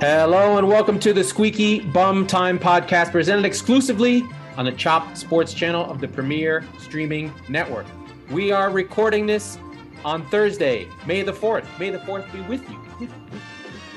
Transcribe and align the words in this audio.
Hello 0.00 0.58
and 0.58 0.68
welcome 0.68 1.00
to 1.00 1.12
the 1.12 1.24
Squeaky 1.24 1.80
Bum 1.80 2.24
Time 2.24 2.56
podcast 2.56 3.10
presented 3.10 3.44
exclusively 3.44 4.22
on 4.56 4.64
the 4.64 4.70
Chop 4.70 5.16
Sports 5.16 5.52
channel 5.52 5.90
of 5.90 6.00
the 6.00 6.06
Premier 6.06 6.64
Streaming 6.78 7.32
Network. 7.48 7.84
We 8.30 8.52
are 8.52 8.70
recording 8.70 9.26
this 9.26 9.58
on 10.04 10.24
Thursday, 10.30 10.86
May 11.04 11.24
the 11.24 11.32
4th. 11.32 11.66
May 11.80 11.90
the 11.90 11.98
4th 11.98 12.32
be 12.32 12.40
with 12.42 12.62
you. 12.70 13.08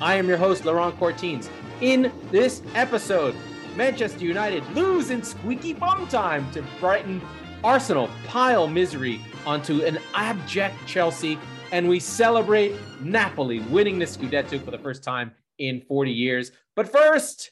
I 0.02 0.16
am 0.16 0.28
your 0.28 0.38
host, 0.38 0.66
Laurent 0.66 0.98
Courtines. 0.98 1.52
In 1.82 2.12
this 2.32 2.64
episode, 2.74 3.36
Manchester 3.76 4.26
United 4.26 4.68
lose 4.74 5.12
in 5.12 5.22
squeaky 5.22 5.74
bum 5.74 6.08
time 6.08 6.52
to 6.54 6.64
Brighton. 6.80 7.22
Arsenal 7.64 8.10
pile 8.26 8.66
misery 8.66 9.22
onto 9.46 9.86
an 9.86 10.00
abject 10.16 10.84
Chelsea, 10.88 11.38
and 11.72 11.88
we 11.88 12.00
celebrate 12.00 12.74
Napoli 13.02 13.60
winning 13.60 14.00
the 14.00 14.06
Scudetto 14.06 14.66
for 14.66 14.72
the 14.72 14.80
first 14.80 15.04
time 15.04 15.32
in 15.62 15.82
40 15.82 16.12
years. 16.12 16.52
But 16.76 16.92
first, 16.92 17.52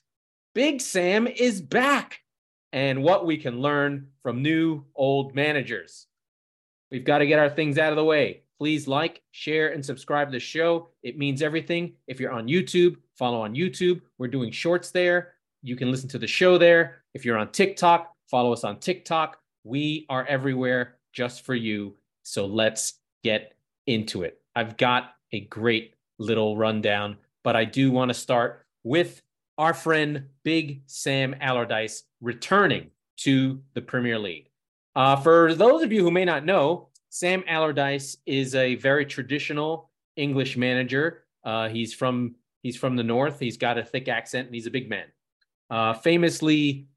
Big 0.56 0.82
Sam 0.82 1.28
is 1.28 1.62
back 1.62 2.22
and 2.74 3.04
what 3.04 3.26
we 3.26 3.38
can 3.38 3.62
learn 3.62 4.08
from 4.24 4.42
new 4.42 4.84
old 4.96 5.36
managers. 5.36 6.08
We've 6.92 7.06
got 7.06 7.20
to 7.20 7.28
get 7.28 7.40
our 7.40 7.50
things 7.50 7.78
out 7.78 7.92
of 7.92 7.98
the 7.98 8.04
way. 8.04 8.42
Please 8.58 8.88
like, 8.88 9.22
share, 9.32 9.70
and 9.70 9.86
subscribe 9.86 10.28
to 10.28 10.32
the 10.32 10.40
show. 10.40 10.90
It 11.04 11.18
means 11.18 11.42
everything. 11.42 11.94
If 12.08 12.20
you're 12.20 12.32
on 12.32 12.48
YouTube, 12.48 12.98
follow 13.16 13.42
on 13.42 13.56
YouTube. 13.56 14.02
We're 14.18 14.28
doing 14.28 14.52
shorts 14.52 14.92
there. 14.92 15.36
You 15.62 15.76
can 15.76 15.92
listen 15.92 16.10
to 16.10 16.18
the 16.18 16.28
show 16.28 16.58
there. 16.58 17.04
If 17.14 17.24
you're 17.24 17.38
on 17.38 17.52
TikTok, 17.52 18.12
follow 18.30 18.52
us 18.52 18.64
on 18.64 18.80
TikTok. 18.80 19.38
We 19.64 20.06
are 20.10 20.26
everywhere 20.26 20.96
just 21.14 21.46
for 21.46 21.56
you. 21.56 21.96
So 22.24 22.46
let's 22.46 22.96
get 23.24 23.54
into 23.88 24.24
it. 24.24 24.42
I've 24.56 24.78
got 24.78 25.12
a 25.32 25.42
great 25.42 25.94
little 26.18 26.58
rundown, 26.58 27.18
but 27.44 27.56
I 27.56 27.66
do 27.66 27.92
want 27.92 28.10
to 28.10 28.14
start 28.14 28.66
with 28.84 29.22
our 29.58 29.74
friend 29.74 30.26
Big 30.44 30.82
Sam 30.86 31.36
Allardyce 31.42 32.04
returning 32.22 32.92
to 33.18 33.62
the 33.74 33.82
Premier 33.82 34.18
League. 34.18 34.50
Uh, 34.96 35.16
for 35.18 35.54
those 35.54 35.84
of 35.84 35.92
you 35.92 36.04
who 36.04 36.12
may 36.12 36.26
not 36.26 36.46
know, 36.46 36.90
Sam 37.10 37.44
Allardyce 37.48 38.18
is 38.26 38.56
a 38.56 38.76
very 38.76 39.06
traditional 39.06 39.92
English 40.16 40.58
manager. 40.58 41.24
Uh, 41.44 41.70
he's 41.70 41.94
from 41.94 42.36
he's 42.62 42.78
from 42.78 42.96
the 42.96 43.04
north. 43.04 43.40
He's 43.40 43.58
got 43.58 43.78
a 43.78 43.84
thick 43.84 44.08
accent 44.08 44.48
and 44.48 44.56
he's 44.56 44.68
a 44.68 44.72
big 44.72 44.90
man. 44.90 45.06
Uh, 45.70 45.94
famously 45.94 46.88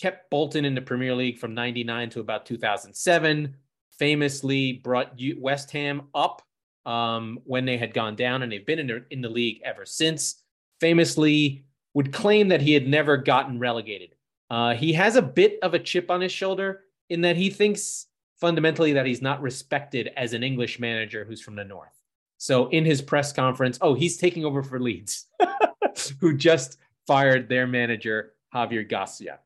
kept 0.00 0.30
Bolton 0.30 0.64
in 0.64 0.74
the 0.74 0.80
Premier 0.80 1.14
League 1.14 1.38
from 1.38 1.54
99 1.54 2.10
to 2.10 2.20
about 2.20 2.46
2007. 2.46 3.56
Famously 3.98 4.74
brought 4.74 5.18
West 5.36 5.70
Ham 5.72 6.02
up 6.14 6.42
um, 6.86 7.40
when 7.44 7.64
they 7.64 7.76
had 7.76 7.94
gone 7.94 8.16
down, 8.16 8.42
and 8.42 8.50
they've 8.50 8.66
been 8.66 8.78
in 8.78 8.86
the, 8.86 9.04
in 9.10 9.20
the 9.20 9.28
league 9.28 9.60
ever 9.64 9.84
since. 9.84 10.42
Famously 10.80 11.64
would 11.94 12.12
claim 12.12 12.48
that 12.48 12.62
he 12.62 12.72
had 12.72 12.86
never 12.86 13.16
gotten 13.16 13.58
relegated. 13.58 14.14
Uh, 14.48 14.74
he 14.74 14.92
has 14.92 15.16
a 15.16 15.22
bit 15.22 15.58
of 15.62 15.74
a 15.74 15.78
chip 15.78 16.10
on 16.10 16.20
his 16.20 16.32
shoulder 16.32 16.82
in 17.08 17.20
that 17.20 17.36
he 17.36 17.50
thinks 17.50 18.06
fundamentally 18.40 18.94
that 18.94 19.06
he's 19.06 19.22
not 19.22 19.42
respected 19.42 20.10
as 20.16 20.32
an 20.32 20.42
English 20.42 20.80
manager 20.80 21.24
who's 21.24 21.42
from 21.42 21.56
the 21.56 21.64
North. 21.64 22.00
So 22.38 22.68
in 22.68 22.84
his 22.84 23.02
press 23.02 23.32
conference, 23.32 23.78
oh, 23.82 23.94
he's 23.94 24.16
taking 24.16 24.44
over 24.44 24.62
for 24.62 24.80
Leeds, 24.80 25.26
who 26.20 26.36
just 26.36 26.78
fired 27.06 27.48
their 27.48 27.66
manager, 27.66 28.32
Javier 28.54 28.88
Gracia. 28.88 29.40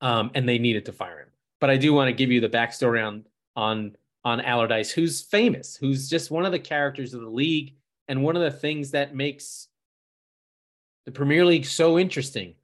Um, 0.00 0.30
and 0.34 0.48
they 0.48 0.58
needed 0.58 0.86
to 0.86 0.92
fire 0.92 1.20
him. 1.20 1.28
But 1.60 1.68
I 1.68 1.76
do 1.76 1.92
want 1.92 2.08
to 2.08 2.14
give 2.14 2.30
you 2.30 2.40
the 2.40 2.48
backstory 2.48 3.06
on 3.06 3.26
on 3.54 3.96
on 4.24 4.40
Allardyce, 4.40 4.90
who's 4.90 5.22
famous, 5.22 5.76
who's 5.76 6.08
just 6.08 6.30
one 6.30 6.44
of 6.44 6.52
the 6.52 6.58
characters 6.58 7.14
of 7.14 7.20
the 7.20 7.28
league, 7.28 7.74
and 8.08 8.22
one 8.22 8.36
of 8.36 8.42
the 8.42 8.50
things 8.50 8.90
that 8.90 9.14
makes 9.14 9.68
the 11.06 11.12
Premier 11.12 11.44
League 11.44 11.64
so 11.64 11.98
interesting. 11.98 12.54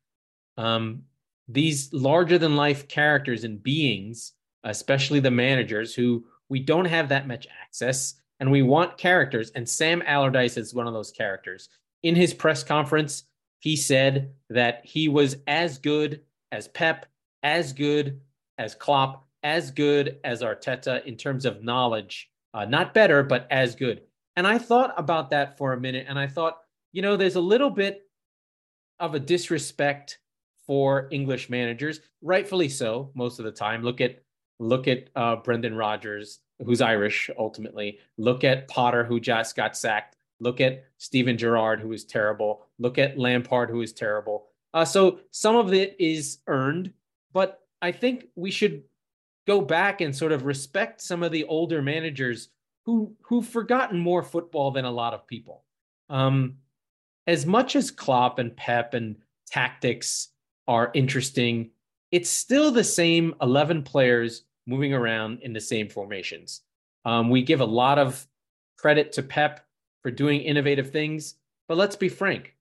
Um, 0.56 1.02
these 1.48 1.92
larger 1.92 2.38
than 2.38 2.56
life 2.56 2.88
characters 2.88 3.44
and 3.44 3.62
beings, 3.62 4.32
especially 4.64 5.20
the 5.20 5.30
managers, 5.30 5.94
who 5.94 6.24
we 6.48 6.60
don't 6.60 6.86
have 6.86 7.08
that 7.08 7.28
much 7.28 7.46
access, 7.62 8.14
and 8.40 8.50
we 8.50 8.62
want 8.62 8.98
characters. 8.98 9.50
And 9.54 9.68
Sam 9.68 10.02
Allardyce 10.06 10.56
is 10.56 10.74
one 10.74 10.86
of 10.86 10.92
those 10.92 11.12
characters. 11.12 11.68
In 12.02 12.14
his 12.14 12.34
press 12.34 12.62
conference, 12.62 13.24
he 13.60 13.76
said 13.76 14.32
that 14.50 14.82
he 14.84 15.08
was 15.08 15.36
as 15.46 15.78
good 15.78 16.20
as 16.52 16.68
Pep, 16.68 17.06
as 17.42 17.72
good 17.72 18.20
as 18.58 18.74
Klopp, 18.74 19.25
as 19.42 19.70
good 19.70 20.18
as 20.24 20.42
Arteta 20.42 21.04
in 21.04 21.16
terms 21.16 21.44
of 21.44 21.62
knowledge. 21.62 22.30
Uh, 22.54 22.64
not 22.64 22.94
better, 22.94 23.22
but 23.22 23.46
as 23.50 23.74
good. 23.74 24.02
And 24.36 24.46
I 24.46 24.58
thought 24.58 24.94
about 24.96 25.30
that 25.30 25.56
for 25.56 25.72
a 25.72 25.80
minute, 25.80 26.06
and 26.08 26.18
I 26.18 26.26
thought, 26.26 26.58
you 26.92 27.02
know, 27.02 27.16
there's 27.16 27.36
a 27.36 27.40
little 27.40 27.70
bit 27.70 28.02
of 28.98 29.14
a 29.14 29.20
disrespect 29.20 30.18
for 30.66 31.08
English 31.10 31.48
managers, 31.48 32.00
rightfully 32.22 32.68
so, 32.68 33.10
most 33.14 33.38
of 33.38 33.44
the 33.44 33.52
time. 33.52 33.82
Look 33.82 34.00
at 34.00 34.22
look 34.58 34.88
at 34.88 35.10
uh, 35.14 35.36
Brendan 35.36 35.76
Rodgers, 35.76 36.40
who's 36.64 36.80
Irish 36.80 37.30
ultimately. 37.38 37.98
Look 38.18 38.42
at 38.44 38.68
Potter, 38.68 39.04
who 39.04 39.20
just 39.20 39.54
got 39.54 39.76
sacked. 39.76 40.16
Look 40.40 40.60
at 40.60 40.84
Steven 40.98 41.38
Gerrard, 41.38 41.80
who 41.80 41.92
is 41.92 42.04
terrible. 42.04 42.66
Look 42.78 42.98
at 42.98 43.18
Lampard, 43.18 43.70
who 43.70 43.80
is 43.80 43.92
terrible. 43.92 44.46
Uh, 44.74 44.84
so 44.84 45.20
some 45.30 45.56
of 45.56 45.72
it 45.72 45.96
is 45.98 46.38
earned, 46.46 46.92
but 47.32 47.60
I 47.80 47.92
think 47.92 48.26
we 48.34 48.50
should 48.50 48.82
go 49.46 49.60
back 49.60 50.00
and 50.00 50.14
sort 50.14 50.32
of 50.32 50.44
respect 50.44 51.00
some 51.00 51.22
of 51.22 51.32
the 51.32 51.44
older 51.44 51.80
managers 51.80 52.48
who 52.84 53.14
who've 53.22 53.46
forgotten 53.46 53.98
more 53.98 54.22
football 54.22 54.70
than 54.70 54.84
a 54.84 54.90
lot 54.90 55.14
of 55.14 55.26
people. 55.26 55.64
Um, 56.08 56.56
as 57.26 57.46
much 57.46 57.74
as 57.74 57.90
Klopp 57.90 58.38
and 58.38 58.56
Pep 58.56 58.94
and 58.94 59.16
tactics 59.46 60.28
are 60.68 60.90
interesting, 60.94 61.70
it's 62.12 62.30
still 62.30 62.70
the 62.70 62.84
same 62.84 63.34
11 63.42 63.82
players 63.82 64.44
moving 64.66 64.94
around 64.94 65.40
in 65.42 65.52
the 65.52 65.60
same 65.60 65.88
formations. 65.88 66.62
Um, 67.04 67.30
we 67.30 67.42
give 67.42 67.60
a 67.60 67.64
lot 67.64 67.98
of 67.98 68.26
credit 68.78 69.12
to 69.12 69.22
Pep 69.22 69.66
for 70.02 70.10
doing 70.10 70.40
innovative 70.40 70.90
things, 70.90 71.34
but 71.68 71.76
let's 71.76 71.96
be 71.96 72.08
frank. 72.08 72.55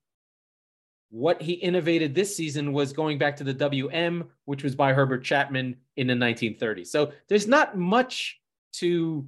What 1.10 1.42
he 1.42 1.54
innovated 1.54 2.14
this 2.14 2.36
season 2.36 2.74
was 2.74 2.92
going 2.92 3.18
back 3.18 3.38
to 3.38 3.44
the 3.44 3.54
WM, 3.54 4.30
which 4.46 4.64
was 4.64 4.76
by 4.76 4.94
Herbert 4.94 5.24
Chapman 5.24 5.78
in 5.96 6.08
the 6.08 6.14
1930s. 6.14 6.88
So 6.88 7.12
there's 7.28 7.48
not 7.48 7.78
much 7.78 8.42
to 8.74 9.28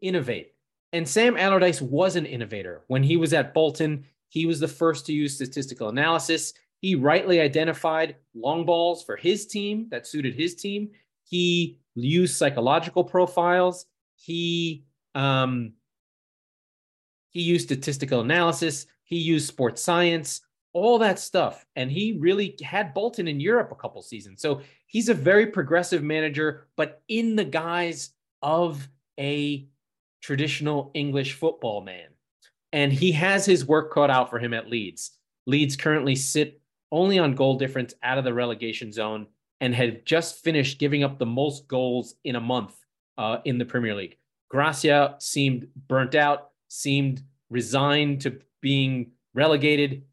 innovate. 0.00 0.52
And 0.92 1.08
Sam 1.08 1.36
Allardyce 1.36 1.80
was 1.80 2.16
an 2.16 2.26
innovator. 2.26 2.82
When 2.88 3.02
he 3.02 3.16
was 3.16 3.32
at 3.32 3.54
Bolton, 3.54 4.04
he 4.28 4.44
was 4.44 4.60
the 4.60 4.68
first 4.68 5.06
to 5.06 5.12
use 5.12 5.34
statistical 5.34 5.88
analysis. 5.88 6.52
He 6.80 6.96
rightly 6.96 7.40
identified 7.40 8.16
long 8.34 8.66
balls 8.66 9.02
for 9.02 9.16
his 9.16 9.46
team 9.46 9.86
that 9.90 10.06
suited 10.06 10.34
his 10.34 10.54
team. 10.54 10.90
He 11.24 11.78
used 11.94 12.36
psychological 12.36 13.04
profiles. 13.04 13.86
He 14.16 14.84
um, 15.14 15.72
he 17.30 17.40
used 17.40 17.66
statistical 17.66 18.20
analysis. 18.20 18.86
He 19.12 19.18
used 19.18 19.46
sports 19.46 19.82
science, 19.82 20.40
all 20.72 20.98
that 21.00 21.18
stuff. 21.18 21.66
And 21.76 21.92
he 21.92 22.16
really 22.18 22.56
had 22.62 22.94
Bolton 22.94 23.28
in 23.28 23.40
Europe 23.40 23.70
a 23.70 23.74
couple 23.74 24.00
seasons. 24.00 24.40
So 24.40 24.62
he's 24.86 25.10
a 25.10 25.14
very 25.14 25.48
progressive 25.48 26.02
manager, 26.02 26.68
but 26.78 27.02
in 27.08 27.36
the 27.36 27.44
guise 27.44 28.14
of 28.40 28.88
a 29.20 29.66
traditional 30.22 30.92
English 30.94 31.34
football 31.34 31.82
man. 31.82 32.08
And 32.72 32.90
he 32.90 33.12
has 33.12 33.44
his 33.44 33.66
work 33.66 33.92
cut 33.92 34.08
out 34.08 34.30
for 34.30 34.38
him 34.38 34.54
at 34.54 34.70
Leeds. 34.70 35.10
Leeds 35.46 35.76
currently 35.76 36.16
sit 36.16 36.62
only 36.90 37.18
on 37.18 37.34
goal 37.34 37.58
difference 37.58 37.92
out 38.02 38.16
of 38.16 38.24
the 38.24 38.32
relegation 38.32 38.94
zone 38.94 39.26
and 39.60 39.74
had 39.74 40.06
just 40.06 40.42
finished 40.42 40.78
giving 40.78 41.04
up 41.04 41.18
the 41.18 41.26
most 41.26 41.68
goals 41.68 42.14
in 42.24 42.36
a 42.36 42.40
month 42.40 42.74
uh, 43.18 43.40
in 43.44 43.58
the 43.58 43.66
Premier 43.66 43.94
League. 43.94 44.16
Gracia 44.48 45.16
seemed 45.18 45.68
burnt 45.86 46.14
out, 46.14 46.52
seemed 46.68 47.22
resigned 47.50 48.22
to 48.22 48.40
being 48.62 49.10
relegated. 49.34 50.04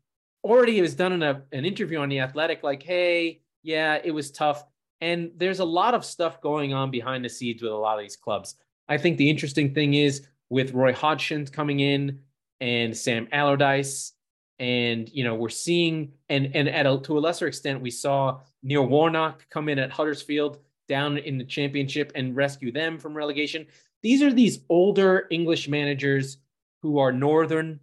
Already 0.44 0.78
has 0.80 0.94
done 0.94 1.22
an, 1.22 1.44
an 1.54 1.66
interview 1.66 2.00
on 2.00 2.10
The 2.10 2.20
Athletic, 2.20 2.64
like, 2.64 2.84
hey, 2.84 3.42
yeah, 3.64 4.00
it 4.04 4.12
was 4.12 4.32
tough. 4.32 4.66
And 5.00 5.32
there's 5.38 5.60
a 5.60 5.66
lot 5.66 5.94
of 5.94 6.04
stuff 6.04 6.42
going 6.42 6.74
on 6.74 6.92
behind 6.92 7.24
the 7.24 7.30
scenes 7.30 7.62
with 7.62 7.72
a 7.72 7.76
lot 7.76 7.98
of 7.98 8.04
these 8.04 8.18
clubs. 8.18 8.56
I 8.90 8.98
think 8.98 9.18
the 9.18 9.30
interesting 9.30 9.74
thing 9.74 9.94
is 9.94 10.28
with 10.50 10.74
Roy 10.74 10.94
Hodgson 10.94 11.46
coming 11.46 11.80
in 11.80 12.20
and 12.60 12.96
Sam 12.96 13.28
Allardyce, 13.32 14.14
and 14.58 15.08
you 15.10 15.24
know 15.24 15.36
we're 15.36 15.48
seeing 15.48 16.12
and 16.28 16.54
and 16.54 16.68
at 16.68 16.86
a, 16.86 17.00
to 17.00 17.18
a 17.18 17.20
lesser 17.20 17.48
extent 17.48 17.82
we 17.82 17.92
saw 17.92 18.42
Neil 18.62 18.86
Warnock 18.86 19.48
come 19.50 19.70
in 19.70 19.80
at 19.80 19.92
Huddersfield 19.92 20.60
down 20.90 21.18
in 21.18 21.38
the 21.38 21.46
championship 21.46 22.12
and 22.16 22.36
rescue 22.36 22.72
them 22.72 22.98
from 22.98 23.16
relegation. 23.16 23.66
These 24.02 24.22
are 24.24 24.34
these 24.34 24.60
older 24.70 25.28
English 25.30 25.70
managers 25.70 26.38
who 26.82 26.98
are 27.00 27.12
northern, 27.12 27.80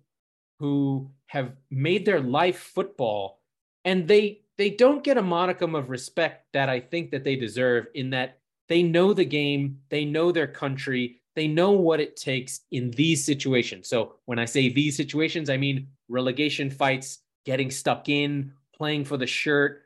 who 0.58 1.10
have 1.26 1.52
made 1.70 2.04
their 2.04 2.20
life 2.20 2.58
football, 2.58 3.40
and 3.84 4.08
they 4.08 4.42
they 4.58 4.70
don't 4.70 5.04
get 5.04 5.18
a 5.18 5.22
modicum 5.22 5.74
of 5.74 5.90
respect 5.90 6.46
that 6.52 6.68
I 6.68 6.80
think 6.80 7.10
that 7.10 7.24
they 7.24 7.36
deserve 7.36 7.86
in 7.94 8.10
that 8.10 8.38
they 8.68 8.82
know 8.82 9.12
the 9.12 9.24
game, 9.24 9.80
they 9.90 10.04
know 10.04 10.32
their 10.32 10.46
country, 10.46 11.20
They 11.36 11.46
know 11.46 11.72
what 11.72 12.00
it 12.00 12.16
takes 12.16 12.60
in 12.70 12.90
these 12.92 13.22
situations. 13.22 13.88
So 13.88 14.14
when 14.24 14.38
I 14.38 14.46
say 14.46 14.70
these 14.70 14.96
situations, 14.96 15.50
I 15.50 15.58
mean 15.58 15.88
relegation 16.08 16.70
fights, 16.70 17.18
getting 17.44 17.70
stuck 17.70 18.08
in, 18.08 18.52
playing 18.74 19.04
for 19.04 19.18
the 19.18 19.26
shirt, 19.26 19.82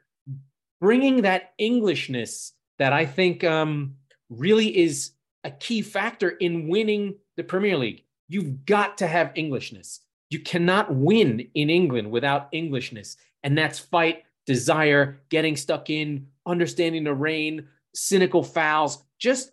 bringing 0.81 1.22
that 1.22 1.52
Englishness 1.58 2.52
that 2.78 2.93
I 2.93 3.05
think 3.05 3.43
um, 3.43 3.96
really 4.31 4.78
is 4.78 5.12
a 5.43 5.50
key 5.50 5.82
factor 5.82 6.31
in 6.31 6.69
winning 6.69 7.17
the 7.37 7.43
Premier 7.43 7.76
League. 7.76 8.05
You've 8.28 8.64
got 8.64 8.99
to 8.99 9.08
have 9.08 9.32
Englishness. 9.34 10.00
You 10.31 10.41
cannot 10.41 10.94
win 10.94 11.49
in 11.55 11.71
England 11.71 12.11
without 12.11 12.49
Englishness. 12.53 13.17
And 13.43 13.59
that's 13.59 13.79
fight, 13.79 14.25
desire, 14.47 15.21
getting 15.29 15.56
stuck 15.56 15.91
in, 15.91 16.29
understanding 16.47 17.05
the 17.05 17.15
rain, 17.15 17.67
cynical 17.94 18.43
fouls. 18.43 19.03
Just 19.19 19.53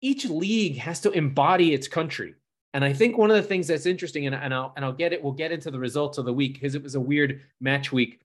each 0.00 0.24
league 0.26 0.78
has 0.78 1.00
to 1.00 1.10
embody 1.10 1.74
its 1.74 1.88
country. 1.88 2.34
And 2.74 2.84
I 2.84 2.92
think 2.92 3.16
one 3.16 3.30
of 3.30 3.36
the 3.36 3.42
things 3.42 3.68
that's 3.68 3.86
interesting, 3.86 4.26
and, 4.26 4.34
and 4.34 4.52
I'll 4.52 4.72
and 4.76 4.84
I'll 4.84 4.92
get 4.92 5.12
it, 5.12 5.22
we'll 5.22 5.32
get 5.32 5.50
into 5.50 5.70
the 5.70 5.78
results 5.78 6.18
of 6.18 6.26
the 6.26 6.32
week 6.32 6.54
because 6.54 6.74
it 6.74 6.82
was 6.82 6.94
a 6.94 7.00
weird 7.00 7.40
match 7.60 7.90
week. 7.90 8.20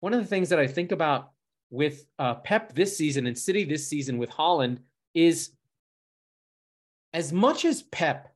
One 0.00 0.12
of 0.12 0.20
the 0.20 0.26
things 0.26 0.50
that 0.50 0.58
I 0.58 0.66
think 0.66 0.92
about 0.92 1.30
with 1.70 2.06
uh, 2.18 2.34
Pep 2.34 2.74
this 2.74 2.96
season 2.96 3.26
and 3.26 3.36
City 3.36 3.64
this 3.64 3.88
season 3.88 4.18
with 4.18 4.30
Haaland 4.30 4.78
is 5.14 5.52
as 7.14 7.32
much 7.32 7.64
as 7.64 7.82
Pep 7.84 8.34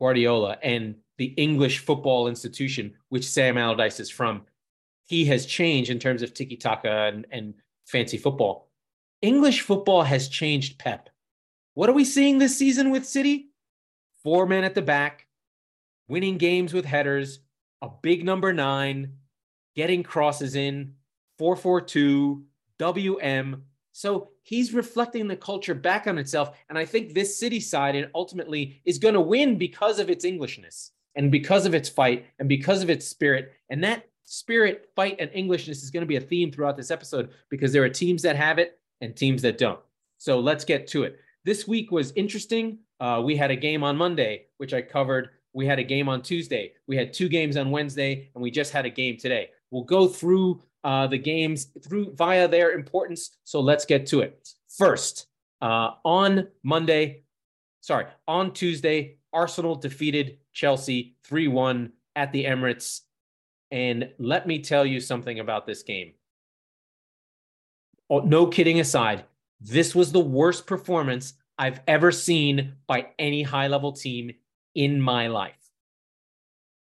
Guardiola 0.00 0.56
and 0.62 0.96
the 1.16 1.26
English 1.36 1.78
football 1.78 2.28
institution, 2.28 2.94
which 3.08 3.28
Sam 3.28 3.56
Allardyce 3.56 4.00
is 4.00 4.10
from, 4.10 4.42
he 5.04 5.24
has 5.26 5.46
changed 5.46 5.90
in 5.90 5.98
terms 5.98 6.22
of 6.22 6.34
tiki 6.34 6.56
taka 6.56 7.12
and, 7.12 7.26
and 7.30 7.54
fancy 7.84 8.16
football. 8.16 8.70
English 9.22 9.60
football 9.60 10.02
has 10.02 10.28
changed 10.28 10.78
Pep. 10.78 11.10
What 11.74 11.88
are 11.88 11.94
we 11.94 12.04
seeing 12.04 12.38
this 12.38 12.56
season 12.56 12.90
with 12.90 13.06
City? 13.06 13.50
Four 14.22 14.46
men 14.46 14.64
at 14.64 14.74
the 14.74 14.82
back, 14.82 15.26
winning 16.08 16.38
games 16.38 16.72
with 16.72 16.84
headers, 16.84 17.40
a 17.82 17.88
big 18.02 18.24
number 18.24 18.52
nine, 18.52 19.14
getting 19.76 20.02
crosses 20.02 20.54
in, 20.54 20.94
4 21.38 21.56
4 21.56 21.80
2, 21.80 22.44
WM. 22.78 23.64
So 23.92 24.30
he's 24.42 24.72
reflecting 24.72 25.28
the 25.28 25.36
culture 25.36 25.74
back 25.74 26.06
on 26.06 26.18
itself. 26.18 26.56
And 26.68 26.78
I 26.78 26.84
think 26.84 27.12
this 27.12 27.38
city 27.38 27.60
side 27.60 27.94
and 27.94 28.10
ultimately 28.14 28.80
is 28.84 28.98
going 28.98 29.14
to 29.14 29.20
win 29.20 29.58
because 29.58 29.98
of 29.98 30.10
its 30.10 30.24
Englishness 30.24 30.92
and 31.16 31.30
because 31.30 31.66
of 31.66 31.74
its 31.74 31.88
fight 31.88 32.26
and 32.38 32.48
because 32.48 32.82
of 32.82 32.90
its 32.90 33.06
spirit. 33.06 33.52
And 33.70 33.82
that 33.84 34.04
spirit, 34.24 34.90
fight, 34.96 35.16
and 35.18 35.30
Englishness 35.32 35.82
is 35.82 35.90
going 35.90 36.02
to 36.02 36.06
be 36.06 36.16
a 36.16 36.20
theme 36.20 36.50
throughout 36.50 36.76
this 36.76 36.90
episode 36.90 37.30
because 37.50 37.72
there 37.72 37.84
are 37.84 37.88
teams 37.88 38.22
that 38.22 38.36
have 38.36 38.58
it 38.58 38.78
and 39.00 39.14
teams 39.14 39.42
that 39.42 39.58
don't. 39.58 39.80
So 40.18 40.40
let's 40.40 40.64
get 40.64 40.86
to 40.88 41.04
it. 41.04 41.18
This 41.44 41.68
week 41.68 41.90
was 41.90 42.12
interesting. 42.12 42.78
Uh, 43.00 43.20
we 43.24 43.36
had 43.36 43.50
a 43.50 43.56
game 43.56 43.84
on 43.84 43.96
Monday, 43.96 44.46
which 44.56 44.72
I 44.72 44.80
covered. 44.80 45.30
We 45.52 45.66
had 45.66 45.78
a 45.78 45.84
game 45.84 46.08
on 46.08 46.22
Tuesday. 46.22 46.72
We 46.86 46.96
had 46.96 47.12
two 47.12 47.28
games 47.28 47.56
on 47.56 47.70
Wednesday, 47.70 48.30
and 48.34 48.42
we 48.42 48.50
just 48.50 48.72
had 48.72 48.86
a 48.86 48.90
game 48.90 49.18
today. 49.18 49.50
We'll 49.70 49.84
go 49.84 50.08
through 50.08 50.62
uh, 50.82 51.06
the 51.06 51.18
games 51.18 51.66
through 51.86 52.14
via 52.14 52.48
their 52.48 52.72
importance. 52.72 53.36
So 53.44 53.60
let's 53.60 53.84
get 53.84 54.06
to 54.08 54.20
it. 54.20 54.48
First, 54.76 55.26
uh, 55.60 55.90
on 56.04 56.48
Monday, 56.62 57.24
sorry, 57.80 58.06
on 58.26 58.52
Tuesday, 58.52 59.18
Arsenal 59.34 59.74
defeated 59.74 60.38
Chelsea 60.52 61.16
3 61.24 61.48
1 61.48 61.92
at 62.16 62.32
the 62.32 62.44
Emirates. 62.44 63.00
And 63.70 64.10
let 64.18 64.46
me 64.46 64.60
tell 64.60 64.86
you 64.86 65.00
something 65.00 65.40
about 65.40 65.66
this 65.66 65.82
game. 65.82 66.12
Oh, 68.08 68.20
no 68.20 68.46
kidding 68.46 68.80
aside, 68.80 69.24
this 69.60 69.94
was 69.94 70.12
the 70.12 70.20
worst 70.20 70.66
performance 70.66 71.34
I've 71.58 71.80
ever 71.88 72.12
seen 72.12 72.74
by 72.86 73.08
any 73.18 73.42
high 73.42 73.68
level 73.68 73.92
team 73.92 74.32
in 74.74 75.00
my 75.00 75.28
life. 75.28 75.70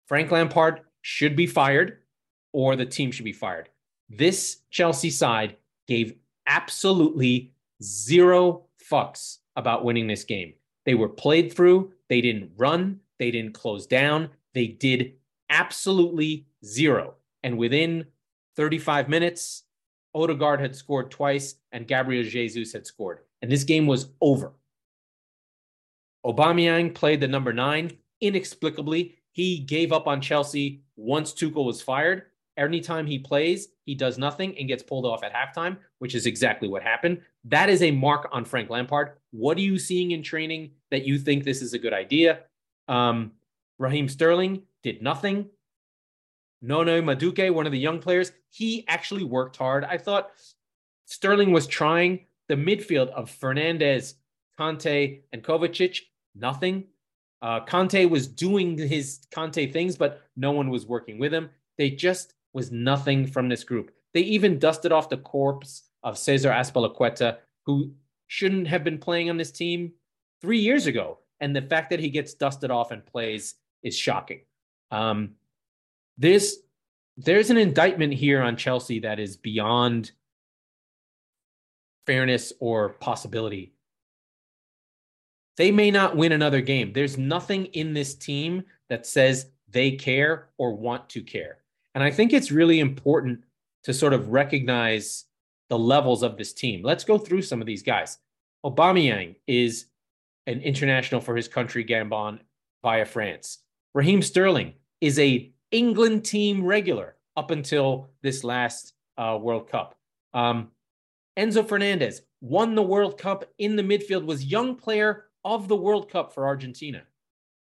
Frank 0.06 0.30
Lampard 0.30 0.80
should 1.02 1.36
be 1.36 1.46
fired 1.46 1.98
or 2.52 2.76
the 2.76 2.86
team 2.86 3.10
should 3.10 3.24
be 3.24 3.32
fired. 3.32 3.68
This 4.08 4.60
Chelsea 4.70 5.10
side 5.10 5.56
gave 5.86 6.14
absolutely 6.46 7.52
zero 7.82 8.64
fucks 8.90 9.38
about 9.56 9.84
winning 9.84 10.06
this 10.06 10.24
game. 10.24 10.54
They 10.86 10.94
were 10.94 11.08
played 11.08 11.52
through, 11.52 11.92
they 12.08 12.20
didn't 12.20 12.52
run, 12.56 13.00
they 13.18 13.30
didn't 13.30 13.54
close 13.54 13.86
down, 13.86 14.30
they 14.54 14.66
did 14.66 15.14
absolutely 15.50 16.46
zero. 16.64 17.14
And 17.42 17.58
within 17.58 18.06
35 18.56 19.08
minutes, 19.08 19.64
Odegaard 20.14 20.60
had 20.60 20.74
scored 20.74 21.10
twice 21.10 21.56
and 21.72 21.86
Gabriel 21.86 22.24
Jesus 22.24 22.72
had 22.72 22.86
scored. 22.86 23.20
And 23.42 23.50
this 23.50 23.64
game 23.64 23.86
was 23.86 24.08
over. 24.20 24.52
Aubameyang 26.26 26.94
played 26.94 27.20
the 27.20 27.28
number 27.28 27.52
nine. 27.52 27.96
Inexplicably, 28.20 29.16
he 29.30 29.60
gave 29.60 29.92
up 29.92 30.08
on 30.08 30.20
Chelsea 30.20 30.82
once 30.96 31.32
Tuchel 31.32 31.64
was 31.64 31.80
fired 31.80 32.24
anytime 32.58 33.06
he 33.06 33.18
plays, 33.18 33.68
he 33.84 33.94
does 33.94 34.18
nothing 34.18 34.56
and 34.58 34.68
gets 34.68 34.82
pulled 34.82 35.06
off 35.06 35.22
at 35.22 35.32
halftime, 35.32 35.78
which 35.98 36.14
is 36.14 36.26
exactly 36.26 36.68
what 36.68 36.82
happened. 36.82 37.22
That 37.44 37.70
is 37.70 37.82
a 37.82 37.90
mark 37.90 38.28
on 38.32 38.44
Frank 38.44 38.68
Lampard. 38.68 39.12
What 39.30 39.56
are 39.56 39.62
you 39.62 39.78
seeing 39.78 40.10
in 40.10 40.22
training 40.22 40.72
that 40.90 41.06
you 41.06 41.18
think 41.18 41.44
this 41.44 41.62
is 41.62 41.72
a 41.72 41.78
good 41.78 41.94
idea? 41.94 42.40
Um, 42.88 43.32
Raheem 43.78 44.08
Sterling 44.08 44.62
did 44.82 45.02
nothing. 45.02 45.48
Noni 46.60 47.00
Madueke, 47.00 47.54
one 47.54 47.66
of 47.66 47.72
the 47.72 47.78
young 47.78 48.00
players, 48.00 48.32
he 48.50 48.84
actually 48.88 49.24
worked 49.24 49.56
hard. 49.56 49.84
I 49.84 49.96
thought 49.96 50.30
Sterling 51.06 51.52
was 51.52 51.66
trying 51.66 52.26
the 52.48 52.56
midfield 52.56 53.08
of 53.10 53.30
Fernandez, 53.30 54.16
Kante, 54.58 55.22
and 55.32 55.44
Kovacic, 55.44 56.00
nothing. 56.34 56.84
Uh, 57.40 57.60
Kante 57.64 58.10
was 58.10 58.26
doing 58.26 58.76
his 58.76 59.20
Kante 59.32 59.72
things, 59.72 59.96
but 59.96 60.22
no 60.36 60.50
one 60.50 60.70
was 60.70 60.86
working 60.86 61.18
with 61.18 61.32
him. 61.32 61.50
They 61.76 61.90
just 61.90 62.34
was 62.52 62.72
nothing 62.72 63.26
from 63.26 63.48
this 63.48 63.64
group. 63.64 63.90
They 64.14 64.20
even 64.20 64.58
dusted 64.58 64.92
off 64.92 65.10
the 65.10 65.18
corpse 65.18 65.84
of 66.02 66.18
Cesar 66.18 66.50
Azpilicueta, 66.50 67.38
who 67.66 67.92
shouldn't 68.26 68.68
have 68.68 68.84
been 68.84 68.98
playing 68.98 69.30
on 69.30 69.36
this 69.36 69.50
team 69.50 69.92
three 70.40 70.58
years 70.58 70.86
ago. 70.86 71.18
And 71.40 71.54
the 71.54 71.62
fact 71.62 71.90
that 71.90 72.00
he 72.00 72.10
gets 72.10 72.34
dusted 72.34 72.70
off 72.70 72.90
and 72.90 73.04
plays 73.04 73.54
is 73.82 73.96
shocking. 73.96 74.40
Um, 74.90 75.34
there's 76.16 76.56
there's 77.16 77.50
an 77.50 77.56
indictment 77.56 78.14
here 78.14 78.40
on 78.40 78.56
Chelsea 78.56 79.00
that 79.00 79.18
is 79.18 79.36
beyond 79.36 80.12
fairness 82.06 82.52
or 82.60 82.90
possibility. 82.90 83.74
They 85.56 85.72
may 85.72 85.90
not 85.90 86.16
win 86.16 86.30
another 86.30 86.60
game. 86.60 86.92
There's 86.92 87.18
nothing 87.18 87.66
in 87.66 87.92
this 87.92 88.14
team 88.14 88.62
that 88.88 89.04
says 89.04 89.50
they 89.68 89.92
care 89.92 90.48
or 90.58 90.74
want 90.74 91.08
to 91.10 91.22
care. 91.22 91.58
And 91.94 92.04
I 92.04 92.10
think 92.10 92.32
it's 92.32 92.50
really 92.50 92.80
important 92.80 93.40
to 93.84 93.94
sort 93.94 94.12
of 94.12 94.28
recognize 94.28 95.24
the 95.68 95.78
levels 95.78 96.22
of 96.22 96.36
this 96.36 96.52
team. 96.52 96.82
Let's 96.82 97.04
go 97.04 97.18
through 97.18 97.42
some 97.42 97.60
of 97.60 97.66
these 97.66 97.82
guys. 97.82 98.18
Aubameyang 98.64 99.36
is 99.46 99.86
an 100.46 100.60
international 100.60 101.20
for 101.20 101.36
his 101.36 101.48
country, 101.48 101.84
Gabon, 101.84 102.38
via 102.82 103.04
France. 103.04 103.58
Raheem 103.94 104.22
Sterling 104.22 104.74
is 105.00 105.18
a 105.18 105.52
England 105.70 106.24
team 106.24 106.64
regular 106.64 107.16
up 107.36 107.50
until 107.50 108.10
this 108.22 108.44
last 108.44 108.94
uh, 109.16 109.38
World 109.40 109.68
Cup. 109.68 109.94
Um, 110.34 110.68
Enzo 111.38 111.66
Fernandez 111.66 112.22
won 112.40 112.74
the 112.74 112.82
World 112.82 113.18
Cup 113.18 113.44
in 113.58 113.76
the 113.76 113.82
midfield, 113.82 114.24
was 114.24 114.44
young 114.44 114.74
player 114.74 115.26
of 115.44 115.68
the 115.68 115.76
World 115.76 116.10
Cup 116.10 116.32
for 116.34 116.46
Argentina. 116.46 117.02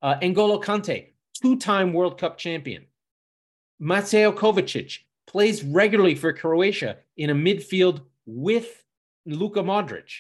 Uh, 0.01 0.15
N'Golo 0.15 0.61
Kante, 0.61 1.09
two-time 1.41 1.93
World 1.93 2.19
Cup 2.19 2.37
champion. 2.37 2.85
Mateo 3.83 4.31
Kovacic 4.31 5.00
plays 5.25 5.63
regularly 5.63 6.13
for 6.13 6.31
Croatia 6.31 6.97
in 7.17 7.31
a 7.31 7.33
midfield 7.33 8.01
with 8.27 8.83
Luka 9.25 9.61
Modric. 9.61 10.11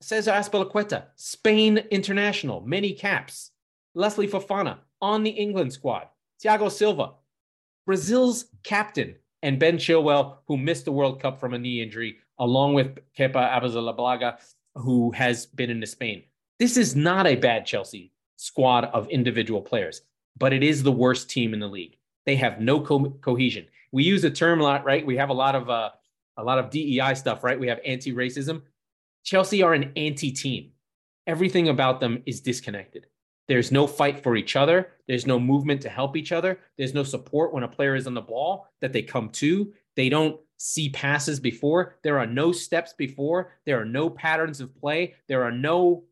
Cesar 0.00 0.32
Azpilicueta, 0.32 1.04
Spain 1.16 1.76
international, 1.90 2.62
many 2.62 2.94
caps. 2.94 3.50
Wesley 3.94 4.26
Fofana 4.26 4.78
on 5.02 5.22
the 5.22 5.30
England 5.30 5.70
squad. 5.70 6.08
Thiago 6.42 6.70
Silva, 6.70 7.10
Brazil's 7.84 8.46
captain, 8.64 9.14
and 9.42 9.58
Ben 9.58 9.76
Chilwell, 9.76 10.38
who 10.48 10.56
missed 10.56 10.86
the 10.86 10.92
World 10.92 11.20
Cup 11.20 11.38
from 11.38 11.52
a 11.52 11.58
knee 11.58 11.82
injury, 11.82 12.16
along 12.38 12.72
with 12.72 12.96
Kepa 13.18 13.60
Arrizabalaga, 13.60 14.38
who 14.76 15.10
has 15.10 15.44
been 15.44 15.68
in 15.68 15.84
Spain. 15.84 16.22
This 16.58 16.78
is 16.78 16.96
not 16.96 17.26
a 17.26 17.36
bad 17.36 17.66
Chelsea 17.66 18.12
squad 18.36 18.86
of 18.86 19.10
individual 19.10 19.60
players 19.60 20.00
but 20.36 20.52
it 20.52 20.62
is 20.62 20.82
the 20.82 20.92
worst 20.92 21.30
team 21.30 21.54
in 21.54 21.60
the 21.60 21.68
league. 21.68 21.96
They 22.26 22.36
have 22.36 22.60
no 22.60 22.80
co- 22.80 23.18
cohesion. 23.20 23.66
We 23.90 24.04
use 24.04 24.24
a 24.24 24.30
term 24.30 24.60
a 24.60 24.64
lot, 24.64 24.84
right? 24.84 25.04
We 25.04 25.16
have 25.16 25.30
a 25.30 25.34
lot 25.34 25.54
of 25.54 25.68
uh, 25.68 25.90
a 26.36 26.44
lot 26.44 26.58
of 26.58 26.70
DEI 26.70 27.14
stuff, 27.14 27.44
right? 27.44 27.58
We 27.58 27.68
have 27.68 27.80
anti-racism. 27.84 28.62
Chelsea 29.24 29.62
are 29.62 29.74
an 29.74 29.92
anti-team. 29.96 30.70
Everything 31.26 31.68
about 31.68 32.00
them 32.00 32.22
is 32.26 32.40
disconnected. 32.40 33.06
There's 33.48 33.70
no 33.70 33.86
fight 33.86 34.22
for 34.22 34.36
each 34.36 34.56
other. 34.56 34.92
There's 35.06 35.26
no 35.26 35.38
movement 35.38 35.82
to 35.82 35.88
help 35.88 36.16
each 36.16 36.32
other. 36.32 36.58
There's 36.78 36.94
no 36.94 37.02
support 37.02 37.52
when 37.52 37.64
a 37.64 37.68
player 37.68 37.94
is 37.94 38.06
on 38.06 38.14
the 38.14 38.20
ball 38.20 38.66
that 38.80 38.92
they 38.92 39.02
come 39.02 39.28
to. 39.30 39.72
They 39.94 40.08
don't 40.08 40.40
see 40.56 40.88
passes 40.88 41.38
before. 41.40 41.96
There 42.02 42.18
are 42.18 42.26
no 42.26 42.52
steps 42.52 42.94
before. 42.94 43.52
There 43.66 43.80
are 43.80 43.84
no 43.84 44.08
patterns 44.08 44.60
of 44.60 44.74
play. 44.74 45.14
There 45.28 45.42
are 45.42 45.52
no 45.52 46.04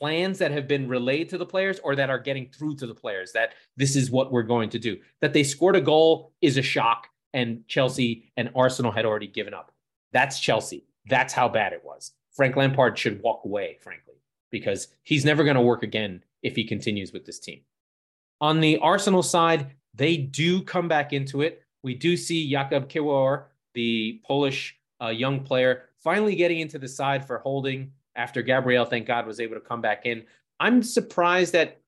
plans 0.00 0.38
that 0.38 0.50
have 0.50 0.68
been 0.68 0.88
relayed 0.88 1.28
to 1.30 1.38
the 1.38 1.46
players 1.46 1.80
or 1.80 1.96
that 1.96 2.10
are 2.10 2.18
getting 2.18 2.48
through 2.50 2.76
to 2.76 2.86
the 2.86 2.94
players 2.94 3.32
that 3.32 3.54
this 3.76 3.96
is 3.96 4.10
what 4.10 4.32
we're 4.32 4.42
going 4.42 4.70
to 4.70 4.78
do. 4.78 4.96
That 5.20 5.32
they 5.32 5.42
scored 5.42 5.76
a 5.76 5.80
goal 5.80 6.32
is 6.40 6.56
a 6.56 6.62
shock, 6.62 7.08
and 7.34 7.66
Chelsea 7.66 8.30
and 8.36 8.50
Arsenal 8.54 8.92
had 8.92 9.04
already 9.04 9.26
given 9.26 9.54
up. 9.54 9.72
That's 10.12 10.40
Chelsea. 10.40 10.84
That's 11.06 11.32
how 11.32 11.48
bad 11.48 11.72
it 11.72 11.82
was. 11.84 12.12
Frank 12.32 12.56
Lampard 12.56 12.96
should 12.96 13.22
walk 13.22 13.42
away, 13.44 13.78
frankly, 13.82 14.14
because 14.50 14.88
he's 15.02 15.24
never 15.24 15.42
going 15.42 15.56
to 15.56 15.62
work 15.62 15.82
again 15.82 16.22
if 16.42 16.54
he 16.54 16.64
continues 16.64 17.12
with 17.12 17.26
this 17.26 17.38
team. 17.38 17.60
On 18.40 18.60
the 18.60 18.78
Arsenal 18.78 19.22
side, 19.22 19.72
they 19.94 20.16
do 20.16 20.62
come 20.62 20.86
back 20.86 21.12
into 21.12 21.42
it. 21.42 21.62
We 21.82 21.94
do 21.94 22.16
see 22.16 22.50
Jakub 22.50 22.86
Kiwior, 22.88 23.44
the 23.74 24.20
Polish 24.24 24.78
uh, 25.02 25.08
young 25.08 25.40
player, 25.40 25.84
finally 25.98 26.36
getting 26.36 26.60
into 26.60 26.78
the 26.78 26.88
side 26.88 27.26
for 27.26 27.38
Holding 27.38 27.92
after 28.18 28.42
Gabriel, 28.42 28.84
thank 28.84 29.06
God, 29.06 29.26
was 29.26 29.40
able 29.40 29.54
to 29.54 29.60
come 29.60 29.80
back 29.80 30.04
in. 30.04 30.24
I'm 30.60 30.82
surprised 30.82 31.54
that 31.54 31.80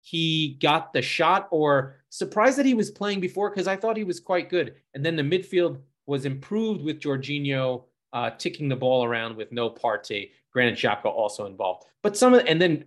he 0.00 0.56
got 0.62 0.92
the 0.92 1.02
shot 1.02 1.46
or 1.50 1.96
surprised 2.08 2.58
that 2.58 2.66
he 2.66 2.74
was 2.74 2.90
playing 2.90 3.20
before 3.20 3.50
because 3.50 3.68
I 3.68 3.76
thought 3.76 3.96
he 3.96 4.04
was 4.04 4.18
quite 4.18 4.48
good. 4.48 4.76
And 4.94 5.04
then 5.04 5.14
the 5.14 5.22
midfield 5.22 5.78
was 6.06 6.24
improved 6.24 6.82
with 6.82 7.00
Jorginho 7.00 7.84
uh, 8.14 8.30
ticking 8.30 8.68
the 8.68 8.76
ball 8.76 9.04
around 9.04 9.36
with 9.36 9.52
no 9.52 9.68
Partey. 9.68 10.30
Granit 10.52 10.78
Xhaka 10.78 11.04
also 11.04 11.44
involved. 11.44 11.84
But 12.02 12.16
some 12.16 12.32
of 12.32 12.44
and 12.46 12.60
then 12.60 12.84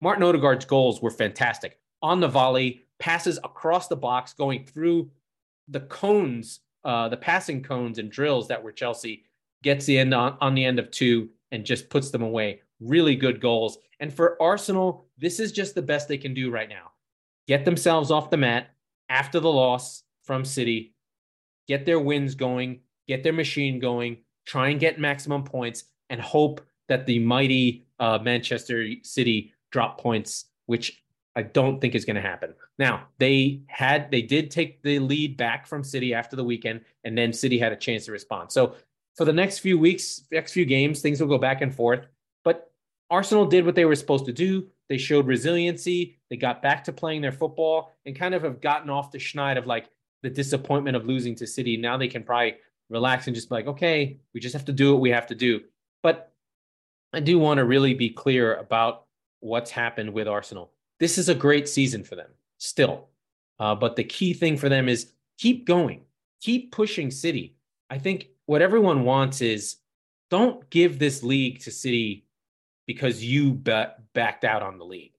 Martin 0.00 0.24
Odegaard's 0.24 0.64
goals 0.64 1.02
were 1.02 1.10
fantastic. 1.10 1.78
On 2.00 2.20
the 2.20 2.28
volley, 2.28 2.82
passes 2.98 3.38
across 3.44 3.88
the 3.88 3.96
box, 3.96 4.32
going 4.32 4.64
through 4.64 5.10
the 5.68 5.80
cones, 5.80 6.60
uh, 6.84 7.08
the 7.08 7.16
passing 7.16 7.62
cones 7.62 7.98
and 7.98 8.10
drills 8.10 8.48
that 8.48 8.62
were 8.62 8.72
Chelsea, 8.72 9.24
gets 9.62 9.86
the 9.86 9.98
end 9.98 10.14
on, 10.14 10.36
on 10.40 10.54
the 10.54 10.64
end 10.64 10.78
of 10.78 10.90
two 10.90 11.30
and 11.50 11.64
just 11.64 11.90
puts 11.90 12.10
them 12.10 12.22
away. 12.22 12.60
Really 12.80 13.16
good 13.16 13.40
goals. 13.40 13.78
And 14.00 14.12
for 14.12 14.40
Arsenal, 14.40 15.06
this 15.18 15.40
is 15.40 15.52
just 15.52 15.74
the 15.74 15.82
best 15.82 16.08
they 16.08 16.18
can 16.18 16.34
do 16.34 16.50
right 16.50 16.68
now. 16.68 16.92
Get 17.46 17.64
themselves 17.64 18.10
off 18.10 18.30
the 18.30 18.36
mat 18.36 18.68
after 19.08 19.40
the 19.40 19.50
loss 19.50 20.02
from 20.22 20.44
City, 20.44 20.94
get 21.66 21.86
their 21.86 21.98
wins 21.98 22.34
going, 22.34 22.80
get 23.06 23.22
their 23.22 23.32
machine 23.32 23.80
going, 23.80 24.18
try 24.46 24.68
and 24.68 24.78
get 24.78 25.00
maximum 25.00 25.42
points, 25.42 25.84
and 26.10 26.20
hope 26.20 26.60
that 26.88 27.06
the 27.06 27.18
mighty 27.18 27.86
uh, 27.98 28.18
Manchester 28.22 28.86
City 29.02 29.54
drop 29.70 30.00
points, 30.00 30.46
which 30.66 31.02
I 31.34 31.42
don't 31.42 31.80
think 31.80 31.94
is 31.94 32.04
going 32.04 32.16
to 32.16 32.22
happen. 32.22 32.54
Now, 32.78 33.06
they 33.18 33.62
had 33.68 34.10
they 34.10 34.22
did 34.22 34.50
take 34.50 34.82
the 34.82 34.98
lead 34.98 35.36
back 35.36 35.66
from 35.66 35.84
City 35.84 36.12
after 36.12 36.36
the 36.36 36.44
weekend, 36.44 36.80
and 37.04 37.16
then 37.16 37.32
City 37.32 37.58
had 37.58 37.72
a 37.72 37.76
chance 37.76 38.06
to 38.06 38.12
respond. 38.12 38.52
So 38.52 38.74
for 39.18 39.24
the 39.24 39.32
next 39.32 39.58
few 39.58 39.76
weeks, 39.76 40.22
next 40.30 40.52
few 40.52 40.64
games, 40.64 41.02
things 41.02 41.20
will 41.20 41.26
go 41.26 41.38
back 41.38 41.60
and 41.60 41.74
forth. 41.74 42.06
But 42.44 42.70
Arsenal 43.10 43.46
did 43.46 43.66
what 43.66 43.74
they 43.74 43.84
were 43.84 43.96
supposed 43.96 44.26
to 44.26 44.32
do. 44.32 44.68
They 44.88 44.96
showed 44.96 45.26
resiliency. 45.26 46.20
They 46.30 46.36
got 46.36 46.62
back 46.62 46.84
to 46.84 46.92
playing 46.92 47.22
their 47.22 47.32
football 47.32 47.92
and 48.06 48.16
kind 48.16 48.32
of 48.32 48.44
have 48.44 48.60
gotten 48.60 48.88
off 48.88 49.10
the 49.10 49.18
schneid 49.18 49.58
of 49.58 49.66
like 49.66 49.90
the 50.22 50.30
disappointment 50.30 50.96
of 50.96 51.04
losing 51.04 51.34
to 51.34 51.48
City. 51.48 51.76
Now 51.76 51.96
they 51.96 52.06
can 52.06 52.22
probably 52.22 52.58
relax 52.90 53.26
and 53.26 53.34
just 53.34 53.48
be 53.48 53.56
like, 53.56 53.66
okay, 53.66 54.20
we 54.34 54.40
just 54.40 54.52
have 54.52 54.64
to 54.66 54.72
do 54.72 54.92
what 54.92 55.00
we 55.00 55.10
have 55.10 55.26
to 55.26 55.34
do. 55.34 55.62
But 56.00 56.32
I 57.12 57.18
do 57.18 57.40
want 57.40 57.58
to 57.58 57.64
really 57.64 57.94
be 57.94 58.10
clear 58.10 58.54
about 58.54 59.06
what's 59.40 59.72
happened 59.72 60.12
with 60.12 60.28
Arsenal. 60.28 60.70
This 61.00 61.18
is 61.18 61.28
a 61.28 61.34
great 61.34 61.68
season 61.68 62.04
for 62.04 62.14
them 62.14 62.30
still. 62.58 63.08
Uh, 63.58 63.74
but 63.74 63.96
the 63.96 64.04
key 64.04 64.32
thing 64.32 64.56
for 64.56 64.68
them 64.68 64.88
is 64.88 65.12
keep 65.38 65.66
going, 65.66 66.02
keep 66.40 66.70
pushing 66.70 67.10
City. 67.10 67.56
I 67.90 67.98
think 67.98 68.28
what 68.48 68.62
everyone 68.62 69.04
wants 69.04 69.42
is 69.42 69.76
don't 70.30 70.70
give 70.70 70.98
this 70.98 71.22
league 71.22 71.60
to 71.60 71.70
City 71.70 72.24
because 72.86 73.22
you 73.22 73.52
backed 73.52 74.42
out 74.42 74.62
on 74.62 74.78
the 74.78 74.86
league. 74.86 75.12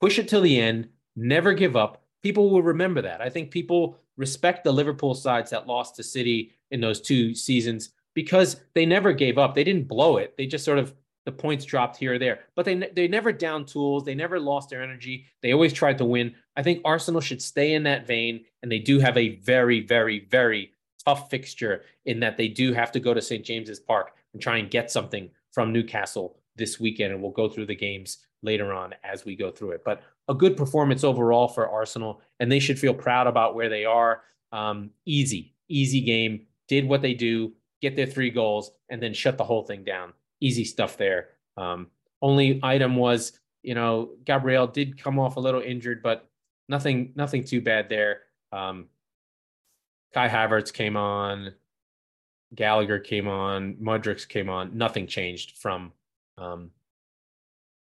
Push 0.00 0.18
it 0.18 0.26
till 0.26 0.40
the 0.40 0.60
end. 0.60 0.88
Never 1.14 1.54
give 1.54 1.76
up. 1.76 2.02
People 2.20 2.50
will 2.50 2.62
remember 2.62 3.00
that. 3.02 3.20
I 3.20 3.30
think 3.30 3.52
people 3.52 3.96
respect 4.16 4.64
the 4.64 4.72
Liverpool 4.72 5.14
sides 5.14 5.50
that 5.50 5.68
lost 5.68 5.94
to 5.96 6.02
City 6.02 6.50
in 6.72 6.80
those 6.80 7.00
two 7.00 7.32
seasons 7.32 7.90
because 8.12 8.56
they 8.74 8.84
never 8.84 9.12
gave 9.12 9.38
up. 9.38 9.54
They 9.54 9.62
didn't 9.62 9.86
blow 9.86 10.16
it. 10.16 10.36
They 10.36 10.46
just 10.46 10.64
sort 10.64 10.80
of 10.80 10.92
the 11.26 11.32
points 11.32 11.64
dropped 11.64 11.96
here 11.96 12.14
or 12.14 12.18
there, 12.18 12.40
but 12.56 12.64
they 12.64 12.74
they 12.74 13.06
never 13.06 13.30
down 13.30 13.66
tools. 13.66 14.02
They 14.02 14.16
never 14.16 14.40
lost 14.40 14.70
their 14.70 14.82
energy. 14.82 15.26
They 15.42 15.52
always 15.52 15.72
tried 15.72 15.98
to 15.98 16.04
win. 16.04 16.34
I 16.56 16.64
think 16.64 16.80
Arsenal 16.84 17.20
should 17.20 17.42
stay 17.42 17.74
in 17.74 17.84
that 17.84 18.06
vein, 18.06 18.46
and 18.62 18.72
they 18.72 18.80
do 18.80 18.98
have 18.98 19.16
a 19.16 19.36
very, 19.36 19.80
very, 19.80 20.26
very 20.28 20.72
tough 21.04 21.30
fixture 21.30 21.82
in 22.06 22.20
that 22.20 22.36
they 22.36 22.48
do 22.48 22.72
have 22.72 22.92
to 22.92 23.00
go 23.00 23.14
to 23.14 23.22
St. 23.22 23.44
James's 23.44 23.80
Park 23.80 24.12
and 24.32 24.42
try 24.42 24.58
and 24.58 24.70
get 24.70 24.90
something 24.90 25.30
from 25.52 25.72
Newcastle 25.72 26.36
this 26.56 26.78
weekend. 26.78 27.12
And 27.12 27.22
we'll 27.22 27.32
go 27.32 27.48
through 27.48 27.66
the 27.66 27.76
games 27.76 28.18
later 28.42 28.72
on 28.72 28.94
as 29.04 29.24
we 29.24 29.36
go 29.36 29.50
through 29.50 29.72
it. 29.72 29.82
But 29.84 30.02
a 30.28 30.34
good 30.34 30.56
performance 30.56 31.04
overall 31.04 31.48
for 31.48 31.68
Arsenal, 31.68 32.20
and 32.38 32.50
they 32.50 32.58
should 32.58 32.78
feel 32.78 32.94
proud 32.94 33.26
about 33.26 33.54
where 33.54 33.68
they 33.68 33.84
are. 33.84 34.22
Um, 34.52 34.90
easy, 35.06 35.54
easy 35.68 36.00
game. 36.00 36.46
Did 36.68 36.86
what 36.86 37.00
they 37.00 37.14
do, 37.14 37.52
get 37.80 37.96
their 37.96 38.06
three 38.06 38.30
goals, 38.30 38.70
and 38.90 39.02
then 39.02 39.14
shut 39.14 39.38
the 39.38 39.44
whole 39.44 39.62
thing 39.62 39.84
down. 39.84 40.12
Easy 40.40 40.64
stuff 40.64 40.98
there. 40.98 41.30
Um, 41.56 41.88
only 42.20 42.60
item 42.62 42.96
was, 42.96 43.32
you 43.62 43.74
know, 43.74 44.10
Gabriel 44.24 44.66
did 44.66 45.02
come 45.02 45.18
off 45.18 45.36
a 45.36 45.40
little 45.40 45.62
injured, 45.62 46.02
but 46.02 46.28
nothing, 46.68 47.12
nothing 47.16 47.42
too 47.42 47.60
bad 47.60 47.88
there. 47.88 48.20
Um, 48.52 48.86
Kai 50.12 50.28
Havertz 50.28 50.72
came 50.72 50.96
on, 50.96 51.52
Gallagher 52.54 52.98
came 52.98 53.28
on, 53.28 53.74
Mudryk 53.74 54.26
came 54.28 54.48
on. 54.48 54.76
Nothing 54.76 55.06
changed 55.06 55.58
from 55.58 55.92
um, 56.38 56.70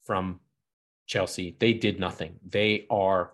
from 0.04 0.40
Chelsea. 1.06 1.56
They 1.60 1.74
did 1.74 2.00
nothing. 2.00 2.36
They 2.48 2.86
are 2.90 3.34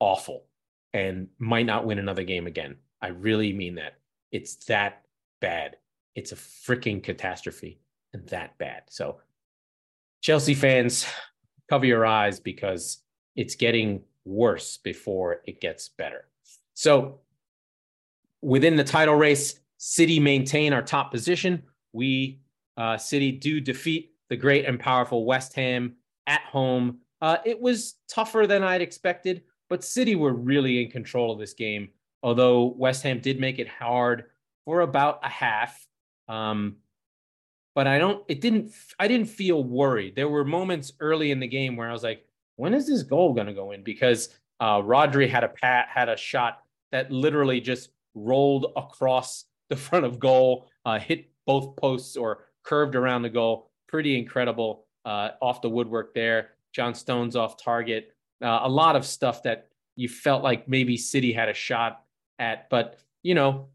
awful 0.00 0.44
and 0.92 1.28
might 1.38 1.66
not 1.66 1.86
win 1.86 1.98
another 1.98 2.24
game 2.24 2.46
again. 2.46 2.76
I 3.00 3.08
really 3.08 3.52
mean 3.52 3.76
that. 3.76 3.98
It's 4.30 4.56
that 4.66 5.02
bad. 5.40 5.76
It's 6.14 6.32
a 6.32 6.36
freaking 6.36 7.02
catastrophe 7.02 7.80
and 8.12 8.26
that 8.28 8.58
bad. 8.58 8.82
So, 8.88 9.18
Chelsea 10.20 10.54
fans, 10.54 11.06
cover 11.68 11.86
your 11.86 12.06
eyes 12.06 12.40
because 12.40 13.02
it's 13.36 13.54
getting 13.54 14.02
worse 14.24 14.76
before 14.76 15.40
it 15.46 15.60
gets 15.60 15.88
better. 15.88 16.28
So, 16.74 17.20
within 18.42 18.76
the 18.76 18.84
title 18.84 19.14
race, 19.14 19.58
City 19.78 20.20
maintain 20.20 20.72
our 20.72 20.82
top 20.82 21.10
position. 21.10 21.62
We, 21.92 22.40
uh, 22.76 22.98
City, 22.98 23.32
do 23.32 23.60
defeat 23.60 24.12
the 24.28 24.36
great 24.36 24.66
and 24.66 24.78
powerful 24.78 25.24
West 25.24 25.54
Ham 25.54 25.96
at 26.26 26.42
home. 26.42 26.98
Uh, 27.20 27.38
it 27.44 27.60
was 27.60 27.94
tougher 28.08 28.46
than 28.46 28.62
I'd 28.62 28.82
expected, 28.82 29.42
but 29.68 29.84
City 29.84 30.14
were 30.14 30.32
really 30.32 30.82
in 30.82 30.90
control 30.90 31.32
of 31.32 31.38
this 31.38 31.54
game. 31.54 31.88
Although 32.22 32.74
West 32.76 33.02
Ham 33.02 33.20
did 33.20 33.40
make 33.40 33.58
it 33.58 33.68
hard 33.68 34.24
for 34.64 34.80
about 34.80 35.20
a 35.24 35.28
half. 35.28 35.86
Um, 36.28 36.76
but 37.74 37.86
I 37.86 37.98
don't, 37.98 38.22
it 38.28 38.40
didn't, 38.40 38.72
I 38.98 39.08
didn't 39.08 39.28
feel 39.28 39.64
worried. 39.64 40.14
There 40.14 40.28
were 40.28 40.44
moments 40.44 40.92
early 41.00 41.30
in 41.30 41.40
the 41.40 41.48
game 41.48 41.74
where 41.74 41.88
I 41.88 41.92
was 41.92 42.02
like, 42.02 42.24
when 42.56 42.74
is 42.74 42.86
this 42.86 43.02
goal 43.02 43.32
going 43.32 43.46
to 43.46 43.54
go 43.54 43.72
in? 43.72 43.82
Because 43.82 44.28
uh, 44.60 44.78
Rodri 44.80 45.28
had 45.28 45.42
a 45.42 45.48
pat, 45.48 45.88
had 45.92 46.08
a 46.08 46.16
shot 46.16 46.60
that 46.92 47.10
literally 47.10 47.60
just 47.60 47.90
rolled 48.14 48.66
across 48.76 49.44
the 49.70 49.76
front 49.76 50.04
of 50.04 50.18
goal, 50.18 50.68
uh, 50.84 50.98
hit 50.98 51.30
both 51.46 51.76
posts 51.76 52.16
or 52.16 52.44
curved 52.62 52.94
around 52.94 53.22
the 53.22 53.30
goal. 53.30 53.70
Pretty 53.88 54.18
incredible 54.18 54.86
uh, 55.04 55.30
off 55.40 55.62
the 55.62 55.68
woodwork 55.68 56.14
there. 56.14 56.50
John 56.72 56.94
Stones 56.94 57.36
off 57.36 57.62
target. 57.62 58.14
Uh, 58.42 58.60
a 58.62 58.68
lot 58.68 58.96
of 58.96 59.04
stuff 59.04 59.42
that 59.42 59.68
you 59.96 60.08
felt 60.08 60.42
like 60.42 60.68
maybe 60.68 60.96
City 60.96 61.32
had 61.32 61.48
a 61.48 61.54
shot 61.54 62.02
at, 62.38 62.68
but 62.70 62.98
you 63.22 63.34
know, 63.34 63.68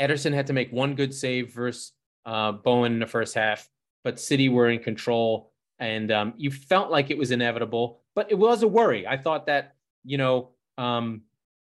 Ederson 0.00 0.32
had 0.32 0.46
to 0.46 0.52
make 0.52 0.72
one 0.72 0.94
good 0.94 1.12
save 1.12 1.52
versus 1.52 1.92
uh, 2.24 2.52
Bowen 2.52 2.92
in 2.92 2.98
the 2.98 3.06
first 3.06 3.34
half, 3.34 3.68
but 4.04 4.20
City 4.20 4.48
were 4.48 4.70
in 4.70 4.78
control, 4.78 5.52
and 5.78 6.12
um, 6.12 6.34
you 6.36 6.50
felt 6.50 6.90
like 6.90 7.10
it 7.10 7.18
was 7.18 7.30
inevitable. 7.30 8.00
But 8.14 8.30
it 8.30 8.36
was 8.36 8.62
a 8.62 8.68
worry. 8.68 9.06
I 9.06 9.16
thought 9.16 9.46
that 9.46 9.74
you 10.04 10.18
know 10.18 10.50
um, 10.76 11.22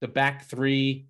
the 0.01 0.07
back 0.07 0.45
three 0.45 1.07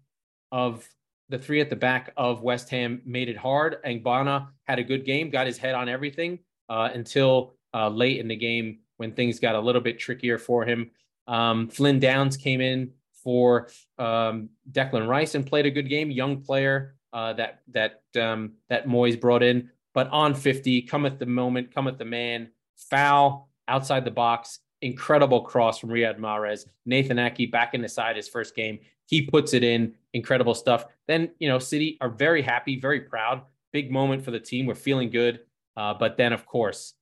of 0.51 0.88
the 1.30 1.38
three 1.38 1.62
at 1.62 1.70
the 1.70 1.75
back 1.75 2.13
of 2.16 2.42
West 2.42 2.70
Ham 2.70 3.01
made 3.06 3.30
it 3.30 3.38
hard. 3.38 3.77
Ogbonna 3.84 4.48
had 4.63 4.80
a 4.80 4.84
good 4.84 5.06
game, 5.06 5.30
got 5.30 5.46
his 5.46 5.58
head 5.58 5.75
on 5.75 5.89
everything 5.89 6.39
uh, 6.70 6.89
until 6.94 7.56
uh, 7.74 7.89
late 7.89 8.20
in 8.20 8.27
the 8.27 8.36
game 8.36 8.80
when 8.98 9.12
things 9.12 9.39
got 9.39 9.56
a 9.56 9.60
little 9.60 9.82
bit 9.82 10.00
trickier 10.00 10.38
for 10.38 10.66
him. 10.66 10.92
Um, 11.27 11.68
Flynn 11.68 12.00
Downs 12.00 12.38
came 12.38 12.62
in 12.62 12.92
for 13.24 13.70
um, 14.00 14.50
Declan 14.72 15.08
Rice 15.08 15.36
and 15.36 15.46
played 15.46 15.66
a 15.66 15.72
good 15.72 15.89
game. 15.89 16.10
Young 16.12 16.42
player 16.42 16.96
uh, 17.12 17.34
that 17.34 17.62
that 17.72 18.01
um, 18.22 18.54
that 18.70 18.88
Moyes 18.88 19.20
brought 19.20 19.44
in, 19.44 19.70
but 19.94 20.08
on 20.10 20.34
50, 20.34 20.84
cometh 20.84 21.20
the 21.20 21.25
moment, 21.25 21.74
cometh 21.74 21.98
the 21.98 22.06
man. 22.06 22.50
Foul 22.89 23.50
outside 23.68 24.06
the 24.06 24.12
box. 24.12 24.60
Incredible 24.81 25.41
cross 25.41 25.79
from 25.79 25.89
Riyad 25.89 26.19
Mahrez. 26.19 26.65
Nathan 26.86 27.19
Ake 27.19 27.51
back 27.51 27.74
in 27.74 27.81
the 27.81 27.89
side 27.89 28.15
his 28.15 28.27
first 28.27 28.55
game. 28.55 28.79
He 29.05 29.22
puts 29.22 29.53
it 29.53 29.63
in. 29.63 29.96
Incredible 30.13 30.53
stuff. 30.53 30.86
Then, 31.07 31.31
you 31.39 31.48
know, 31.48 31.60
City 31.60 31.98
are 32.01 32.10
very 32.10 32.41
happy, 32.41 32.79
very 32.79 33.01
proud. 33.01 33.41
Big 33.74 33.91
moment 33.91 34.24
for 34.24 34.31
the 34.31 34.39
team. 34.39 34.65
We're 34.65 34.75
feeling 34.75 35.10
good. 35.10 35.41
Uh, 35.75 35.93
but 35.93 36.17
then, 36.17 36.34
of 36.34 36.46
course, 36.46 36.93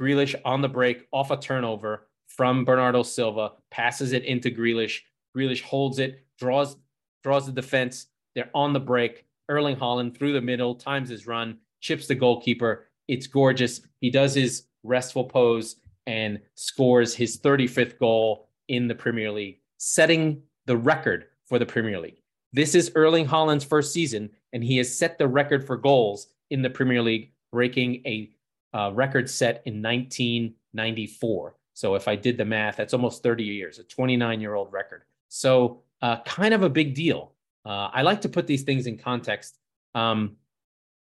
Grealish 0.00 0.34
on 0.44 0.60
the 0.60 0.68
break 0.68 1.06
off 1.12 1.30
a 1.30 1.36
turnover 1.36 2.08
from 2.26 2.64
Bernardo 2.64 3.02
Silva, 3.02 3.52
passes 3.70 4.12
it 4.12 4.24
into 4.24 4.50
Grealish. 4.50 5.00
Grealish 5.36 5.62
holds 5.62 5.98
it, 5.98 6.24
draws 6.38 6.76
draws 7.22 7.46
the 7.46 7.52
defense. 7.52 8.06
They're 8.34 8.50
on 8.54 8.72
the 8.72 8.80
break. 8.80 9.24
Erling 9.48 9.76
Haaland 9.76 10.16
through 10.16 10.32
the 10.32 10.40
middle, 10.40 10.74
times 10.74 11.08
his 11.08 11.26
run, 11.26 11.58
chips 11.80 12.06
the 12.06 12.14
goalkeeper. 12.14 12.88
It's 13.08 13.26
gorgeous. 13.26 13.80
He 14.00 14.10
does 14.10 14.34
his 14.34 14.64
restful 14.82 15.24
pose 15.24 15.76
and 16.06 16.40
scores 16.54 17.14
his 17.14 17.38
35th 17.38 17.98
goal 17.98 18.48
in 18.68 18.88
the 18.88 18.94
Premier 18.94 19.30
League, 19.30 19.60
setting 19.78 20.42
the 20.66 20.76
record 20.76 21.26
for 21.44 21.58
the 21.58 21.66
Premier 21.66 22.00
League. 22.00 22.22
This 22.52 22.74
is 22.74 22.92
Erling 22.94 23.26
Haaland's 23.26 23.64
first 23.64 23.92
season, 23.92 24.30
and 24.52 24.62
he 24.62 24.76
has 24.78 24.96
set 24.96 25.18
the 25.18 25.28
record 25.28 25.66
for 25.66 25.76
goals 25.76 26.28
in 26.50 26.62
the 26.62 26.70
Premier 26.70 27.02
League, 27.02 27.32
breaking 27.52 28.02
a 28.06 28.30
uh, 28.72 28.90
record 28.92 29.28
set 29.28 29.62
in 29.66 29.82
1994. 29.82 31.56
So 31.74 31.94
if 31.94 32.08
I 32.08 32.16
did 32.16 32.38
the 32.38 32.44
math, 32.44 32.76
that's 32.76 32.94
almost 32.94 33.22
30 33.22 33.44
years, 33.44 33.78
a 33.78 33.84
29 33.84 34.40
year 34.40 34.54
old 34.54 34.72
record. 34.72 35.02
So 35.28 35.82
uh, 36.02 36.22
kind 36.22 36.54
of 36.54 36.62
a 36.62 36.70
big 36.70 36.94
deal. 36.94 37.32
Uh, 37.64 37.90
I 37.92 38.02
like 38.02 38.20
to 38.22 38.28
put 38.28 38.46
these 38.46 38.62
things 38.62 38.86
in 38.86 38.96
context. 38.96 39.58
Um, 39.94 40.36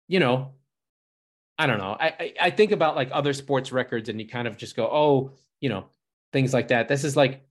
you 0.08 0.20
know, 0.20 0.54
I 1.58 1.66
don't 1.66 1.80
know. 1.80 1.98
I, 2.00 2.08
I, 2.08 2.34
I 2.42 2.50
think 2.52 2.72
about 2.72 2.96
like 2.96 3.10
other 3.12 3.34
sports 3.34 3.72
records, 3.72 4.10
and 4.10 4.20
you 4.20 4.28
kind 4.28 4.48
of 4.48 4.58
just 4.58 4.76
go, 4.76 4.86
oh, 4.86 5.32
you 5.60 5.70
know, 5.70 5.86
things 6.32 6.54
like 6.54 6.68
that. 6.68 6.88
This 6.88 7.04
is 7.04 7.16
like 7.16 7.42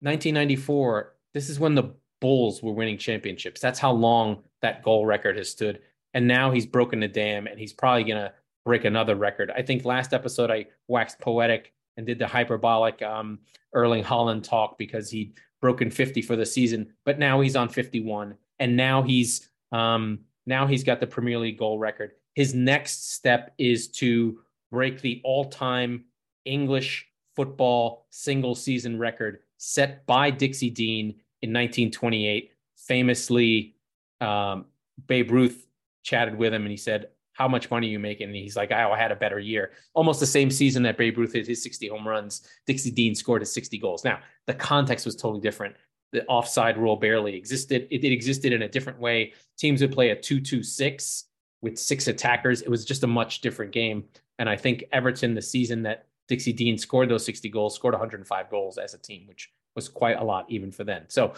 1994. 0.00 1.14
This 1.32 1.48
is 1.48 1.58
when 1.58 1.74
the 1.74 1.94
Bulls 2.20 2.62
were 2.62 2.72
winning 2.72 2.98
championships. 2.98 3.60
That's 3.60 3.78
how 3.78 3.92
long 3.92 4.42
that 4.62 4.82
goal 4.82 5.04
record 5.04 5.36
has 5.36 5.50
stood. 5.50 5.80
And 6.14 6.26
now 6.26 6.50
he's 6.50 6.66
broken 6.66 7.00
the 7.00 7.08
dam, 7.08 7.46
and 7.46 7.58
he's 7.58 7.72
probably 7.72 8.04
gonna 8.04 8.32
break 8.64 8.84
another 8.84 9.14
record. 9.14 9.50
I 9.54 9.62
think 9.62 9.84
last 9.84 10.12
episode 10.12 10.50
I 10.50 10.66
waxed 10.88 11.20
poetic 11.20 11.72
and 11.96 12.06
did 12.06 12.18
the 12.18 12.26
hyperbolic 12.26 13.00
um, 13.02 13.38
Erling 13.74 14.04
Haaland 14.04 14.42
talk 14.42 14.76
because 14.78 15.10
he'd 15.10 15.34
broken 15.60 15.90
50 15.90 16.22
for 16.22 16.36
the 16.36 16.46
season, 16.46 16.92
but 17.04 17.18
now 17.18 17.40
he's 17.40 17.56
on 17.56 17.68
51, 17.68 18.34
and 18.58 18.76
now 18.76 19.02
he's 19.02 19.48
um, 19.72 20.20
now 20.46 20.66
he's 20.66 20.84
got 20.84 21.00
the 21.00 21.06
Premier 21.06 21.38
League 21.38 21.58
goal 21.58 21.78
record. 21.78 22.12
His 22.36 22.54
next 22.54 23.14
step 23.14 23.54
is 23.56 23.88
to 23.88 24.40
break 24.70 25.00
the 25.00 25.22
all-time 25.24 26.04
English 26.44 27.08
football 27.34 28.06
single 28.10 28.54
season 28.54 28.98
record 28.98 29.40
set 29.56 30.06
by 30.06 30.30
Dixie 30.30 30.70
Dean 30.70 31.06
in 31.40 31.50
1928. 31.50 32.52
Famously, 32.76 33.74
um, 34.20 34.66
Babe 35.06 35.30
Ruth 35.30 35.66
chatted 36.02 36.36
with 36.36 36.52
him 36.52 36.62
and 36.62 36.70
he 36.70 36.76
said, 36.76 37.08
how 37.32 37.48
much 37.48 37.70
money 37.70 37.88
you 37.88 37.98
making? 37.98 38.28
And 38.28 38.36
he's 38.36 38.56
like, 38.56 38.70
oh, 38.70 38.92
I 38.92 38.98
had 38.98 39.12
a 39.12 39.16
better 39.16 39.38
year. 39.38 39.72
Almost 39.94 40.20
the 40.20 40.26
same 40.26 40.50
season 40.50 40.82
that 40.84 40.98
Babe 40.98 41.16
Ruth 41.16 41.32
hit 41.32 41.46
his 41.46 41.62
60 41.62 41.88
home 41.88 42.06
runs, 42.06 42.46
Dixie 42.66 42.90
Dean 42.90 43.14
scored 43.14 43.42
his 43.42 43.52
60 43.52 43.78
goals. 43.78 44.04
Now, 44.04 44.20
the 44.46 44.54
context 44.54 45.06
was 45.06 45.16
totally 45.16 45.40
different. 45.40 45.74
The 46.12 46.24
offside 46.26 46.78
rule 46.78 46.96
barely 46.96 47.34
existed. 47.34 47.88
It, 47.90 48.04
it 48.04 48.12
existed 48.12 48.52
in 48.52 48.62
a 48.62 48.68
different 48.68 48.98
way. 48.98 49.32
Teams 49.58 49.80
would 49.80 49.92
play 49.92 50.10
a 50.10 50.16
2 50.16 50.40
2 50.40 50.62
6 50.62 51.24
with 51.66 51.76
six 51.76 52.06
attackers. 52.06 52.62
It 52.62 52.68
was 52.68 52.84
just 52.84 53.02
a 53.02 53.08
much 53.08 53.40
different 53.40 53.72
game. 53.72 54.04
And 54.38 54.48
I 54.48 54.56
think 54.56 54.84
Everton, 54.92 55.34
the 55.34 55.42
season 55.42 55.82
that 55.82 56.06
Dixie 56.28 56.52
Dean 56.52 56.78
scored 56.78 57.08
those 57.08 57.24
60 57.24 57.48
goals, 57.48 57.74
scored 57.74 57.92
105 57.92 58.48
goals 58.48 58.78
as 58.78 58.94
a 58.94 58.98
team, 58.98 59.26
which 59.26 59.50
was 59.74 59.88
quite 59.88 60.16
a 60.16 60.22
lot 60.22 60.46
even 60.48 60.70
for 60.70 60.84
then. 60.84 61.06
So 61.08 61.34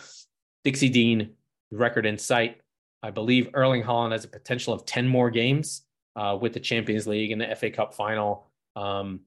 Dixie 0.65 0.91
Dean, 0.91 1.31
record 1.71 2.05
in 2.05 2.19
sight. 2.19 2.61
I 3.03 3.11
believe 3.11 3.49
Erling 3.55 3.83
Haaland 3.83 4.13
has 4.13 4.27
a 4.27 4.29
potential 4.29 4.75
of 4.75 4.85
10 4.85 5.09
more 5.09 5.31
games 5.31 5.83
uh, 6.15 6.37
with 6.39 6.53
the 6.53 6.61
Champions 6.61 7.07
League 7.07 7.33
and 7.33 7.41
the 7.41 7.57
FA 7.57 7.71
Cup 7.71 7.95
final. 7.95 8.51
Um, 8.77 9.21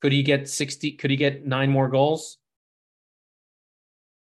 could 0.00 0.12
he 0.12 0.22
get 0.22 0.48
60? 0.48 0.92
Could 0.92 1.10
he 1.10 1.18
get 1.18 1.46
nine 1.46 1.70
more 1.70 1.88
goals? 1.90 2.38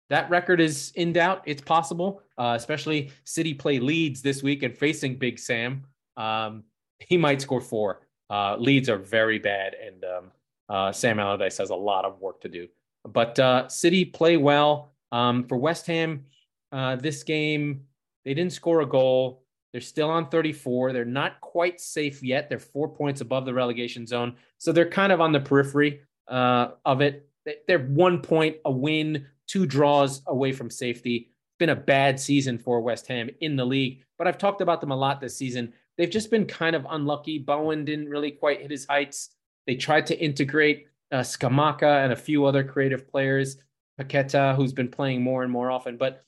That 0.08 0.30
record 0.30 0.60
is 0.60 0.92
in 0.94 1.14
doubt. 1.14 1.42
It's 1.46 1.62
possible, 1.62 2.22
uh, 2.38 2.54
especially 2.56 3.10
City 3.24 3.54
play 3.54 3.80
Leeds 3.80 4.22
this 4.22 4.40
week 4.40 4.62
and 4.62 4.76
facing 4.78 5.16
Big 5.16 5.40
Sam. 5.40 5.84
Um, 6.16 6.64
he 6.98 7.16
might 7.16 7.40
score 7.40 7.60
four. 7.60 8.00
Uh, 8.30 8.56
Leeds 8.56 8.88
are 8.88 8.98
very 8.98 9.38
bad, 9.38 9.74
and 9.74 10.04
um, 10.04 10.30
uh, 10.68 10.92
Sam 10.92 11.18
Allardyce 11.18 11.58
has 11.58 11.70
a 11.70 11.74
lot 11.74 12.04
of 12.04 12.20
work 12.20 12.40
to 12.42 12.48
do. 12.48 12.68
But 13.04 13.38
uh, 13.38 13.68
City 13.68 14.04
play 14.04 14.36
well. 14.36 14.92
Um, 15.10 15.44
for 15.44 15.58
West 15.58 15.86
Ham, 15.88 16.24
uh, 16.70 16.96
this 16.96 17.22
game, 17.22 17.82
they 18.24 18.32
didn't 18.32 18.52
score 18.52 18.80
a 18.80 18.86
goal. 18.86 19.44
They're 19.72 19.80
still 19.80 20.10
on 20.10 20.28
34. 20.28 20.92
They're 20.92 21.04
not 21.04 21.40
quite 21.40 21.80
safe 21.80 22.22
yet. 22.22 22.48
They're 22.48 22.58
four 22.58 22.88
points 22.88 23.20
above 23.20 23.44
the 23.44 23.54
relegation 23.54 24.06
zone. 24.06 24.36
So 24.58 24.72
they're 24.72 24.88
kind 24.88 25.12
of 25.12 25.20
on 25.20 25.32
the 25.32 25.40
periphery 25.40 26.00
uh, 26.28 26.68
of 26.84 27.00
it. 27.00 27.28
They're 27.66 27.80
one 27.80 28.20
point, 28.20 28.56
a 28.64 28.70
win, 28.70 29.26
two 29.46 29.66
draws 29.66 30.22
away 30.26 30.52
from 30.52 30.70
safety. 30.70 31.30
Been 31.58 31.70
a 31.70 31.76
bad 31.76 32.20
season 32.20 32.58
for 32.58 32.80
West 32.80 33.06
Ham 33.08 33.30
in 33.40 33.56
the 33.56 33.64
league, 33.64 34.04
but 34.18 34.26
I've 34.26 34.38
talked 34.38 34.60
about 34.60 34.80
them 34.80 34.90
a 34.90 34.96
lot 34.96 35.20
this 35.20 35.36
season. 35.36 35.72
They've 35.98 36.10
just 36.10 36.30
been 36.30 36.46
kind 36.46 36.74
of 36.74 36.86
unlucky. 36.88 37.38
Bowen 37.38 37.84
didn't 37.84 38.08
really 38.08 38.30
quite 38.30 38.62
hit 38.62 38.70
his 38.70 38.86
heights. 38.86 39.30
They 39.66 39.76
tried 39.76 40.06
to 40.06 40.18
integrate 40.18 40.86
uh, 41.12 41.20
Scamacca 41.20 42.04
and 42.04 42.12
a 42.12 42.16
few 42.16 42.44
other 42.46 42.64
creative 42.64 43.08
players, 43.08 43.58
Paqueta, 44.00 44.56
who's 44.56 44.72
been 44.72 44.88
playing 44.88 45.22
more 45.22 45.42
and 45.42 45.52
more 45.52 45.70
often. 45.70 45.96
But 45.96 46.24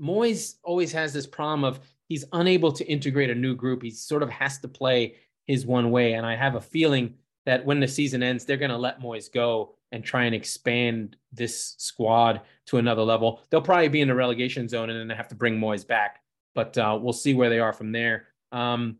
Moyes 0.00 0.56
always 0.62 0.92
has 0.92 1.12
this 1.12 1.26
problem 1.26 1.64
of 1.64 1.80
he's 2.08 2.24
unable 2.32 2.72
to 2.72 2.86
integrate 2.86 3.30
a 3.30 3.34
new 3.34 3.54
group. 3.54 3.82
He 3.82 3.90
sort 3.90 4.22
of 4.22 4.30
has 4.30 4.58
to 4.58 4.68
play 4.68 5.16
his 5.46 5.66
one 5.66 5.90
way. 5.90 6.14
And 6.14 6.24
I 6.24 6.36
have 6.36 6.54
a 6.54 6.60
feeling 6.60 7.14
that 7.44 7.64
when 7.64 7.80
the 7.80 7.88
season 7.88 8.22
ends, 8.22 8.44
they're 8.44 8.56
going 8.56 8.70
to 8.70 8.76
let 8.76 9.00
Moyes 9.00 9.32
go 9.32 9.74
and 9.92 10.04
try 10.04 10.24
and 10.24 10.34
expand 10.34 11.16
this 11.32 11.74
squad 11.78 12.42
to 12.66 12.78
another 12.78 13.02
level. 13.02 13.40
They'll 13.50 13.62
probably 13.62 13.88
be 13.88 14.00
in 14.00 14.08
the 14.08 14.14
relegation 14.14 14.68
zone 14.68 14.90
and 14.90 15.10
then 15.10 15.16
have 15.16 15.28
to 15.28 15.34
bring 15.34 15.58
Moyes 15.58 15.86
back. 15.86 16.22
But 16.54 16.76
uh, 16.76 16.98
we'll 17.00 17.12
see 17.12 17.34
where 17.34 17.50
they 17.50 17.60
are 17.60 17.72
from 17.72 17.92
there. 17.92 18.26
Um, 18.52 18.96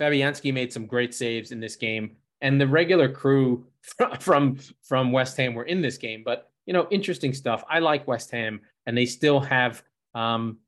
Fabianski 0.00 0.52
made 0.52 0.72
some 0.72 0.86
great 0.86 1.14
saves 1.14 1.52
in 1.52 1.60
this 1.60 1.76
game, 1.76 2.16
and 2.40 2.60
the 2.60 2.66
regular 2.66 3.08
crew 3.08 3.66
from 4.20 4.58
from 4.82 5.12
West 5.12 5.36
Ham 5.36 5.54
were 5.54 5.64
in 5.64 5.82
this 5.82 5.98
game. 5.98 6.22
But 6.24 6.50
you 6.66 6.72
know, 6.72 6.86
interesting 6.90 7.32
stuff. 7.32 7.64
I 7.68 7.78
like 7.78 8.06
West 8.06 8.30
Ham, 8.30 8.60
and 8.86 8.96
they 8.96 9.06
still 9.06 9.40
have 9.40 9.82
um, 10.14 10.58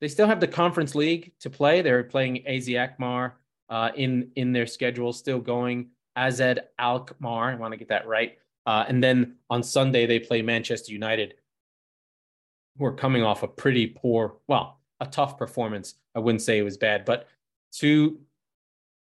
they 0.00 0.08
still 0.08 0.26
have 0.26 0.40
the 0.40 0.48
Conference 0.48 0.94
League 0.94 1.32
to 1.40 1.50
play. 1.50 1.82
They're 1.82 2.04
playing 2.04 2.46
AZ 2.46 2.68
Alkmaar 2.68 3.38
uh, 3.68 3.90
in 3.96 4.30
in 4.36 4.52
their 4.52 4.66
schedule, 4.66 5.12
still 5.12 5.40
going. 5.40 5.90
AZ 6.16 6.40
Alkmaar, 6.78 7.50
I 7.50 7.54
want 7.56 7.72
to 7.72 7.78
get 7.78 7.88
that 7.88 8.06
right. 8.06 8.38
Uh, 8.66 8.84
and 8.88 9.02
then 9.02 9.36
on 9.50 9.62
Sunday 9.62 10.06
they 10.06 10.18
play 10.18 10.42
Manchester 10.42 10.92
United, 10.92 11.34
who 12.78 12.84
are 12.86 12.94
coming 12.94 13.22
off 13.22 13.42
a 13.42 13.48
pretty 13.48 13.86
poor, 13.86 14.36
well, 14.46 14.80
a 15.00 15.06
tough 15.06 15.36
performance. 15.38 15.94
I 16.14 16.20
wouldn't 16.20 16.42
say 16.42 16.58
it 16.58 16.62
was 16.62 16.76
bad, 16.76 17.04
but 17.04 17.28
to 17.78 18.18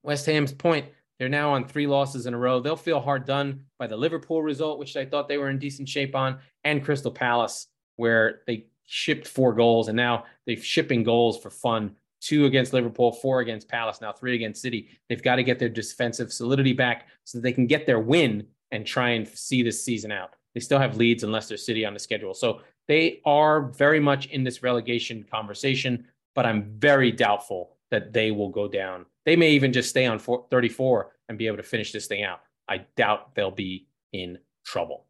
West 0.04 0.26
Ham's 0.26 0.52
point, 0.52 0.88
they're 1.19 1.30
now 1.30 1.54
on 1.54 1.65
three 1.65 1.88
losses 1.88 2.26
in 2.26 2.34
a 2.34 2.38
row. 2.38 2.60
They'll 2.60 2.76
feel 2.76 3.00
hard 3.00 3.26
done 3.26 3.65
by 3.80 3.88
the 3.88 3.95
Liverpool 3.95 4.43
result, 4.43 4.80
which 4.80 4.98
I 4.98 5.06
thought 5.06 5.28
they 5.28 5.38
were 5.38 5.50
in 5.50 5.60
decent 5.60 5.88
shape 5.88 6.15
on, 6.15 6.39
and 6.63 6.84
Crystal 6.84 7.12
Palace, 7.12 7.67
where 7.95 8.41
they 8.48 8.65
shipped 8.86 9.28
four 9.28 9.54
goals, 9.54 9.88
and 9.88 9.95
now 9.95 10.26
they're 10.45 10.58
shipping 10.58 11.04
goals 11.04 11.41
for 11.41 11.50
fun. 11.50 11.95
Two 12.21 12.45
against 12.45 12.74
Liverpool, 12.74 13.12
four 13.12 13.39
against 13.39 13.69
Palace, 13.69 14.02
now 14.02 14.12
three 14.12 14.36
against 14.36 14.62
City. 14.62 14.89
They've 15.08 15.21
got 15.21 15.36
to 15.36 15.43
get 15.43 15.60
their 15.60 15.69
defensive 15.69 16.34
solidity 16.34 16.74
back 16.74 17.08
so 17.24 17.38
that 17.38 17.43
they 17.43 17.54
can 17.54 17.67
get 17.67 17.86
their 17.86 18.00
win 18.00 18.48
and 18.71 18.86
try 18.86 19.12
and 19.12 19.28
see 19.28 19.63
this 19.63 19.84
season 19.84 20.12
out. 20.12 20.32
They 20.54 20.60
still 20.60 20.80
have 20.80 20.98
Leeds 20.98 21.24
and 21.24 21.32
Leicester 21.32 21.58
City 21.58 21.86
on 21.86 21.93
the 21.93 22.00
schedule. 22.00 22.34
So 22.34 22.62
they 22.88 23.21
are 23.26 23.69
very 23.71 24.00
much 24.00 24.28
in 24.28 24.43
this 24.43 24.62
relegation 24.63 25.26
conversation, 25.30 26.08
but 26.34 26.45
I'm 26.45 26.76
very 26.78 27.12
doubtful 27.12 27.78
that 27.91 28.13
they 28.13 28.32
will 28.32 28.50
go 28.50 28.67
down. 28.67 29.06
They 29.26 29.36
may 29.36 29.52
even 29.52 29.74
just 29.74 29.89
stay 29.89 30.06
on 30.06 30.19
34 30.19 31.12
and 31.30 31.38
be 31.38 31.48
able 31.48 31.58
to 31.58 31.63
finish 31.63 31.91
this 31.91 32.08
thing 32.08 32.24
out. 32.24 32.41
I 32.67 32.86
doubt 32.95 33.36
they'll 33.36 33.52
be 33.52 33.88
in 34.13 34.38
trouble. 34.65 35.06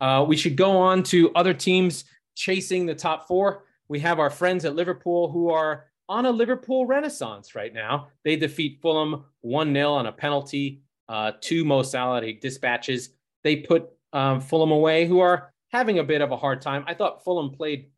Uh, 0.00 0.24
we 0.26 0.36
should 0.36 0.56
go 0.56 0.76
on 0.76 1.02
to 1.04 1.32
other 1.34 1.54
teams 1.54 2.04
chasing 2.34 2.86
the 2.86 2.94
top 2.94 3.26
four. 3.26 3.64
We 3.88 4.00
have 4.00 4.18
our 4.18 4.30
friends 4.30 4.64
at 4.64 4.74
Liverpool 4.74 5.30
who 5.30 5.50
are 5.50 5.86
on 6.08 6.26
a 6.26 6.30
Liverpool 6.30 6.86
renaissance 6.86 7.54
right 7.54 7.72
now. 7.72 8.08
They 8.24 8.36
defeat 8.36 8.80
Fulham 8.80 9.24
1 9.42 9.72
0 9.72 9.92
on 9.92 10.06
a 10.06 10.12
penalty, 10.12 10.82
uh, 11.08 11.32
two 11.40 11.64
Mo 11.64 11.82
Salah 11.82 12.32
dispatches. 12.32 13.10
They 13.44 13.56
put 13.56 13.88
um, 14.12 14.40
Fulham 14.40 14.70
away, 14.70 15.06
who 15.06 15.20
are 15.20 15.52
having 15.70 15.98
a 15.98 16.04
bit 16.04 16.20
of 16.20 16.32
a 16.32 16.36
hard 16.36 16.60
time. 16.60 16.84
I 16.86 16.94
thought 16.94 17.24
Fulham 17.24 17.50
played 17.50 17.90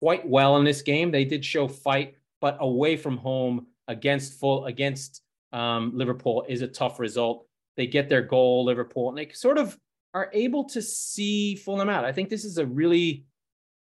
quite 0.00 0.26
well 0.28 0.56
in 0.56 0.64
this 0.64 0.82
game. 0.82 1.10
They 1.10 1.24
did 1.24 1.44
show 1.44 1.68
fight, 1.68 2.14
but 2.40 2.56
away 2.60 2.96
from 2.96 3.16
home 3.16 3.66
against 3.86 4.38
full 4.38 4.66
against 4.66 5.22
um, 5.52 5.92
Liverpool 5.94 6.44
is 6.48 6.62
a 6.62 6.68
tough 6.68 6.98
result. 6.98 7.46
They 7.76 7.86
get 7.86 8.08
their 8.08 8.22
goal, 8.22 8.64
Liverpool, 8.64 9.08
and 9.08 9.16
they 9.16 9.30
sort 9.32 9.58
of 9.58 9.78
are 10.14 10.30
able 10.32 10.64
to 10.64 10.82
see 10.82 11.54
Fulham 11.54 11.88
out. 11.88 12.04
I 12.04 12.12
think 12.12 12.28
this 12.28 12.44
is 12.44 12.58
a 12.58 12.66
really 12.66 13.24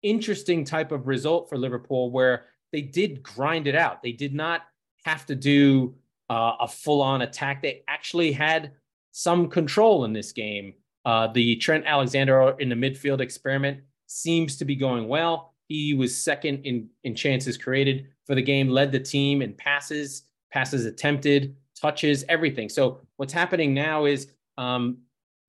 interesting 0.01 0.63
type 0.63 0.91
of 0.91 1.07
result 1.07 1.49
for 1.49 1.57
Liverpool 1.57 2.11
where 2.11 2.45
they 2.71 2.81
did 2.81 3.21
grind 3.21 3.67
it 3.67 3.75
out. 3.75 4.01
They 4.01 4.13
did 4.13 4.33
not 4.33 4.61
have 5.05 5.25
to 5.27 5.35
do 5.35 5.95
uh, 6.29 6.53
a 6.61 6.67
full 6.67 7.01
on 7.01 7.21
attack. 7.21 7.61
They 7.61 7.83
actually 7.87 8.31
had 8.31 8.71
some 9.11 9.49
control 9.49 10.05
in 10.05 10.13
this 10.13 10.31
game. 10.31 10.73
Uh, 11.05 11.27
the 11.27 11.55
Trent 11.57 11.85
Alexander 11.85 12.55
in 12.59 12.69
the 12.69 12.75
midfield 12.75 13.19
experiment 13.19 13.81
seems 14.07 14.57
to 14.57 14.65
be 14.65 14.75
going 14.75 15.07
well. 15.07 15.53
He 15.67 15.93
was 15.93 16.15
second 16.15 16.65
in, 16.65 16.89
in 17.03 17.15
chances 17.15 17.57
created 17.57 18.07
for 18.25 18.35
the 18.35 18.41
game, 18.41 18.69
led 18.69 18.91
the 18.91 18.99
team 18.99 19.41
in 19.41 19.53
passes, 19.53 20.23
passes 20.51 20.85
attempted, 20.85 21.55
touches, 21.79 22.23
everything. 22.29 22.69
So 22.69 22.99
what's 23.17 23.33
happening 23.33 23.73
now 23.73 24.05
is 24.05 24.27
um, 24.57 24.97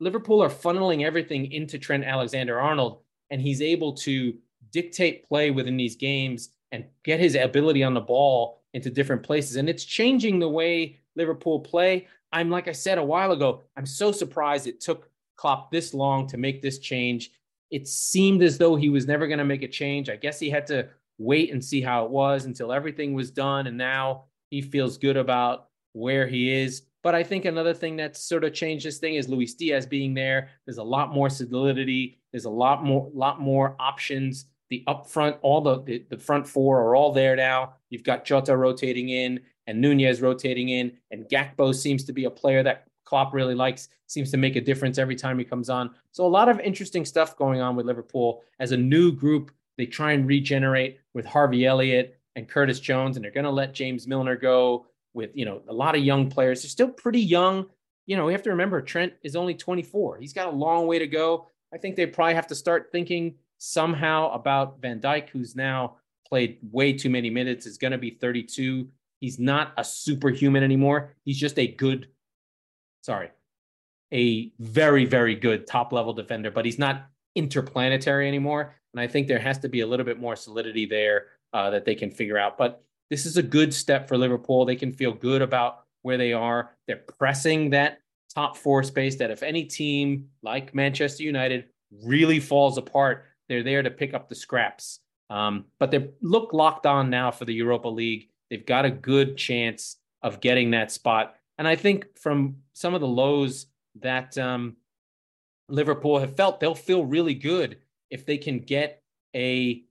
Liverpool 0.00 0.42
are 0.42 0.48
funneling 0.48 1.04
everything 1.04 1.50
into 1.52 1.78
Trent 1.78 2.04
Alexander 2.04 2.60
Arnold, 2.60 3.00
and 3.30 3.40
he's 3.40 3.60
able 3.60 3.92
to 3.94 4.34
dictate 4.70 5.28
play 5.28 5.50
within 5.50 5.76
these 5.76 5.96
games 5.96 6.50
and 6.70 6.84
get 7.04 7.20
his 7.20 7.34
ability 7.34 7.82
on 7.82 7.94
the 7.94 8.00
ball 8.00 8.62
into 8.72 8.90
different 8.90 9.22
places. 9.22 9.56
And 9.56 9.68
it's 9.68 9.84
changing 9.84 10.38
the 10.38 10.48
way 10.48 10.98
Liverpool 11.14 11.60
play. 11.60 12.08
I'm 12.32 12.48
like 12.48 12.68
I 12.68 12.72
said 12.72 12.96
a 12.96 13.04
while 13.04 13.32
ago, 13.32 13.62
I'm 13.76 13.86
so 13.86 14.10
surprised 14.10 14.66
it 14.66 14.80
took 14.80 15.10
Klopp 15.36 15.70
this 15.70 15.94
long 15.94 16.26
to 16.28 16.36
make 16.36 16.62
this 16.62 16.78
change. 16.78 17.32
It 17.70 17.88
seemed 17.88 18.42
as 18.42 18.58
though 18.58 18.76
he 18.76 18.88
was 18.88 19.06
never 19.06 19.26
going 19.26 19.38
to 19.38 19.44
make 19.44 19.62
a 19.62 19.68
change. 19.68 20.10
I 20.10 20.16
guess 20.16 20.38
he 20.38 20.50
had 20.50 20.66
to 20.68 20.88
wait 21.18 21.52
and 21.52 21.64
see 21.64 21.80
how 21.80 22.04
it 22.04 22.10
was 22.10 22.44
until 22.44 22.72
everything 22.72 23.14
was 23.14 23.30
done. 23.30 23.66
And 23.66 23.78
now 23.78 24.24
he 24.50 24.60
feels 24.60 24.98
good 24.98 25.16
about 25.16 25.68
where 25.92 26.26
he 26.26 26.52
is. 26.52 26.82
But 27.02 27.14
I 27.14 27.22
think 27.22 27.44
another 27.44 27.74
thing 27.74 27.96
that's 27.96 28.24
sort 28.24 28.44
of 28.44 28.54
changed 28.54 28.86
this 28.86 28.98
thing 28.98 29.16
is 29.16 29.28
Luis 29.28 29.54
Diaz 29.54 29.86
being 29.86 30.14
there. 30.14 30.50
There's 30.66 30.78
a 30.78 30.84
lot 30.84 31.12
more 31.12 31.28
solidity. 31.28 32.18
There's 32.30 32.44
a 32.44 32.50
lot 32.50 32.84
more, 32.84 33.10
lot 33.12 33.40
more 33.40 33.74
options. 33.80 34.46
The 34.70 34.84
up 34.86 35.08
front, 35.08 35.36
all 35.42 35.60
the, 35.60 35.82
the, 35.82 36.04
the 36.10 36.18
front 36.18 36.46
four 36.46 36.80
are 36.80 36.94
all 36.94 37.12
there 37.12 37.36
now. 37.36 37.74
You've 37.90 38.04
got 38.04 38.24
Jota 38.24 38.56
rotating 38.56 39.08
in 39.08 39.40
and 39.66 39.80
Nunez 39.80 40.20
rotating 40.20 40.70
in, 40.70 40.92
and 41.10 41.28
Gakpo 41.28 41.74
seems 41.74 42.04
to 42.04 42.12
be 42.12 42.24
a 42.24 42.30
player 42.30 42.62
that 42.62 42.86
Klopp 43.12 43.34
really 43.34 43.54
likes. 43.54 43.90
Seems 44.06 44.30
to 44.30 44.38
make 44.38 44.56
a 44.56 44.60
difference 44.62 44.96
every 44.96 45.16
time 45.16 45.38
he 45.38 45.44
comes 45.44 45.68
on. 45.68 45.90
So 46.12 46.24
a 46.24 46.26
lot 46.26 46.48
of 46.48 46.58
interesting 46.60 47.04
stuff 47.04 47.36
going 47.36 47.60
on 47.60 47.76
with 47.76 47.84
Liverpool 47.84 48.42
as 48.58 48.72
a 48.72 48.76
new 48.78 49.12
group. 49.12 49.50
They 49.76 49.84
try 49.84 50.12
and 50.12 50.26
regenerate 50.26 50.98
with 51.12 51.26
Harvey 51.26 51.66
Elliott 51.66 52.18
and 52.36 52.48
Curtis 52.48 52.80
Jones, 52.80 53.16
and 53.16 53.24
they're 53.24 53.30
going 53.30 53.44
to 53.44 53.50
let 53.50 53.74
James 53.74 54.06
Milner 54.06 54.34
go 54.34 54.86
with 55.12 55.28
you 55.34 55.44
know 55.44 55.60
a 55.68 55.74
lot 55.74 55.94
of 55.94 56.02
young 56.02 56.30
players. 56.30 56.62
They're 56.62 56.70
still 56.70 56.88
pretty 56.88 57.20
young. 57.20 57.66
You 58.06 58.16
know, 58.16 58.24
we 58.24 58.32
have 58.32 58.44
to 58.44 58.50
remember 58.50 58.80
Trent 58.80 59.12
is 59.22 59.36
only 59.36 59.52
24. 59.52 60.16
He's 60.16 60.32
got 60.32 60.48
a 60.48 60.56
long 60.56 60.86
way 60.86 60.98
to 60.98 61.06
go. 61.06 61.48
I 61.74 61.76
think 61.76 61.94
they 61.96 62.06
probably 62.06 62.34
have 62.34 62.46
to 62.46 62.54
start 62.54 62.88
thinking 62.92 63.34
somehow 63.58 64.32
about 64.32 64.80
Van 64.80 65.00
Dijk, 65.00 65.28
who's 65.28 65.54
now 65.54 65.96
played 66.26 66.60
way 66.62 66.94
too 66.94 67.10
many 67.10 67.28
minutes, 67.28 67.66
is 67.66 67.76
going 67.76 67.92
to 67.92 67.98
be 67.98 68.12
32. 68.12 68.88
He's 69.20 69.38
not 69.38 69.74
a 69.76 69.84
superhuman 69.84 70.64
anymore. 70.64 71.14
He's 71.24 71.38
just 71.38 71.58
a 71.58 71.68
good, 71.68 72.08
sorry, 73.02 73.30
a 74.12 74.52
very, 74.58 75.04
very 75.04 75.34
good 75.34 75.66
top 75.66 75.92
level 75.92 76.12
defender, 76.12 76.50
but 76.50 76.64
he's 76.64 76.78
not 76.78 77.06
interplanetary 77.34 78.28
anymore. 78.28 78.74
And 78.92 79.00
I 79.00 79.06
think 79.06 79.26
there 79.26 79.38
has 79.38 79.58
to 79.58 79.68
be 79.68 79.80
a 79.80 79.86
little 79.86 80.04
bit 80.04 80.20
more 80.20 80.36
solidity 80.36 80.86
there 80.86 81.26
uh, 81.52 81.70
that 81.70 81.84
they 81.84 81.94
can 81.94 82.10
figure 82.10 82.38
out. 82.38 82.58
But 82.58 82.82
this 83.10 83.26
is 83.26 83.36
a 83.36 83.42
good 83.42 83.72
step 83.72 84.08
for 84.08 84.16
Liverpool. 84.16 84.64
They 84.64 84.76
can 84.76 84.92
feel 84.92 85.12
good 85.12 85.42
about 85.42 85.84
where 86.02 86.16
they 86.16 86.32
are. 86.32 86.70
They're 86.86 87.04
pressing 87.18 87.70
that 87.70 87.98
top 88.34 88.56
four 88.56 88.82
space 88.82 89.16
that 89.16 89.30
if 89.30 89.42
any 89.42 89.64
team 89.64 90.28
like 90.42 90.74
Manchester 90.74 91.22
United 91.22 91.66
really 92.04 92.40
falls 92.40 92.78
apart, 92.78 93.26
they're 93.48 93.62
there 93.62 93.82
to 93.82 93.90
pick 93.90 94.14
up 94.14 94.28
the 94.28 94.34
scraps. 94.34 95.00
Um, 95.30 95.66
but 95.78 95.90
they 95.90 96.10
look 96.20 96.52
locked 96.52 96.86
on 96.86 97.10
now 97.10 97.30
for 97.30 97.44
the 97.44 97.54
Europa 97.54 97.88
League. 97.88 98.28
They've 98.50 98.64
got 98.64 98.84
a 98.84 98.90
good 98.90 99.36
chance 99.36 99.96
of 100.22 100.40
getting 100.40 100.70
that 100.72 100.92
spot. 100.92 101.36
And 101.58 101.68
I 101.68 101.76
think 101.76 102.18
from 102.18 102.56
some 102.72 102.94
of 102.94 103.00
the 103.00 103.06
lows 103.06 103.66
that 104.00 104.36
um, 104.38 104.76
Liverpool 105.68 106.18
have 106.18 106.36
felt, 106.36 106.60
they'll 106.60 106.74
feel 106.74 107.04
really 107.04 107.34
good 107.34 107.78
if 108.10 108.26
they 108.26 108.38
can 108.38 108.60
get 108.60 109.02
a 109.34 109.84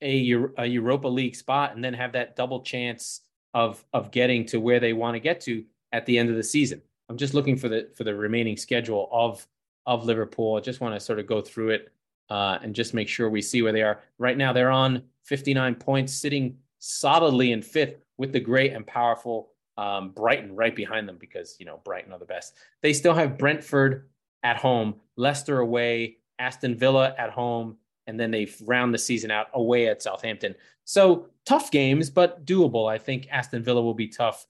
a, 0.00 0.36
a 0.58 0.66
Europa 0.66 1.08
League 1.08 1.34
spot 1.34 1.74
and 1.74 1.84
then 1.84 1.94
have 1.94 2.12
that 2.12 2.36
double 2.36 2.60
chance 2.60 3.22
of 3.54 3.84
of 3.92 4.10
getting 4.10 4.46
to 4.46 4.60
where 4.60 4.80
they 4.80 4.92
want 4.92 5.14
to 5.14 5.20
get 5.20 5.40
to 5.42 5.64
at 5.92 6.06
the 6.06 6.18
end 6.18 6.30
of 6.30 6.36
the 6.36 6.42
season. 6.42 6.80
I'm 7.08 7.16
just 7.16 7.34
looking 7.34 7.56
for 7.56 7.68
the 7.68 7.90
for 7.94 8.04
the 8.04 8.14
remaining 8.14 8.56
schedule 8.56 9.08
of 9.12 9.46
of 9.86 10.04
Liverpool. 10.04 10.56
I 10.56 10.60
just 10.60 10.80
want 10.80 10.94
to 10.94 11.00
sort 11.00 11.18
of 11.18 11.26
go 11.26 11.40
through 11.40 11.70
it 11.70 11.92
uh, 12.30 12.58
and 12.62 12.74
just 12.74 12.94
make 12.94 13.08
sure 13.08 13.28
we 13.28 13.42
see 13.42 13.62
where 13.62 13.72
they 13.72 13.82
are. 13.82 14.00
Right 14.18 14.38
now, 14.38 14.52
they're 14.52 14.70
on 14.70 15.02
59 15.24 15.74
points, 15.76 16.14
sitting 16.14 16.56
solidly 16.78 17.52
in 17.52 17.62
fifth 17.62 17.96
with 18.16 18.32
the 18.32 18.40
great 18.40 18.72
and 18.72 18.86
powerful 18.86 19.51
um, 19.76 20.10
Brighton 20.10 20.54
right 20.54 20.74
behind 20.74 21.08
them 21.08 21.16
because 21.18 21.56
you 21.58 21.66
know 21.66 21.80
Brighton 21.84 22.12
are 22.12 22.18
the 22.18 22.24
best. 22.24 22.54
They 22.82 22.92
still 22.92 23.14
have 23.14 23.38
Brentford 23.38 24.08
at 24.42 24.56
home, 24.56 24.96
Leicester 25.16 25.60
away, 25.60 26.18
Aston 26.38 26.76
Villa 26.76 27.14
at 27.18 27.30
home, 27.30 27.76
and 28.06 28.18
then 28.18 28.30
they 28.30 28.50
round 28.62 28.92
the 28.92 28.98
season 28.98 29.30
out 29.30 29.46
away 29.54 29.88
at 29.88 30.02
Southampton. 30.02 30.54
So 30.84 31.28
tough 31.46 31.70
games, 31.70 32.10
but 32.10 32.44
doable. 32.44 32.90
I 32.90 32.98
think 32.98 33.28
Aston 33.30 33.62
Villa 33.62 33.82
will 33.82 33.94
be 33.94 34.08
tough. 34.08 34.46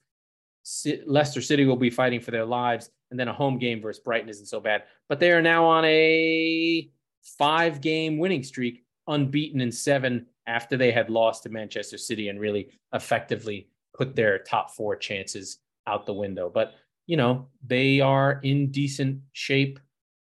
Leicester 1.05 1.41
City 1.41 1.65
will 1.65 1.75
be 1.75 1.89
fighting 1.89 2.19
for 2.19 2.31
their 2.31 2.45
lives, 2.45 2.89
and 3.11 3.19
then 3.19 3.27
a 3.27 3.33
home 3.33 3.59
game 3.59 3.81
versus 3.81 4.01
Brighton 4.03 4.29
isn't 4.29 4.47
so 4.47 4.59
bad. 4.59 4.83
But 5.09 5.19
they 5.19 5.31
are 5.31 5.41
now 5.41 5.65
on 5.65 5.85
a 5.85 6.89
five 7.37 7.81
game 7.81 8.17
winning 8.17 8.43
streak, 8.43 8.83
unbeaten 9.07 9.61
in 9.61 9.71
seven 9.71 10.25
after 10.47 10.75
they 10.75 10.91
had 10.91 11.09
lost 11.09 11.43
to 11.43 11.49
Manchester 11.49 11.97
City 11.97 12.29
and 12.29 12.39
really 12.39 12.69
effectively 12.93 13.67
put 13.95 14.15
their 14.15 14.39
top 14.39 14.71
four 14.71 14.95
chances 14.95 15.59
out 15.87 16.05
the 16.05 16.13
window. 16.13 16.49
But, 16.53 16.75
you 17.07 17.17
know, 17.17 17.47
they 17.65 17.99
are 17.99 18.39
in 18.43 18.71
decent 18.71 19.21
shape. 19.33 19.79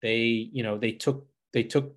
They, 0.01 0.48
you 0.53 0.62
know, 0.62 0.79
they 0.79 0.92
took, 0.92 1.27
they 1.53 1.62
took 1.62 1.94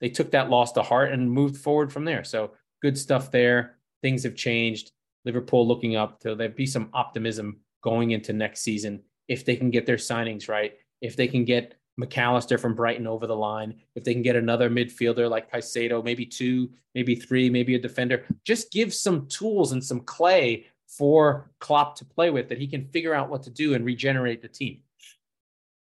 they 0.00 0.08
took 0.08 0.30
that 0.32 0.50
loss 0.50 0.72
to 0.72 0.82
heart 0.82 1.12
and 1.12 1.30
moved 1.30 1.56
forward 1.56 1.92
from 1.92 2.04
there. 2.04 2.24
So 2.24 2.52
good 2.82 2.98
stuff 2.98 3.30
there. 3.30 3.76
Things 4.02 4.22
have 4.24 4.34
changed. 4.34 4.92
Liverpool 5.24 5.66
looking 5.66 5.96
up 5.96 6.18
So 6.22 6.34
there'd 6.34 6.54
be 6.54 6.66
some 6.66 6.90
optimism 6.92 7.60
going 7.82 8.12
into 8.12 8.32
next 8.32 8.60
season 8.60 9.02
if 9.28 9.44
they 9.44 9.56
can 9.56 9.70
get 9.70 9.86
their 9.86 9.96
signings 9.96 10.48
right, 10.48 10.74
if 11.00 11.16
they 11.16 11.26
can 11.26 11.44
get 11.44 11.74
Mac 11.96 12.16
Allister 12.16 12.58
from 12.58 12.74
Brighton 12.74 13.06
over 13.06 13.26
the 13.26 13.34
line, 13.34 13.74
if 13.94 14.04
they 14.04 14.12
can 14.12 14.22
get 14.22 14.36
another 14.36 14.70
midfielder 14.70 15.28
like 15.28 15.50
Caicedo, 15.50 16.04
maybe 16.04 16.26
two, 16.26 16.70
maybe 16.94 17.14
three, 17.14 17.50
maybe 17.50 17.74
a 17.74 17.78
defender, 17.78 18.24
just 18.44 18.70
give 18.70 18.92
some 18.94 19.26
tools 19.26 19.72
and 19.72 19.82
some 19.82 20.00
clay 20.00 20.66
for 20.96 21.50
Klopp 21.58 21.96
to 21.96 22.04
play 22.04 22.30
with 22.30 22.48
that 22.48 22.58
he 22.58 22.66
can 22.66 22.88
figure 22.88 23.14
out 23.14 23.28
what 23.28 23.42
to 23.44 23.50
do 23.50 23.74
and 23.74 23.84
regenerate 23.84 24.42
the 24.42 24.48
team. 24.48 24.80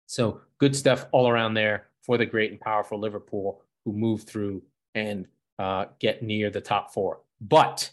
So 0.06 0.40
good 0.58 0.74
stuff 0.74 1.06
all 1.12 1.28
around 1.28 1.54
there 1.54 1.88
for 2.02 2.18
the 2.18 2.26
great 2.26 2.50
and 2.50 2.60
powerful 2.60 2.98
Liverpool 2.98 3.62
who 3.84 3.92
move 3.92 4.22
through 4.22 4.62
and 4.94 5.26
uh, 5.58 5.86
get 5.98 6.22
near 6.22 6.50
the 6.50 6.60
top 6.60 6.92
four. 6.92 7.20
But 7.40 7.90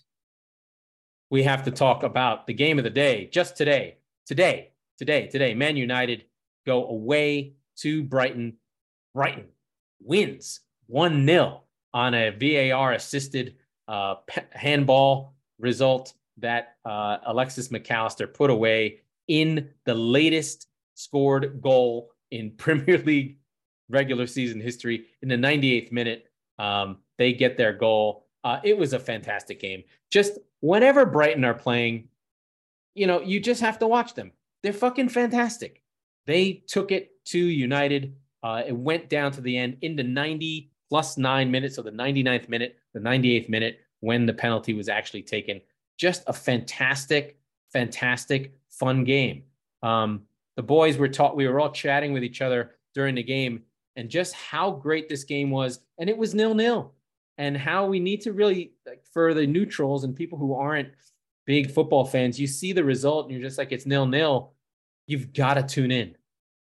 we 1.29 1.43
have 1.43 1.63
to 1.63 1.71
talk 1.71 2.03
about 2.03 2.47
the 2.47 2.53
game 2.53 2.77
of 2.77 2.83
the 2.83 2.89
day 2.89 3.29
just 3.31 3.57
today. 3.57 3.97
Today, 4.25 4.71
today, 4.97 5.27
today, 5.27 5.53
Man 5.53 5.77
United 5.77 6.25
go 6.65 6.87
away 6.87 7.53
to 7.77 8.03
Brighton. 8.03 8.57
Brighton 9.13 9.45
wins 10.01 10.61
1 10.87 11.25
0 11.25 11.63
on 11.93 12.13
a 12.13 12.29
VAR 12.29 12.93
assisted 12.93 13.55
uh, 13.87 14.15
handball 14.51 15.33
result 15.59 16.13
that 16.37 16.75
uh, 16.85 17.17
Alexis 17.25 17.71
Mac 17.71 17.89
Allister 17.89 18.27
put 18.27 18.49
away 18.49 19.01
in 19.27 19.69
the 19.85 19.93
latest 19.93 20.67
scored 20.95 21.61
goal 21.61 22.11
in 22.31 22.51
Premier 22.57 22.97
League 22.99 23.39
regular 23.89 24.27
season 24.27 24.59
history. 24.59 25.05
In 25.21 25.29
the 25.29 25.35
98th 25.35 25.91
minute, 25.91 26.25
um, 26.59 26.97
they 27.17 27.33
get 27.33 27.57
their 27.57 27.73
goal. 27.73 28.27
Uh, 28.43 28.59
it 28.63 28.77
was 28.77 28.93
a 28.93 28.99
fantastic 28.99 29.59
game. 29.59 29.83
Just 30.11 30.37
whenever 30.61 31.05
Brighton 31.05 31.45
are 31.45 31.53
playing, 31.53 32.09
you 32.95 33.07
know, 33.07 33.21
you 33.21 33.39
just 33.39 33.61
have 33.61 33.79
to 33.79 33.87
watch 33.87 34.13
them. 34.13 34.31
They're 34.63 34.73
fucking 34.73 35.09
fantastic. 35.09 35.83
They 36.25 36.63
took 36.67 36.91
it 36.91 37.11
to 37.25 37.39
United. 37.39 38.15
Uh, 38.43 38.63
it 38.67 38.75
went 38.75 39.09
down 39.09 39.31
to 39.33 39.41
the 39.41 39.57
end 39.57 39.77
in 39.81 39.95
the 39.95 40.03
90 40.03 40.71
plus 40.89 41.17
nine 41.17 41.51
minutes, 41.51 41.75
so 41.75 41.81
the 41.81 41.91
99th 41.91 42.49
minute, 42.49 42.77
the 42.93 42.99
98th 42.99 43.49
minute, 43.49 43.79
when 43.99 44.25
the 44.25 44.33
penalty 44.33 44.73
was 44.73 44.89
actually 44.89 45.21
taken. 45.21 45.61
Just 45.97 46.23
a 46.27 46.33
fantastic, 46.33 47.39
fantastic, 47.73 48.53
fun 48.69 49.03
game. 49.03 49.43
Um, 49.83 50.23
the 50.55 50.63
boys 50.63 50.97
were 50.97 51.07
taught, 51.07 51.35
we 51.35 51.47
were 51.47 51.59
all 51.59 51.71
chatting 51.71 52.13
with 52.13 52.23
each 52.23 52.41
other 52.41 52.75
during 52.93 53.15
the 53.15 53.23
game, 53.23 53.63
and 53.95 54.09
just 54.09 54.33
how 54.33 54.71
great 54.71 55.09
this 55.09 55.23
game 55.23 55.49
was. 55.49 55.79
And 55.99 56.09
it 56.09 56.17
was 56.17 56.33
nil 56.33 56.53
nil. 56.53 56.93
And 57.39 57.55
how 57.55 57.85
we 57.85 57.99
need 57.99 58.21
to 58.21 58.33
really, 58.33 58.73
like, 58.87 59.03
for 59.13 59.35
the 59.35 59.45
neutrals 59.45 60.03
and 60.03 60.15
people 60.15 60.39
who 60.39 60.55
aren't 60.55 60.89
big 61.45 61.71
football 61.71 62.03
fans, 62.03 62.39
you 62.39 62.47
see 62.47 62.73
the 62.73 62.83
result 62.83 63.25
and 63.25 63.33
you're 63.33 63.47
just 63.47 63.59
like, 63.59 63.71
it's 63.71 63.85
nil 63.85 64.07
nil. 64.07 64.53
You've 65.05 65.33
got 65.33 65.53
to 65.53 65.63
tune 65.63 65.91
in 65.91 66.15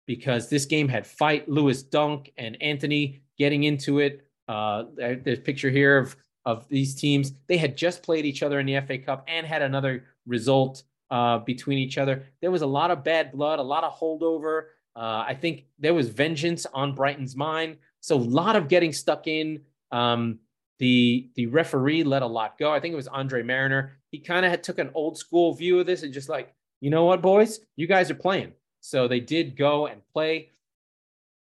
because 0.07 0.49
this 0.49 0.65
game 0.65 0.89
had 0.89 1.07
fight. 1.07 1.49
Lewis 1.49 1.83
Dunk 1.83 2.33
and 2.39 2.61
Anthony 2.63 3.23
getting 3.39 3.65
into 3.65 3.99
it. 3.99 4.27
Uh, 4.49 4.85
there's 4.97 5.39
a 5.39 5.43
picture 5.43 5.71
here 5.71 5.99
of 5.99 6.17
of 6.45 6.69
these 6.69 6.95
teams. 6.95 7.33
They 7.47 7.57
had 7.57 7.77
just 7.77 8.03
played 8.03 8.27
each 8.27 8.43
other 8.43 8.61
in 8.61 8.67
the 8.67 8.81
FA 8.81 8.99
Cup 8.99 9.25
and 9.29 9.47
had 9.47 9.63
another 9.63 10.05
result 10.27 10.83
uh, 11.11 11.39
between 11.39 11.79
each 11.79 11.99
other. 11.99 12.25
There 12.41 12.51
was 12.51 12.63
a 12.63 12.67
lot 12.67 12.91
of 12.91 13.05
bad 13.05 13.33
blood, 13.33 13.59
a 13.59 13.63
lot 13.63 13.85
of 13.85 13.99
holdover. 13.99 14.67
Uh, 14.97 15.25
I 15.27 15.35
think 15.35 15.65
there 15.79 15.95
was 15.95 16.09
vengeance 16.09 16.67
on 16.73 16.95
Brighton's 16.95 17.37
mind. 17.37 17.79
So 18.01 18.17
a 18.17 18.19
lot 18.19 18.57
of 18.57 18.69
getting 18.69 18.93
stuck 18.93 19.27
in. 19.27 19.61
Um, 19.91 20.39
the 20.79 21.31
the 21.37 21.47
referee 21.47 22.03
let 22.03 22.23
a 22.23 22.27
lot 22.27 22.59
go. 22.59 22.73
I 22.73 22.81
think 22.81 22.93
it 22.93 22.97
was 22.97 23.09
Andre 23.09 23.43
Mariner. 23.43 23.93
He 24.11 24.19
kind 24.19 24.45
of 24.45 24.61
took 24.61 24.79
an 24.79 24.91
old 24.95 25.17
school 25.17 25.55
view 25.55 25.79
of 25.79 25.87
this 25.87 26.03
and 26.03 26.13
just 26.13 26.29
like, 26.29 26.53
you 26.81 26.91
know 26.91 27.05
what, 27.05 27.23
boys, 27.23 27.61
you 27.77 27.87
guys 27.87 28.11
are 28.11 28.17
playing. 28.17 28.53
So 28.81 29.09
they 29.09 29.21
did 29.21 29.57
go 29.57 29.87
and 29.87 30.03
play. 30.13 30.51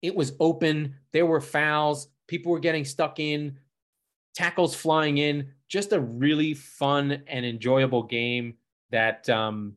It 0.02 0.14
was 0.14 0.32
open. 0.40 0.96
There 1.12 1.26
were 1.26 1.40
fouls. 1.40 2.08
People 2.26 2.52
were 2.52 2.60
getting 2.60 2.84
stuck 2.84 3.20
in, 3.20 3.58
tackles 4.34 4.74
flying 4.74 5.18
in. 5.18 5.48
Just 5.68 5.92
a 5.92 6.00
really 6.00 6.54
fun 6.54 7.22
and 7.26 7.46
enjoyable 7.46 8.02
game 8.02 8.54
that 8.90 9.28
um, 9.28 9.76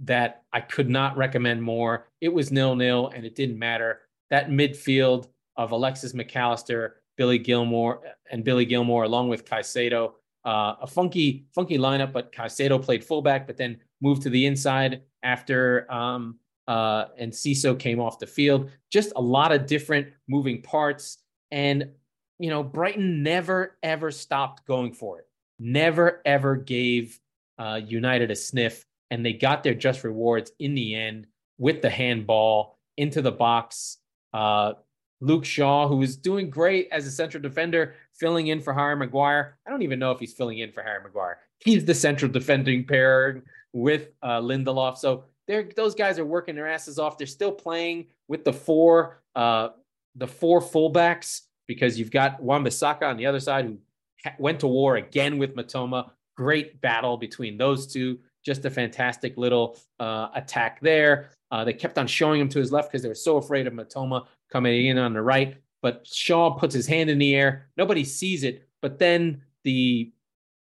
that 0.00 0.42
I 0.52 0.60
could 0.60 0.88
not 0.88 1.16
recommend 1.16 1.62
more. 1.62 2.08
It 2.20 2.32
was 2.32 2.52
nil 2.52 2.76
nil, 2.76 3.10
and 3.14 3.24
it 3.24 3.34
didn't 3.34 3.58
matter. 3.58 4.00
That 4.30 4.50
midfield 4.50 5.28
of 5.56 5.72
Alexis 5.72 6.14
Mac 6.14 6.34
Allister, 6.36 7.02
Billy 7.16 7.38
Gilmour, 7.38 8.00
and 8.30 8.44
Billy 8.44 8.66
Gilmour, 8.66 9.04
along 9.04 9.28
with 9.28 9.44
Caicedo, 9.44 10.12
uh, 10.44 10.74
a 10.80 10.86
funky 10.86 11.46
funky 11.54 11.78
lineup. 11.78 12.12
But 12.12 12.32
Caicedo 12.32 12.82
played 12.82 13.02
fullback, 13.02 13.46
but 13.46 13.56
then 13.56 13.78
moved 14.00 14.22
to 14.22 14.30
the 14.30 14.46
inside 14.46 15.02
after 15.22 15.90
um, 15.92 16.38
uh, 16.68 17.06
and 17.18 17.32
Ciso 17.32 17.78
came 17.78 18.00
off 18.00 18.18
the 18.18 18.26
field. 18.26 18.70
Just 18.90 19.12
a 19.16 19.20
lot 19.20 19.52
of 19.52 19.66
different 19.66 20.08
moving 20.28 20.62
parts. 20.62 21.18
And, 21.50 21.90
you 22.38 22.50
know, 22.50 22.62
Brighton 22.62 23.22
never, 23.22 23.76
ever 23.82 24.10
stopped 24.10 24.66
going 24.66 24.92
for 24.92 25.18
it, 25.18 25.26
never, 25.58 26.20
ever 26.24 26.56
gave 26.56 27.18
uh, 27.58 27.80
United 27.84 28.30
a 28.30 28.36
sniff. 28.36 28.84
And 29.10 29.24
they 29.24 29.32
got 29.32 29.62
their 29.62 29.74
just 29.74 30.02
rewards 30.02 30.50
in 30.58 30.74
the 30.74 30.94
end 30.94 31.28
with 31.58 31.80
the 31.80 31.90
handball 31.90 32.76
into 32.96 33.22
the 33.22 33.30
box. 33.30 33.98
Uh, 34.32 34.74
Luke 35.20 35.44
Shaw, 35.44 35.88
who 35.88 35.96
was 35.96 36.16
doing 36.16 36.50
great 36.50 36.88
as 36.90 37.06
a 37.06 37.10
central 37.10 37.42
defender, 37.42 37.94
filling 38.14 38.48
in 38.48 38.60
for 38.60 38.74
Harry 38.74 38.96
Maguire. 38.96 39.58
I 39.66 39.70
don't 39.70 39.82
even 39.82 39.98
know 39.98 40.10
if 40.10 40.20
he's 40.20 40.34
filling 40.34 40.58
in 40.58 40.72
for 40.72 40.82
Harry 40.82 41.02
Maguire. 41.02 41.38
He's 41.60 41.84
the 41.84 41.94
central 41.94 42.30
defending 42.30 42.84
pair 42.84 43.42
with 43.72 44.08
uh, 44.22 44.40
Lindelof. 44.40 44.98
So 44.98 45.24
those 45.46 45.94
guys 45.94 46.18
are 46.18 46.24
working 46.24 46.54
their 46.54 46.68
asses 46.68 46.98
off. 46.98 47.16
They're 47.16 47.26
still 47.26 47.52
playing 47.52 48.06
with 48.28 48.44
the 48.44 48.52
four 48.52 49.22
uh, 49.34 49.68
the 50.16 50.26
four 50.26 50.60
fullbacks 50.60 51.42
because 51.66 51.98
you've 51.98 52.10
got 52.10 52.42
Wan-Bissaka 52.42 53.02
on 53.02 53.16
the 53.16 53.26
other 53.26 53.40
side 53.40 53.64
who 53.64 53.78
went 54.38 54.60
to 54.60 54.66
war 54.66 54.96
again 54.96 55.38
with 55.38 55.54
Mitoma. 55.54 56.10
Great 56.36 56.80
battle 56.80 57.16
between 57.16 57.56
those 57.56 57.86
two. 57.86 58.18
Just 58.44 58.64
a 58.64 58.70
fantastic 58.70 59.36
little 59.36 59.78
uh, 59.98 60.28
attack 60.34 60.80
there. 60.80 61.30
Uh, 61.50 61.64
they 61.64 61.72
kept 61.72 61.98
on 61.98 62.06
showing 62.06 62.40
him 62.40 62.48
to 62.48 62.58
his 62.58 62.72
left 62.72 62.90
because 62.90 63.02
they 63.02 63.08
were 63.08 63.14
so 63.14 63.36
afraid 63.36 63.66
of 63.66 63.72
Mitoma 63.72 64.26
coming 64.50 64.86
in 64.86 64.98
on 64.98 65.12
the 65.12 65.22
right. 65.22 65.56
But 65.82 66.06
Shaw 66.06 66.50
puts 66.50 66.74
his 66.74 66.86
hand 66.86 67.10
in 67.10 67.18
the 67.18 67.34
air. 67.34 67.68
Nobody 67.76 68.04
sees 68.04 68.44
it. 68.44 68.68
But 68.82 68.98
then 68.98 69.42
the 69.64 70.12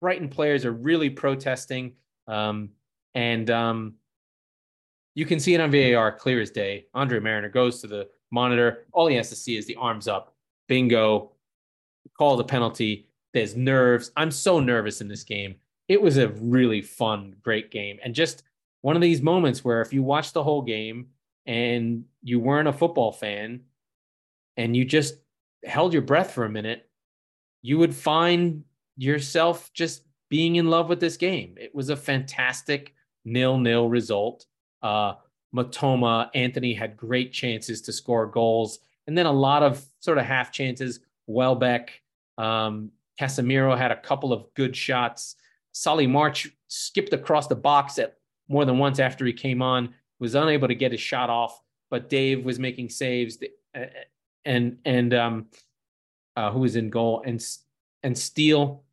Brighton 0.01 0.29
players 0.29 0.65
are 0.65 0.73
really 0.73 1.11
protesting. 1.11 1.95
Um, 2.29 2.71
and 3.15 3.51
um, 3.51 3.95
you 5.15 5.25
can 5.25 5.41
see 5.41 5.55
it 5.55 5.61
on 5.61 5.71
VAR 5.71 6.13
clear 6.13 6.41
as 6.41 6.51
day. 6.51 6.87
Andre 6.95 7.19
Mariner 7.19 7.49
goes 7.49 7.81
to 7.81 7.87
the 7.87 8.09
monitor. 8.31 8.87
All 8.93 9.07
he 9.07 9.17
has 9.17 9.31
to 9.31 9.37
see 9.37 9.57
is 9.57 9.67
the 9.67 9.77
arms 9.77 10.09
up. 10.09 10.36
Bingo. 10.69 11.33
Call 12.19 12.37
the 12.37 12.45
penalty. 12.45 13.09
There's 13.35 13.57
nerves. 13.57 14.11
I'm 14.17 14.31
so 14.31 14.61
nervous 14.61 15.01
in 15.01 15.09
this 15.09 15.25
game. 15.25 15.57
It 15.89 16.01
was 16.01 16.17
a 16.17 16.29
really 16.29 16.83
fun, 16.83 17.37
great 17.43 17.71
game. 17.71 17.99
And 18.03 18.15
just 18.15 18.43
one 18.81 18.97
of 18.97 19.03
these 19.03 19.23
moments 19.23 19.65
where 19.65 19.81
if 19.81 19.93
you 19.93 20.03
watch 20.03 20.33
the 20.33 20.43
whole 20.43 20.63
game 20.63 21.09
and 21.45 22.05
you 22.23 22.41
weren't 22.41 22.69
a 22.69 22.73
football 22.73 23.13
fan 23.13 23.61
and 24.57 24.77
you 24.77 24.85
just 24.85 25.17
held 25.65 25.93
your 25.93 26.03
breath 26.03 26.33
for 26.33 26.45
a 26.45 26.51
minute, 26.51 26.89
you 27.63 27.79
would 27.79 27.95
find 27.95 28.65
yourself 28.97 29.73
just 29.73 30.03
being 30.29 30.57
in 30.57 30.71
love 30.71 30.89
with 30.89 31.01
this 31.01 31.17
game. 31.17 31.55
It 31.59 31.75
was 31.75 31.89
a 31.89 31.97
fantastic 31.97 32.95
nil 33.25 33.59
nil 33.59 33.89
result. 33.89 34.47
Uh, 34.83 35.15
Mitoma, 35.55 36.31
Antony 36.35 36.75
had 36.75 36.97
great 36.97 37.33
chances 37.33 37.81
to 37.83 37.93
score 37.93 38.27
goals, 38.27 38.81
and 39.07 39.17
then 39.17 39.27
a 39.27 39.33
lot 39.33 39.63
of 39.63 39.85
sort 40.01 40.19
of 40.19 40.25
half 40.25 40.51
chances. 40.53 41.01
Welbeck, 41.27 42.01
um, 42.39 42.91
Casemiro 43.21 43.77
had 43.77 43.91
a 43.91 43.97
couple 44.01 44.33
of 44.33 44.45
good 44.55 44.77
shots. 44.77 45.37
Solly 45.73 46.07
March 46.07 46.49
skipped 46.69 47.13
across 47.13 47.47
the 47.47 47.57
box 47.57 47.99
at 47.99 48.17
more 48.49 48.65
than 48.65 48.79
once 48.79 48.99
after 48.99 49.27
he 49.27 49.33
came 49.33 49.63
on, 49.63 49.95
was 50.19 50.35
unable 50.35 50.69
to 50.69 50.75
get 50.75 50.93
his 50.93 51.01
shot 51.01 51.31
off, 51.31 51.61
but 51.91 52.09
Dave 52.09 52.45
was 52.45 52.59
making 52.59 52.89
saves. 52.89 53.39
Uh, 53.75 53.87
and 54.45 54.79
and 54.85 55.13
um, 55.13 55.47
uh, 56.37 56.51
who 56.51 56.61
was 56.61 56.77
in 56.77 56.89
goal 56.91 57.23
and 57.27 57.45
and 58.03 58.17
Steele, 58.17 58.85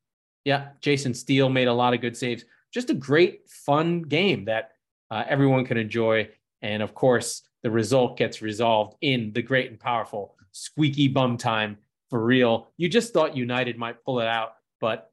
yeah, 0.43 0.69
Jason 0.81 1.13
Steele 1.13 1.49
made 1.49 1.67
a 1.67 1.73
lot 1.73 1.93
of 1.93 2.01
good 2.01 2.17
saves. 2.17 2.45
Just 2.73 2.89
a 2.89 2.95
great, 2.95 3.47
fun 3.47 4.01
game 4.01 4.45
that 4.45 4.71
uh, 5.11 5.23
everyone 5.27 5.65
can 5.65 5.77
enjoy. 5.77 6.27
And 6.63 6.81
of 6.81 6.95
course, 6.95 7.43
the 7.61 7.69
result 7.69 8.17
gets 8.17 8.41
resolved 8.41 8.95
in 9.01 9.31
the 9.33 9.41
great 9.41 9.69
and 9.69 9.79
powerful 9.79 10.35
squeaky 10.51 11.07
bum 11.07 11.37
time 11.37 11.77
for 12.09 12.23
real. 12.23 12.67
You 12.77 12.89
just 12.89 13.13
thought 13.13 13.37
United 13.37 13.77
might 13.77 14.03
pull 14.03 14.19
it 14.19 14.27
out, 14.27 14.53
but 14.81 15.11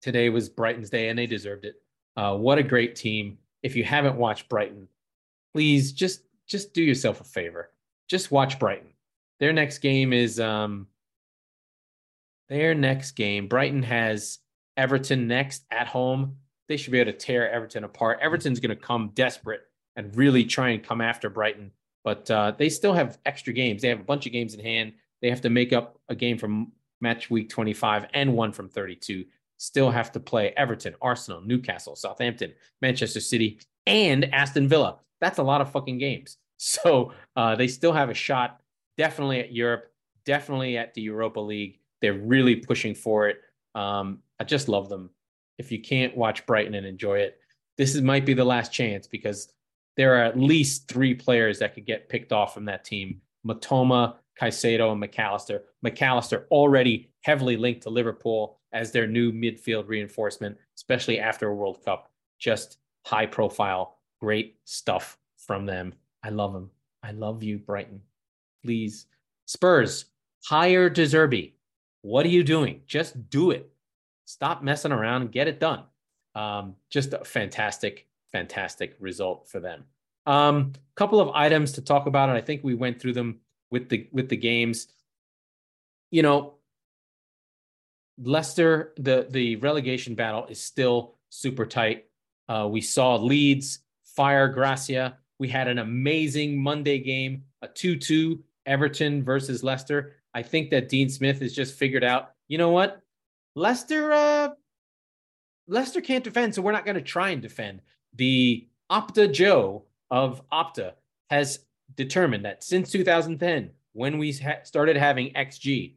today 0.00 0.28
was 0.28 0.48
Brighton's 0.48 0.90
day 0.90 1.08
and 1.08 1.18
they 1.18 1.26
deserved 1.26 1.64
it. 1.64 1.76
Uh, 2.16 2.36
what 2.36 2.58
a 2.58 2.62
great 2.62 2.94
team. 2.94 3.38
If 3.62 3.74
you 3.76 3.84
haven't 3.84 4.16
watched 4.16 4.48
Brighton, 4.48 4.88
please 5.52 5.92
just 5.92 6.22
just 6.46 6.74
do 6.74 6.82
yourself 6.82 7.20
a 7.20 7.24
favor. 7.24 7.70
Just 8.08 8.30
watch 8.30 8.58
Brighton. 8.58 8.90
Their 9.40 9.52
next 9.52 9.78
game 9.78 10.12
is 10.12 10.38
um 10.38 10.86
their 12.48 12.74
next 12.74 13.12
game. 13.12 13.48
Brighton 13.48 13.82
has 13.82 14.38
Everton 14.76 15.26
next 15.26 15.64
at 15.70 15.86
home 15.86 16.36
they 16.72 16.78
should 16.78 16.92
be 16.92 17.00
able 17.00 17.12
to 17.12 17.18
tear 17.18 17.50
Everton 17.50 17.84
apart. 17.84 18.18
Everton's 18.22 18.60
going 18.60 18.74
to 18.74 18.82
come 18.82 19.10
desperate 19.14 19.60
and 19.96 20.14
really 20.16 20.44
try 20.44 20.70
and 20.70 20.82
come 20.82 21.00
after 21.00 21.28
Brighton, 21.28 21.70
but 22.04 22.30
uh, 22.30 22.52
they 22.56 22.68
still 22.68 22.92
have 22.92 23.18
extra 23.26 23.52
games. 23.52 23.82
They 23.82 23.88
have 23.88 24.00
a 24.00 24.04
bunch 24.04 24.26
of 24.26 24.32
games 24.32 24.54
in 24.54 24.60
hand. 24.60 24.92
They 25.20 25.30
have 25.30 25.40
to 25.42 25.50
make 25.50 25.72
up 25.72 25.98
a 26.08 26.14
game 26.14 26.38
from 26.38 26.72
match 27.00 27.30
week 27.30 27.48
25 27.48 28.06
and 28.14 28.34
one 28.34 28.52
from 28.52 28.68
32. 28.68 29.24
Still 29.58 29.90
have 29.90 30.10
to 30.12 30.20
play 30.20 30.52
Everton, 30.56 30.94
Arsenal, 31.00 31.40
Newcastle, 31.40 31.94
Southampton, 31.94 32.52
Manchester 32.80 33.20
City, 33.20 33.60
and 33.86 34.24
Aston 34.34 34.68
Villa. 34.68 34.98
That's 35.20 35.38
a 35.38 35.42
lot 35.42 35.60
of 35.60 35.70
fucking 35.70 35.98
games. 35.98 36.36
So 36.64 37.12
uh, 37.34 37.56
they 37.56 37.66
still 37.66 37.92
have 37.92 38.08
a 38.08 38.14
shot, 38.14 38.60
definitely 38.96 39.40
at 39.40 39.52
Europe, 39.52 39.90
definitely 40.24 40.78
at 40.78 40.94
the 40.94 41.00
Europa 41.00 41.40
League. 41.40 41.80
They're 42.00 42.12
really 42.12 42.54
pushing 42.54 42.94
for 42.94 43.28
it. 43.28 43.40
Um, 43.74 44.20
I 44.38 44.44
just 44.44 44.68
love 44.68 44.88
them 44.88 45.10
if 45.58 45.70
you 45.70 45.80
can't 45.80 46.16
watch 46.16 46.44
Brighton 46.46 46.74
and 46.74 46.86
enjoy 46.86 47.18
it, 47.18 47.38
this 47.78 47.94
is, 47.94 48.02
might 48.02 48.26
be 48.26 48.34
the 48.34 48.44
last 48.44 48.72
chance 48.72 49.06
because 49.06 49.52
there 49.96 50.16
are 50.16 50.24
at 50.24 50.38
least 50.38 50.88
three 50.88 51.14
players 51.14 51.58
that 51.58 51.74
could 51.74 51.86
get 51.86 52.08
picked 52.08 52.32
off 52.32 52.54
from 52.54 52.64
that 52.66 52.84
team 52.84 53.20
Mitoma, 53.46 54.16
Caicedo, 54.40 54.90
and 54.90 55.00
Mac 55.00 55.18
Allister. 55.18 55.64
McAllister 55.84 56.44
already 56.50 57.10
heavily 57.22 57.56
linked 57.56 57.82
to 57.82 57.90
Liverpool 57.90 58.60
as 58.72 58.92
their 58.92 59.06
new 59.06 59.32
midfield 59.32 59.88
reinforcement, 59.88 60.56
especially 60.76 61.18
after 61.18 61.48
a 61.48 61.54
World 61.54 61.84
Cup. 61.84 62.10
Just 62.38 62.78
high 63.04 63.26
profile, 63.26 63.98
great 64.20 64.56
stuff 64.64 65.18
from 65.36 65.66
them. 65.66 65.92
I 66.22 66.30
love 66.30 66.52
them. 66.52 66.70
I 67.02 67.12
love 67.12 67.42
you, 67.42 67.58
Brighton. 67.58 68.00
Please. 68.64 69.06
Spurs, 69.46 70.06
hire 70.44 70.88
De 70.88 71.04
Zerbi. 71.04 71.52
What 72.02 72.24
are 72.24 72.30
you 72.30 72.44
doing? 72.44 72.82
Just 72.86 73.28
do 73.28 73.50
it. 73.50 73.70
Stop 74.24 74.62
messing 74.62 74.92
around 74.92 75.22
and 75.22 75.32
get 75.32 75.48
it 75.48 75.60
done. 75.60 75.84
Um, 76.34 76.76
just 76.90 77.14
fantastic, 77.26 78.06
fantastic 78.32 78.96
result 78.98 79.48
for 79.48 79.60
them. 79.60 79.84
A 80.26 80.32
um, 80.32 80.72
couple 80.94 81.20
of 81.20 81.30
items 81.34 81.72
to 81.72 81.82
talk 81.82 82.06
about, 82.06 82.28
and 82.28 82.38
I 82.38 82.40
think 82.40 82.62
we 82.62 82.74
went 82.74 83.00
through 83.00 83.14
them 83.14 83.40
with 83.70 83.88
the 83.88 84.08
with 84.12 84.28
the 84.28 84.36
games. 84.36 84.88
You 86.10 86.22
know, 86.22 86.54
Leicester, 88.18 88.92
the 88.96 89.26
the 89.30 89.56
relegation 89.56 90.14
battle 90.14 90.46
is 90.46 90.62
still 90.62 91.16
super 91.30 91.66
tight. 91.66 92.06
Uh, 92.48 92.68
we 92.70 92.80
saw 92.80 93.16
Leeds 93.16 93.80
fire 94.04 94.48
Gracia. 94.48 95.18
We 95.38 95.48
had 95.48 95.68
an 95.68 95.78
amazing 95.78 96.62
Monday 96.62 96.98
game, 96.98 97.44
a 97.62 97.68
2 97.68 97.96
2 97.96 98.42
Everton 98.66 99.24
versus 99.24 99.64
Leicester. 99.64 100.16
I 100.34 100.42
think 100.42 100.70
that 100.70 100.88
Dean 100.88 101.08
Smith 101.08 101.40
has 101.40 101.52
just 101.52 101.74
figured 101.74 102.04
out, 102.04 102.32
you 102.48 102.58
know 102.58 102.70
what? 102.70 103.00
Leicester, 103.54 104.12
uh, 104.12 104.50
Leicester 105.66 106.00
can't 106.00 106.24
defend, 106.24 106.54
so 106.54 106.62
we're 106.62 106.72
not 106.72 106.84
going 106.84 106.94
to 106.94 107.02
try 107.02 107.30
and 107.30 107.42
defend. 107.42 107.82
The 108.14 108.68
Opta 108.90 109.32
Joe 109.32 109.84
of 110.10 110.42
Opta 110.50 110.92
has 111.30 111.60
determined 111.96 112.44
that 112.44 112.62
since 112.62 112.90
2010, 112.90 113.70
when 113.92 114.18
we 114.18 114.32
ha- 114.32 114.62
started 114.64 114.96
having 114.96 115.32
XG, 115.32 115.94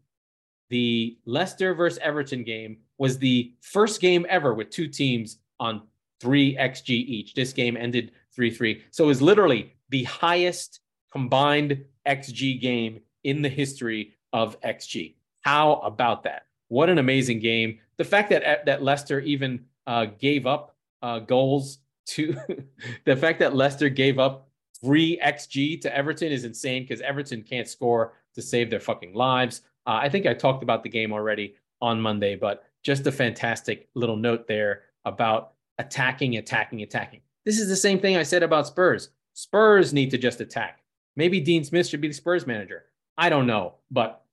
the 0.69 1.17
Leicester 1.25 1.73
versus 1.73 1.99
Everton 2.01 2.43
game 2.43 2.78
was 2.97 3.17
the 3.17 3.54
first 3.62 4.01
game 4.01 4.25
ever 4.30 4.54
with 4.54 4.69
two 4.69 4.88
teams 4.88 5.39
on 5.60 5.84
three 6.19 6.56
XG 6.56 6.89
each. 6.89 7.34
This 7.34 7.54
game 7.54 7.78
ended 7.78 8.12
3 8.36 8.51
3. 8.51 8.84
So 8.91 9.06
it 9.06 9.08
was 9.08 9.21
literally 9.21 9.73
the 9.89 10.04
highest 10.04 10.82
combined 11.12 11.84
XG 12.06 12.60
game 12.60 12.99
in 13.23 13.41
the 13.41 13.49
history 13.49 14.13
of 14.34 14.60
XG. 14.62 15.15
How 15.41 15.75
about 15.75 16.23
that? 16.23 16.47
What 16.67 16.89
an 16.89 16.97
amazing 16.97 17.39
game. 17.39 17.80
The 17.97 18.04
fact 18.04 18.30
that, 18.32 18.65
that 18.65 18.84
Leicester 18.84 19.19
even 19.21 19.65
uh, 19.88 20.08
gave 20.19 20.45
up 20.45 20.75
uh, 21.01 21.19
goals 21.19 21.80
to 22.08 22.36
the 23.06 23.15
fact 23.15 23.39
that 23.39 23.56
Leicester 23.56 23.89
gave 23.89 24.20
up 24.20 24.50
three 24.82 25.20
XG 25.24 25.80
to 25.82 25.96
Everton 25.96 26.32
is 26.32 26.44
insane 26.44 26.84
because 26.84 27.02
Everton 27.02 27.41
can't 27.41 27.68
score 27.68 28.13
to 28.36 28.41
save 28.41 28.70
their 28.70 28.80
fucking 28.80 29.13
lives. 29.13 29.62
Uh, 29.88 30.00
I 30.02 30.10
think 30.10 30.26
I 30.26 30.34
talked 30.34 30.63
about 30.63 30.84
the 30.84 30.89
game 30.89 31.13
already 31.13 31.56
on 31.82 32.02
Monday, 32.02 32.36
but 32.36 32.63
just 32.84 33.08
a 33.08 33.12
fantastic 33.12 33.89
little 33.96 34.15
note 34.15 34.48
there 34.48 34.84
about 35.06 35.54
attacking, 35.78 36.38
attacking, 36.38 36.82
attacking. 36.82 37.22
This 37.46 37.60
is 37.60 37.68
the 37.68 37.76
same 37.76 38.00
thing 38.00 38.18
I 38.18 38.24
said 38.24 38.44
about 38.44 38.68
Spurs. 38.68 39.10
Spurs 39.34 39.94
need 39.94 40.12
to 40.12 40.18
just 40.18 40.41
attack. 40.41 40.82
Maybe 41.15 41.39
Dean 41.39 41.63
Smith 41.63 41.88
should 41.88 42.02
be 42.02 42.08
the 42.08 42.13
Spurs 42.13 42.48
manager. 42.48 42.86
I 43.18 43.30
don't 43.30 43.48
know, 43.48 43.76
but 43.91 44.24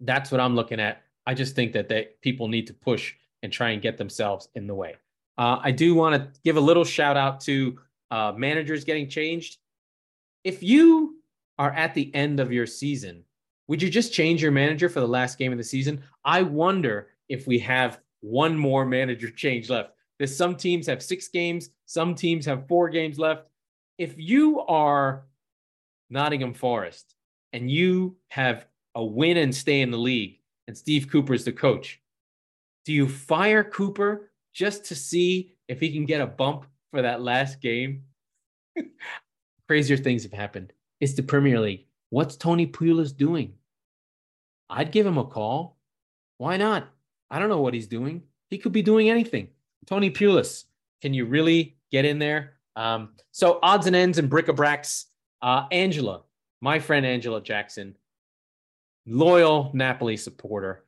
that's 0.00 0.30
what 0.30 0.40
I'm 0.40 0.54
looking 0.54 0.80
at. 0.80 1.02
I 1.26 1.34
just 1.34 1.54
think 1.54 1.72
that 1.72 1.88
they, 1.88 2.08
people 2.20 2.48
need 2.48 2.66
to 2.66 2.74
push 2.74 3.14
and 3.42 3.52
try 3.52 3.70
and 3.70 3.82
get 3.82 3.96
themselves 3.96 4.48
in 4.54 4.66
the 4.66 4.74
way. 4.74 4.96
Uh, 5.38 5.58
I 5.62 5.70
do 5.70 5.94
want 5.94 6.14
to 6.14 6.40
give 6.44 6.56
a 6.56 6.60
little 6.60 6.84
shout 6.84 7.16
out 7.16 7.40
to 7.42 7.78
uh, 8.10 8.32
managers 8.36 8.84
getting 8.84 9.08
changed. 9.08 9.58
If 10.44 10.62
you 10.62 11.16
are 11.58 11.72
at 11.72 11.94
the 11.94 12.14
end 12.14 12.40
of 12.40 12.52
your 12.52 12.66
season, 12.66 13.24
would 13.68 13.82
you 13.82 13.90
just 13.90 14.12
change 14.12 14.42
your 14.42 14.52
manager 14.52 14.88
for 14.88 15.00
the 15.00 15.08
last 15.08 15.38
game 15.38 15.52
of 15.52 15.58
the 15.58 15.64
season? 15.64 16.02
I 16.24 16.42
wonder 16.42 17.08
if 17.28 17.46
we 17.46 17.58
have 17.60 18.00
one 18.20 18.56
more 18.56 18.86
manager 18.86 19.30
change 19.36 19.68
left. 19.68 19.90
There's 20.18 20.34
some 20.34 20.56
teams 20.56 20.86
have 20.86 21.02
six 21.02 21.28
games, 21.28 21.70
some 21.84 22.14
teams 22.14 22.46
have 22.46 22.68
four 22.68 22.88
games 22.88 23.18
left. 23.18 23.48
If 23.98 24.14
you 24.16 24.60
are 24.60 25.26
Nottingham 26.10 26.54
Forest 26.54 27.14
and 27.52 27.70
you 27.70 28.16
have 28.28 28.66
a 28.94 29.04
win 29.04 29.36
and 29.36 29.54
stay 29.54 29.82
in 29.82 29.90
the 29.90 29.98
league, 29.98 30.40
and 30.68 30.76
Steve 30.76 31.08
Cooper 31.10 31.34
is 31.34 31.44
the 31.44 31.52
coach, 31.52 32.00
do 32.84 32.92
you 32.92 33.08
fire 33.08 33.62
Cooper 33.62 34.30
just 34.56 34.86
to 34.86 34.94
see 34.94 35.54
if 35.68 35.78
he 35.78 35.92
can 35.92 36.06
get 36.06 36.22
a 36.22 36.26
bump 36.26 36.64
for 36.90 37.02
that 37.02 37.20
last 37.20 37.60
game? 37.60 38.04
Crazier 39.68 39.98
things 39.98 40.22
have 40.22 40.32
happened. 40.32 40.72
It's 40.98 41.12
the 41.12 41.22
Premier 41.22 41.60
League. 41.60 41.86
What's 42.08 42.36
Tony 42.36 42.66
Pulis 42.66 43.14
doing? 43.14 43.52
I'd 44.70 44.92
give 44.92 45.06
him 45.06 45.18
a 45.18 45.24
call. 45.24 45.76
Why 46.38 46.56
not? 46.56 46.88
I 47.30 47.38
don't 47.38 47.50
know 47.50 47.60
what 47.60 47.74
he's 47.74 47.86
doing. 47.86 48.22
He 48.48 48.56
could 48.56 48.72
be 48.72 48.80
doing 48.80 49.10
anything. 49.10 49.48
Tony 49.86 50.10
Pulis, 50.10 50.64
can 51.02 51.12
you 51.12 51.26
really 51.26 51.76
get 51.92 52.06
in 52.06 52.18
there? 52.18 52.54
Um, 52.76 53.10
so 53.32 53.58
odds 53.62 53.86
and 53.86 53.94
ends 53.94 54.16
and 54.16 54.30
bric-a-bracs. 54.30 55.04
Uh, 55.42 55.66
Angela, 55.70 56.22
my 56.62 56.78
friend 56.78 57.04
Angela 57.04 57.42
Jackson, 57.42 57.94
loyal 59.06 59.70
Napoli 59.74 60.16
supporter, 60.16 60.84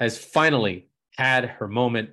has 0.00 0.18
finally 0.18 0.88
had 1.16 1.44
her 1.44 1.68
moment. 1.68 2.10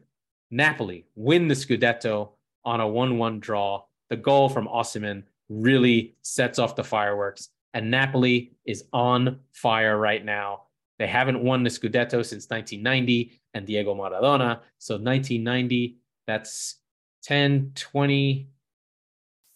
Napoli 0.52 1.06
win 1.16 1.48
the 1.48 1.56
Scudetto 1.56 2.30
on 2.66 2.82
a 2.82 2.86
1-1 2.86 3.40
draw. 3.40 3.84
The 4.10 4.18
goal 4.18 4.50
from 4.50 4.68
Osimhen 4.68 5.24
really 5.50 6.16
sets 6.22 6.60
off 6.60 6.76
the 6.76 6.84
fireworks, 6.84 7.50
and 7.74 7.92
Napoli 7.92 8.52
is 8.66 8.86
on 8.94 9.40
fire 9.52 9.98
right 9.98 10.24
now. 10.24 10.64
They 10.98 11.08
haven't 11.08 11.42
won 11.44 11.64
the 11.64 11.70
Scudetto 11.70 12.26
since 12.26 12.50
1990 12.50 13.40
and 13.54 13.66
Diego 13.66 13.96
Maradona. 13.96 14.60
So 14.80 14.96
1990, 14.96 15.98
that's 16.28 16.76
10, 17.24 17.72
20, 17.76 18.50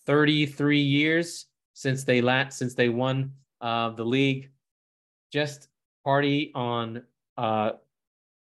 33 0.05 0.79
years 0.79 1.45
since 1.73 2.03
they 2.03 2.21
la- 2.21 2.49
since 2.49 2.75
they 2.75 2.89
won 2.89 3.33
uh, 3.61 3.89
the 3.89 4.05
league. 4.05 4.51
Just 5.31 5.67
party 6.03 6.51
on 6.55 7.03
uh, 7.37 7.71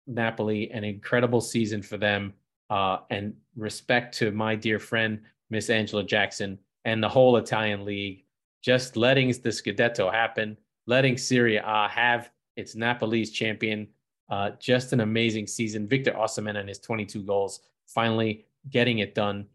Napoli, 0.06 0.70
an 0.70 0.84
incredible 0.84 1.40
season 1.40 1.82
for 1.82 1.96
them, 1.96 2.32
uh, 2.70 2.98
and 3.10 3.34
respect 3.56 4.16
to 4.18 4.30
my 4.30 4.54
dear 4.54 4.78
friend 4.78 5.20
Miss 5.50 5.70
Angela 5.70 6.04
Jackson 6.04 6.58
and 6.84 7.02
the 7.02 7.08
whole 7.08 7.36
Italian 7.36 7.84
league. 7.84 8.24
Just 8.62 8.96
letting 8.96 9.28
the 9.28 9.50
Scudetto 9.50 10.12
happen, 10.12 10.56
letting 10.86 11.18
Serie 11.18 11.56
A 11.56 11.88
have 11.88 12.30
it's 12.56 12.74
Napoli's 12.74 13.30
champion. 13.30 13.88
Uh, 14.30 14.50
just 14.58 14.92
an 14.92 15.00
amazing 15.00 15.46
season. 15.46 15.86
Victor 15.86 16.12
Osimhen 16.12 16.56
and 16.56 16.68
his 16.68 16.78
22 16.78 17.22
goals, 17.22 17.60
finally 17.86 18.46
getting 18.70 18.98
it 18.98 19.14
done. 19.14 19.46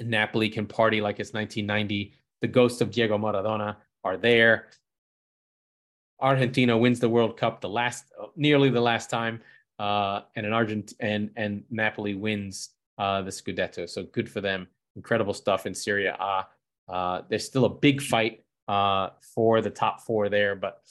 Napoli 0.00 0.48
can 0.48 0.66
party 0.66 1.00
like 1.00 1.20
it's 1.20 1.32
1990. 1.32 2.12
The 2.40 2.48
ghosts 2.48 2.80
of 2.80 2.90
Diego 2.90 3.16
Maradona 3.16 3.76
are 4.04 4.16
there. 4.16 4.68
Argentina 6.22 6.78
wins 6.78 7.00
the 7.00 7.08
World 7.08 7.36
Cup 7.36 7.60
the 7.60 7.68
last, 7.68 8.04
nearly 8.36 8.70
the 8.70 8.80
last 8.80 9.10
time, 9.10 9.40
uh, 9.78 10.22
and 10.36 10.46
an 10.46 10.52
Argent 10.52 10.94
and 11.00 11.30
and 11.36 11.64
Napoli 11.70 12.14
wins 12.14 12.70
uh, 12.98 13.20
the 13.22 13.30
Scudetto. 13.30 13.88
So 13.88 14.04
good 14.04 14.30
for 14.30 14.40
them. 14.40 14.68
Incredible 14.96 15.34
stuff 15.34 15.66
in 15.66 15.74
Serie 15.74 16.06
A. 16.06 16.46
Uh, 16.88 17.22
there's 17.28 17.44
still 17.44 17.64
a 17.64 17.68
big 17.68 18.00
fight 18.00 18.44
uh, 18.68 19.10
for 19.34 19.60
the 19.60 19.70
top 19.70 20.00
four 20.02 20.28
there, 20.28 20.54
but 20.54 20.82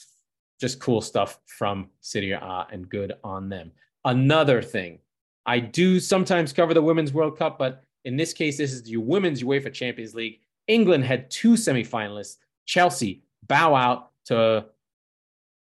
just 0.59 0.79
cool 0.79 1.01
stuff 1.01 1.39
from 1.45 1.89
Serie 2.01 2.31
A 2.31 2.67
and 2.71 2.89
good 2.89 3.13
on 3.23 3.49
them. 3.49 3.71
Another 4.03 4.61
thing, 4.61 4.99
I 5.45 5.59
do 5.59 5.99
sometimes 5.99 6.53
cover 6.53 6.73
the 6.73 6.81
Women's 6.81 7.13
World 7.13 7.37
Cup, 7.37 7.57
but 7.57 7.83
in 8.03 8.17
this 8.17 8.33
case, 8.33 8.57
this 8.57 8.73
is 8.73 8.83
the 8.83 8.97
Women's 8.97 9.43
UEFA 9.43 9.71
Champions 9.71 10.13
League. 10.13 10.39
England 10.67 11.05
had 11.05 11.29
two 11.31 11.53
semifinalists. 11.53 12.37
Chelsea 12.65 13.23
bow 13.47 13.75
out 13.75 14.11
to 14.25 14.65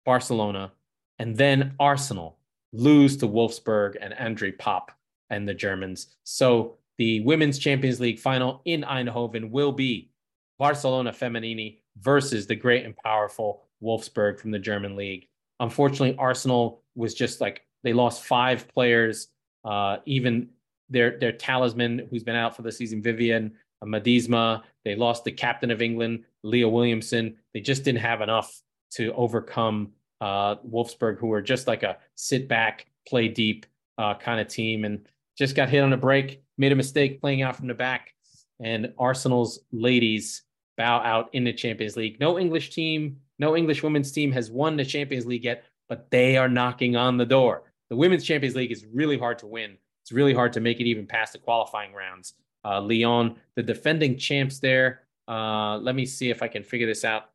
Barcelona, 0.06 0.72
and 1.18 1.36
then 1.36 1.74
Arsenal 1.80 2.38
lose 2.72 3.18
to 3.18 3.28
Wolfsburg 3.28 3.96
and 4.00 4.14
André 4.14 4.58
Popp 4.58 4.92
and 5.30 5.48
the 5.48 5.54
Germans. 5.54 6.16
So 6.24 6.78
the 6.98 7.22
Women's 7.22 7.60
Champions 7.60 8.00
League 8.00 8.20
final 8.20 8.62
in 8.66 8.82
Eindhoven 8.84 9.50
will 9.50 9.72
be 9.72 10.12
Barcelona 10.58 11.12
Feminini 11.12 11.80
versus 11.98 12.46
the 12.48 12.56
great 12.56 12.86
and 12.86 12.96
powerful 12.98 13.64
Wolfsburg 13.82 14.40
from 14.40 14.52
the 14.52 14.60
German 14.60 14.96
league. 14.96 15.28
Unfortunately, 15.60 16.16
Arsenal 16.18 16.84
was 16.96 17.14
just 17.14 17.42
like 17.42 17.66
they 17.84 17.94
lost 17.94 18.24
five 18.24 18.68
players. 18.68 19.30
Uh, 19.64 19.98
even 20.06 20.50
their 20.90 21.18
their 21.20 21.32
talisman, 21.32 22.08
who's 22.10 22.24
been 22.24 22.36
out 22.36 22.56
for 22.56 22.62
the 22.62 22.72
season, 22.72 23.02
Vivianne 23.02 23.52
Miedema. 23.84 24.64
They 24.84 24.96
lost 24.96 25.24
the 25.24 25.32
captain 25.32 25.72
of 25.72 25.82
England, 25.82 26.24
Leah 26.44 26.70
Williamson. 26.70 27.38
They 27.54 27.62
just 27.62 27.84
didn't 27.84 28.02
have 28.02 28.22
enough 28.22 28.62
to 28.92 29.14
overcome 29.14 29.92
uh, 30.22 30.56
Wolfsburg, 30.58 31.18
who 31.18 31.28
were 31.28 31.42
just 31.42 31.68
like 31.68 31.84
a 31.84 31.98
sit 32.16 32.48
back, 32.48 32.88
play 33.08 33.28
deep 33.28 33.66
uh, 33.98 34.16
kind 34.16 34.40
of 34.40 34.48
team, 34.48 34.86
and 34.86 35.08
just 35.38 35.56
got 35.56 35.70
hit 35.70 35.84
on 35.84 35.94
a 35.94 35.98
break. 35.98 36.44
Made 36.58 36.72
a 36.72 36.76
mistake 36.76 37.22
playing 37.22 37.42
out 37.42 37.56
from 37.56 37.68
the 37.68 37.74
back, 37.74 38.14
and 38.60 38.94
Arsenal's 38.98 39.60
ladies 39.72 40.44
bow 40.78 41.00
out 41.00 41.30
in 41.34 41.44
the 41.44 41.54
Champions 41.54 41.96
League. 41.96 42.20
No 42.20 42.38
English 42.38 42.72
team 42.72 43.18
no 43.40 43.56
English 43.56 43.82
women's 43.82 44.12
team 44.12 44.32
has 44.34 44.52
won 44.52 44.76
the 44.76 44.86
Champions 44.86 45.26
League 45.26 45.46
yet, 45.46 45.64
but 45.88 46.12
they 46.12 46.38
are 46.38 46.50
knocking 46.50 46.96
on 46.96 47.18
the 47.18 47.26
door. 47.26 47.64
The 47.90 47.96
Women's 47.96 48.26
Champions 48.26 48.56
League 48.56 48.72
is 48.72 48.86
really 48.94 49.18
hard 49.18 49.40
to 49.40 49.48
win. 49.48 49.78
It's 50.04 50.12
really 50.12 50.34
hard 50.34 50.54
to 50.54 50.60
make 50.60 50.80
it 50.80 50.86
even 50.86 51.08
past 51.08 51.34
the 51.34 51.40
qualifying 51.40 51.94
rounds. 51.94 52.34
Uh, 52.64 52.82
Lyon, 52.82 53.38
the 53.56 53.64
defending 53.64 54.18
champs 54.18 54.60
there. 54.60 55.04
Uh, 55.28 55.78
let 55.78 55.96
me 55.96 56.06
see 56.06 56.30
if 56.30 56.44
I 56.44 56.48
can 56.48 56.64
figure 56.64 56.86
this 56.86 57.06
out. 57.06 57.29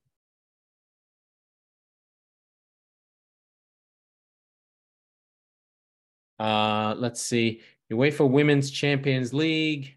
Uh, 6.44 6.94
let's 6.98 7.22
see. 7.22 7.62
UEFA 7.90 8.28
Women's 8.28 8.70
Champions 8.70 9.32
League. 9.32 9.96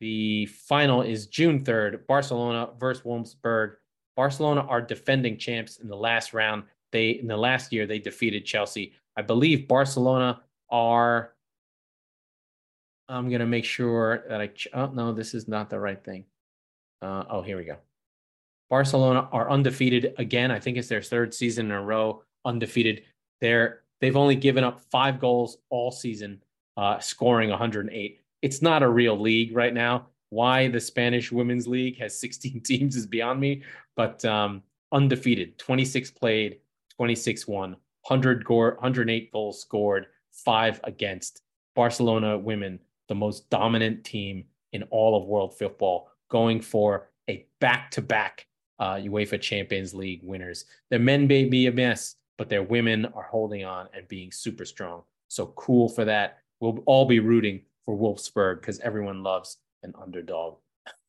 The 0.00 0.46
final 0.46 1.02
is 1.02 1.26
June 1.26 1.64
3rd. 1.64 2.06
Barcelona 2.06 2.70
versus 2.80 3.02
Wolfsburg. 3.02 3.74
Barcelona 4.16 4.62
are 4.62 4.80
defending 4.80 5.36
champs 5.36 5.80
in 5.80 5.88
the 5.88 5.96
last 5.96 6.32
round. 6.32 6.62
They 6.92 7.10
in 7.10 7.26
the 7.26 7.36
last 7.36 7.74
year 7.74 7.86
they 7.86 7.98
defeated 7.98 8.46
Chelsea. 8.46 8.94
I 9.16 9.22
believe 9.22 9.68
Barcelona 9.68 10.40
are. 10.70 11.34
I'm 13.10 13.30
gonna 13.30 13.46
make 13.46 13.66
sure 13.66 14.24
that 14.30 14.40
I. 14.40 14.50
Oh 14.72 14.86
no, 14.86 15.12
this 15.12 15.34
is 15.34 15.46
not 15.46 15.68
the 15.68 15.78
right 15.78 16.02
thing. 16.02 16.24
Uh, 17.02 17.24
oh, 17.28 17.42
here 17.42 17.58
we 17.58 17.64
go. 17.64 17.76
Barcelona 18.70 19.28
are 19.30 19.50
undefeated 19.50 20.14
again. 20.16 20.50
I 20.50 20.58
think 20.58 20.78
it's 20.78 20.88
their 20.88 21.02
third 21.02 21.34
season 21.34 21.66
in 21.66 21.72
a 21.72 21.82
row 21.82 22.22
undefeated. 22.46 23.02
They're 23.42 23.82
they've 24.00 24.16
only 24.16 24.36
given 24.36 24.64
up 24.64 24.80
five 24.90 25.20
goals 25.20 25.58
all 25.70 25.90
season, 25.90 26.42
uh, 26.76 26.98
scoring 26.98 27.50
108. 27.50 28.20
It's 28.42 28.62
not 28.62 28.82
a 28.82 28.88
real 28.88 29.18
league 29.18 29.54
right 29.54 29.74
now. 29.74 30.06
Why 30.30 30.68
the 30.68 30.80
Spanish 30.80 31.32
Women's 31.32 31.66
League 31.66 31.98
has 31.98 32.18
16 32.20 32.60
teams 32.64 32.96
is 32.96 33.06
beyond 33.06 33.40
me, 33.40 33.62
but 33.96 34.24
um, 34.24 34.62
undefeated, 34.92 35.58
26 35.58 36.10
played, 36.12 36.58
26 36.96 37.48
won, 37.48 37.70
100 38.06 38.44
gore, 38.44 38.74
108 38.74 39.32
goals 39.32 39.60
scored, 39.60 40.06
five 40.32 40.80
against. 40.84 41.42
Barcelona 41.74 42.36
women 42.36 42.80
the 43.08 43.14
most 43.14 43.48
dominant 43.50 44.04
team 44.04 44.44
in 44.72 44.84
all 44.84 45.16
of 45.16 45.26
world 45.26 45.56
football, 45.58 46.10
going 46.30 46.60
for 46.60 47.08
a 47.28 47.46
back-to-back 47.60 48.46
uh, 48.78 48.94
UEFA 48.94 49.40
Champions 49.40 49.94
League 49.94 50.20
winners. 50.22 50.66
The 50.90 50.98
men 50.98 51.26
may 51.26 51.44
be 51.44 51.66
a 51.66 51.72
mess, 51.72 52.14
but 52.38 52.48
their 52.48 52.62
women 52.62 53.04
are 53.14 53.24
holding 53.24 53.64
on 53.64 53.88
and 53.92 54.08
being 54.08 54.32
super 54.32 54.64
strong. 54.64 55.02
So 55.26 55.48
cool 55.56 55.88
for 55.88 56.04
that. 56.06 56.38
We'll 56.60 56.78
all 56.86 57.04
be 57.04 57.20
rooting 57.20 57.62
for 57.84 57.96
Wolfsburg 57.96 58.60
because 58.60 58.80
everyone 58.80 59.22
loves 59.22 59.58
an 59.82 59.92
underdog 60.00 60.56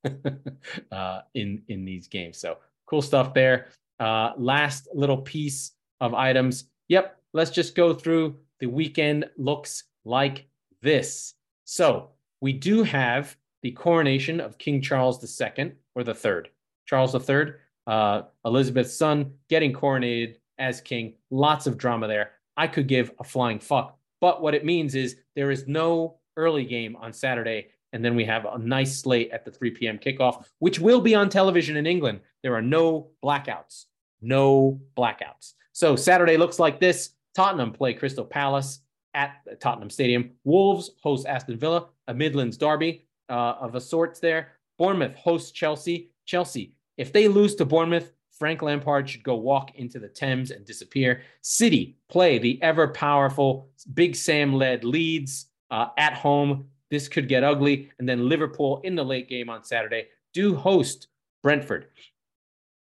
uh, 0.92 1.22
in 1.34 1.62
in 1.70 1.86
these 1.86 2.08
games. 2.08 2.38
So 2.38 2.58
cool 2.86 3.02
stuff 3.02 3.34
there. 3.34 3.68
Uh, 4.00 4.34
last 4.38 4.88
little 4.94 5.18
piece 5.18 5.72
of 6.02 6.14
items. 6.14 6.66
Yep, 6.88 7.18
let's 7.34 7.52
just 7.52 7.76
go 7.76 7.94
through. 7.94 8.36
The 8.60 8.68
weekend 8.68 9.30
looks 9.38 9.84
like 10.06 10.48
this. 10.82 11.36
So 11.66 12.10
we 12.42 12.54
do 12.54 12.84
have 12.84 13.36
the 13.62 13.72
coronation 13.72 14.40
of 14.40 14.58
King 14.58 14.82
Charles 14.82 15.24
II 15.42 15.74
or 15.96 16.04
the 16.04 16.14
third. 16.14 16.50
Charles 16.86 17.14
III, 17.14 17.54
uh, 17.88 18.24
Elizabeth's 18.46 18.94
son, 18.94 19.34
getting 19.50 19.74
coronated 19.74 20.36
as 20.60 20.82
king. 20.82 21.16
Lots 21.32 21.66
of 21.66 21.78
drama 21.78 22.08
there. 22.08 22.32
I 22.58 22.68
could 22.68 22.88
give 22.88 23.12
a 23.20 23.24
flying 23.24 23.60
fuck. 23.60 23.98
But 24.22 24.42
what 24.42 24.54
it 24.54 24.66
means 24.66 24.96
is 24.96 25.16
there 25.36 25.52
is 25.52 25.68
no 25.68 26.18
early 26.38 26.66
game 26.66 26.96
on 26.98 27.14
Saturday. 27.14 27.70
And 27.94 28.06
then 28.06 28.16
we 28.16 28.26
have 28.26 28.46
a 28.46 28.58
nice 28.58 29.00
slate 29.00 29.32
at 29.32 29.46
the 29.46 29.52
3 29.52 29.72
p.m. 29.72 29.98
kickoff, 29.98 30.46
which 30.60 30.80
will 30.80 31.02
be 31.02 31.16
on 31.16 31.30
television 31.30 31.78
in 31.78 31.88
England. 31.88 32.20
There 32.44 32.56
are 32.56 32.62
no 32.62 33.12
blackouts. 33.24 33.86
No 34.22 34.80
blackouts. 34.98 35.54
So 35.72 35.96
Saturday 35.96 36.38
looks 36.38 36.60
like 36.60 36.80
this 36.80 37.12
Tottenham 37.36 37.72
play 37.72 37.94
Crystal 37.94 38.26
Palace 38.26 38.82
at 39.14 39.38
Tottenham 39.60 39.90
Stadium. 39.90 40.32
Wolves 40.44 40.92
host 41.02 41.26
Aston 41.26 41.58
Villa, 41.58 41.88
a 42.08 42.14
Midlands 42.14 42.58
derby 42.58 43.08
uh, 43.30 43.56
of 43.60 43.76
a 43.76 43.82
sorts 43.82 44.20
there. 44.20 44.54
Bournemouth 44.78 45.16
hosts 45.16 45.52
Chelsea. 45.52 46.12
Chelsea, 46.26 46.74
if 46.98 47.12
they 47.12 47.28
lose 47.28 47.56
to 47.56 47.66
Bournemouth, 47.66 48.12
Frank 48.40 48.62
Lampard 48.62 49.10
should 49.10 49.24
go 49.24 49.36
walk 49.36 49.76
into 49.76 50.00
the 50.00 50.08
Thames 50.08 50.52
and 50.52 50.66
disappear. 50.66 51.22
City 51.42 51.98
play 52.08 52.40
the 52.40 52.62
ever 52.64 52.88
powerful 52.88 53.70
Big 53.94 54.16
Sam 54.16 54.54
led 54.54 54.86
Leeds 54.86 55.48
uh, 55.70 55.88
at 55.98 56.14
home. 56.14 56.66
This 56.90 57.08
could 57.10 57.28
get 57.28 57.44
ugly. 57.44 57.92
And 58.00 58.08
then 58.08 58.30
Liverpool 58.30 58.82
in 58.84 58.96
the 58.96 59.04
late 59.04 59.28
game 59.28 59.50
on 59.50 59.64
Saturday 59.64 60.08
do 60.34 60.56
host 60.56 61.08
Brentford. 61.44 61.88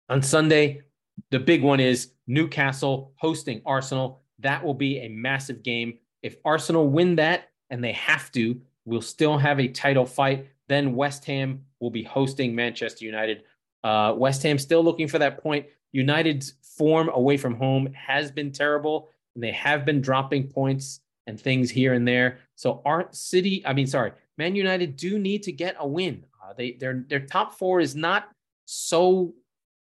On 0.09 0.23
Sunday, 0.23 0.83
the 1.31 1.41
big 1.41 1.63
one 1.63 1.81
is 1.81 2.13
Newcastle 2.27 3.13
hosting 3.17 3.63
Arsenal. 3.65 4.23
That 4.41 4.63
will 4.63 4.75
be 4.75 4.99
a 4.99 5.09
massive 5.09 5.63
game. 5.63 5.99
If 6.23 6.37
Arsenal 6.45 6.89
win 6.89 7.17
that, 7.17 7.51
and 7.71 7.83
they 7.83 7.93
have 7.93 8.31
to, 8.33 8.61
we'll 8.85 9.03
still 9.03 9.39
have 9.39 9.59
a 9.59 9.69
title 9.69 10.07
fight. 10.07 10.47
Then 10.69 10.95
West 10.95 11.25
Ham 11.25 11.65
will 11.81 11.91
be 11.91 12.03
hosting 12.03 12.55
Manchester 12.55 13.05
United. 13.05 13.43
Uh, 13.85 14.15
West 14.17 14.43
Ham 14.43 14.59
still 14.59 14.83
looking 14.83 15.09
for 15.09 15.19
that 15.19 15.43
point. 15.43 15.67
United's 15.93 16.55
form 16.63 17.09
away 17.15 17.37
from 17.37 17.55
home 17.55 17.93
has 17.93 18.31
been 18.31 18.53
terrible, 18.53 19.09
and 19.35 19.43
they 19.43 19.53
have 19.53 19.85
been 19.85 20.01
dropping 20.01 20.49
points 20.49 21.01
and 21.27 21.41
things 21.41 21.71
here 21.71 21.95
and 21.95 22.07
there. 22.07 22.39
So 22.55 22.83
our 22.85 23.09
city, 23.11 23.63
I 23.67 23.73
mean, 23.73 23.87
sorry, 23.87 24.13
Man 24.39 24.55
United 24.55 24.97
do 24.97 25.19
need 25.19 25.43
to 25.45 25.53
get 25.53 25.77
a 25.79 25.87
win. 25.87 26.25
Uh, 26.43 26.53
they 26.53 26.73
their 26.73 27.05
their 27.09 27.21
top 27.21 27.55
four 27.55 27.81
is 27.81 27.97
not 27.97 28.29
so 28.67 29.35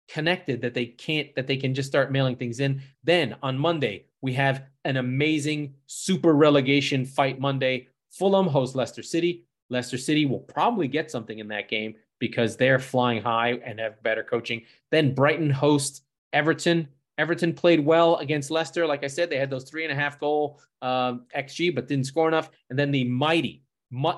connected 0.08 0.60
that 0.60 0.74
they 0.74 0.86
can't 0.86 1.34
that 1.34 1.46
they 1.46 1.56
can 1.56 1.74
just 1.74 1.88
start 1.88 2.12
mailing 2.12 2.36
things 2.36 2.60
in. 2.60 2.82
Then 3.02 3.36
on 3.42 3.58
Monday 3.58 4.06
we 4.20 4.32
have 4.34 4.64
an 4.84 4.98
amazing 4.98 5.74
super 5.86 6.34
relegation 6.34 7.04
fight 7.04 7.40
Monday. 7.40 7.88
Fulham 8.10 8.46
hosts 8.46 8.76
Leicester 8.76 9.02
City. 9.02 9.46
Leicester 9.70 9.96
City 9.98 10.26
will 10.26 10.40
probably 10.40 10.86
get 10.86 11.10
something 11.10 11.38
in 11.38 11.48
that 11.48 11.68
game 11.68 11.94
because 12.22 12.56
they're 12.56 12.78
flying 12.78 13.20
high 13.20 13.54
and 13.64 13.80
have 13.80 14.00
better 14.04 14.22
coaching. 14.22 14.62
Then 14.92 15.12
Brighton 15.12 15.50
hosts 15.50 16.02
Everton. 16.32 16.86
Everton 17.18 17.52
played 17.52 17.84
well 17.84 18.14
against 18.18 18.48
Leicester. 18.48 18.86
Like 18.86 19.02
I 19.02 19.08
said, 19.08 19.28
they 19.28 19.38
had 19.38 19.50
those 19.50 19.64
three 19.64 19.82
and 19.82 19.90
a 19.90 19.96
half 19.96 20.20
goal 20.20 20.60
um, 20.82 21.26
XG, 21.36 21.74
but 21.74 21.88
didn't 21.88 22.06
score 22.06 22.28
enough. 22.28 22.48
And 22.70 22.78
then 22.78 22.92
the 22.92 23.02
mighty, 23.02 23.64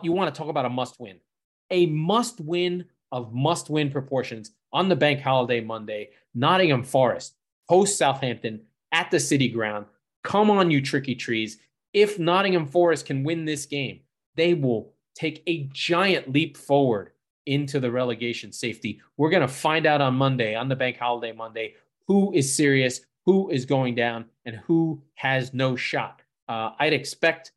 you 0.02 0.12
want 0.12 0.32
to 0.34 0.38
talk 0.38 0.50
about 0.50 0.66
a 0.66 0.68
must 0.68 1.00
win, 1.00 1.16
a 1.70 1.86
must 1.86 2.42
win 2.42 2.84
of 3.11 3.32
must 3.32 3.70
win 3.70 3.90
proportions 3.90 4.50
on 4.70 4.90
the 4.90 4.96
bank 4.96 5.22
holiday 5.22 5.62
Monday. 5.62 6.11
Nottingham 6.34 6.82
Forest 6.82 7.36
host 7.70 7.96
Southampton 7.96 8.61
at 8.92 9.11
the 9.11 9.18
City 9.18 9.48
Ground. 9.48 9.86
Come 10.24 10.50
on, 10.50 10.70
you 10.70 10.82
tricky 10.82 11.14
trees. 11.14 11.57
If 11.94 12.18
Nottingham 12.18 12.66
Forest 12.66 13.07
can 13.07 13.24
win 13.24 13.46
this 13.46 13.64
game, 13.64 14.00
they 14.36 14.52
will 14.52 14.92
take 15.14 15.42
a 15.46 15.70
giant 15.72 16.30
leap 16.30 16.59
forward 16.59 17.12
into 17.47 17.80
the 17.80 17.90
relegation 17.90 18.53
safety. 18.53 19.01
We're 19.16 19.30
going 19.30 19.42
to 19.42 19.49
find 19.49 19.86
out 19.86 20.01
on 20.01 20.14
Monday, 20.14 20.55
on 20.55 20.68
the 20.68 20.76
bank 20.76 20.97
holiday 20.97 21.32
Monday, 21.32 21.74
who 22.07 22.32
is 22.32 22.55
serious, 22.55 23.01
who 23.24 23.51
is 23.51 23.64
going 23.64 23.95
down, 23.95 24.26
and 24.45 24.57
who 24.57 25.03
has 25.14 25.55
no 25.55 25.76
shot. 25.76 26.22
Uh, 26.49 26.70
I'd 26.78 26.92
expect 26.92 27.53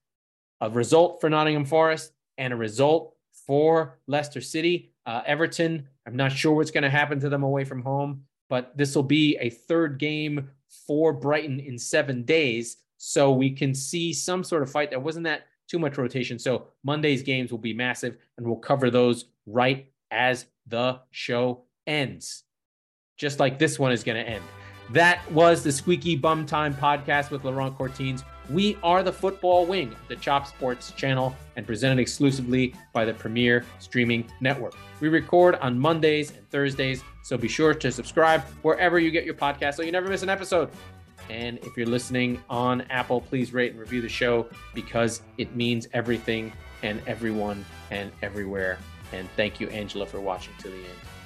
a 0.61 0.69
result 0.69 1.19
for 1.21 1.29
Nottingham 1.29 1.65
Forest 1.65 2.13
and 2.38 2.53
a 2.53 2.57
result 2.57 3.15
for 3.45 3.99
Leicester 4.07 4.41
City. 4.41 4.91
Uh, 5.05 5.21
Everton, 5.25 5.88
I'm 6.05 6.15
not 6.15 6.31
sure 6.31 6.53
what's 6.53 6.71
going 6.71 6.83
to 6.83 6.89
happen 6.89 7.19
to 7.19 7.29
them 7.29 7.43
away 7.43 7.63
from 7.63 7.81
home, 7.81 8.23
but 8.49 8.77
this 8.77 8.95
will 8.95 9.03
be 9.03 9.38
a 9.39 9.49
third 9.49 9.99
game 9.99 10.49
for 10.85 11.13
Brighton 11.13 11.59
in 11.59 11.77
seven 11.77 12.23
days. 12.23 12.77
So 12.97 13.31
we 13.31 13.51
can 13.51 13.73
see 13.73 14.13
some 14.13 14.43
sort 14.43 14.63
of 14.63 14.71
fight. 14.71 14.89
There 14.89 14.99
wasn't 14.99 15.25
that 15.25 15.47
too 15.67 15.79
much 15.79 15.97
rotation. 15.97 16.39
So 16.39 16.67
Monday's 16.83 17.23
games 17.23 17.51
will 17.51 17.59
be 17.59 17.73
massive, 17.73 18.17
and 18.38 18.47
we'll 18.47 18.57
cover 18.57 18.89
those 18.89 19.25
right 19.47 19.91
as 20.11 20.45
the 20.67 20.99
show 21.11 21.63
ends 21.87 22.43
just 23.17 23.39
like 23.39 23.59
this 23.59 23.77
one 23.79 23.91
is 23.91 24.03
going 24.03 24.23
to 24.23 24.29
end. 24.29 24.43
That 24.91 25.29
was 25.31 25.63
the 25.63 25.71
Squeaky 25.71 26.15
Bum 26.15 26.45
Time 26.45 26.73
podcast 26.73 27.29
with 27.29 27.43
Laurent 27.43 27.77
Cortines. 27.77 28.23
We 28.49 28.77
are 28.81 29.03
the 29.03 29.11
football 29.11 29.65
wing 29.65 29.91
of 29.91 30.07
the 30.07 30.15
Chop 30.15 30.47
Sports 30.47 30.91
channel 30.91 31.35
and 31.57 31.65
presented 31.65 31.99
exclusively 31.99 32.73
by 32.93 33.03
the 33.03 33.13
Premier 33.13 33.65
Streaming 33.79 34.25
Network. 34.39 34.75
We 35.01 35.09
record 35.09 35.55
on 35.55 35.77
Mondays 35.77 36.31
and 36.31 36.49
Thursdays, 36.49 37.03
so 37.23 37.37
be 37.37 37.49
sure 37.49 37.73
to 37.73 37.91
subscribe 37.91 38.41
wherever 38.61 38.97
you 38.97 39.11
get 39.11 39.25
your 39.25 39.33
podcast 39.33 39.75
so 39.75 39.81
you 39.81 39.91
never 39.91 40.07
miss 40.07 40.23
an 40.23 40.29
episode. 40.29 40.69
And 41.29 41.57
if 41.57 41.75
you're 41.75 41.87
listening 41.87 42.41
on 42.49 42.81
Apple, 42.83 43.19
please 43.19 43.51
rate 43.51 43.71
and 43.71 43.79
review 43.81 44.01
the 44.01 44.07
show 44.07 44.47
because 44.73 45.21
it 45.37 45.53
means 45.53 45.89
everything 45.91 46.53
and 46.83 47.01
everyone 47.05 47.65
and 47.91 48.11
everywhere. 48.21 48.77
And 49.14 49.30
thank 49.36 49.60
you, 49.60 49.68
Angela, 49.70 50.05
for 50.05 50.20
watching 50.20 50.53
to 50.60 50.70
the 50.70 50.78
end. 50.78 51.16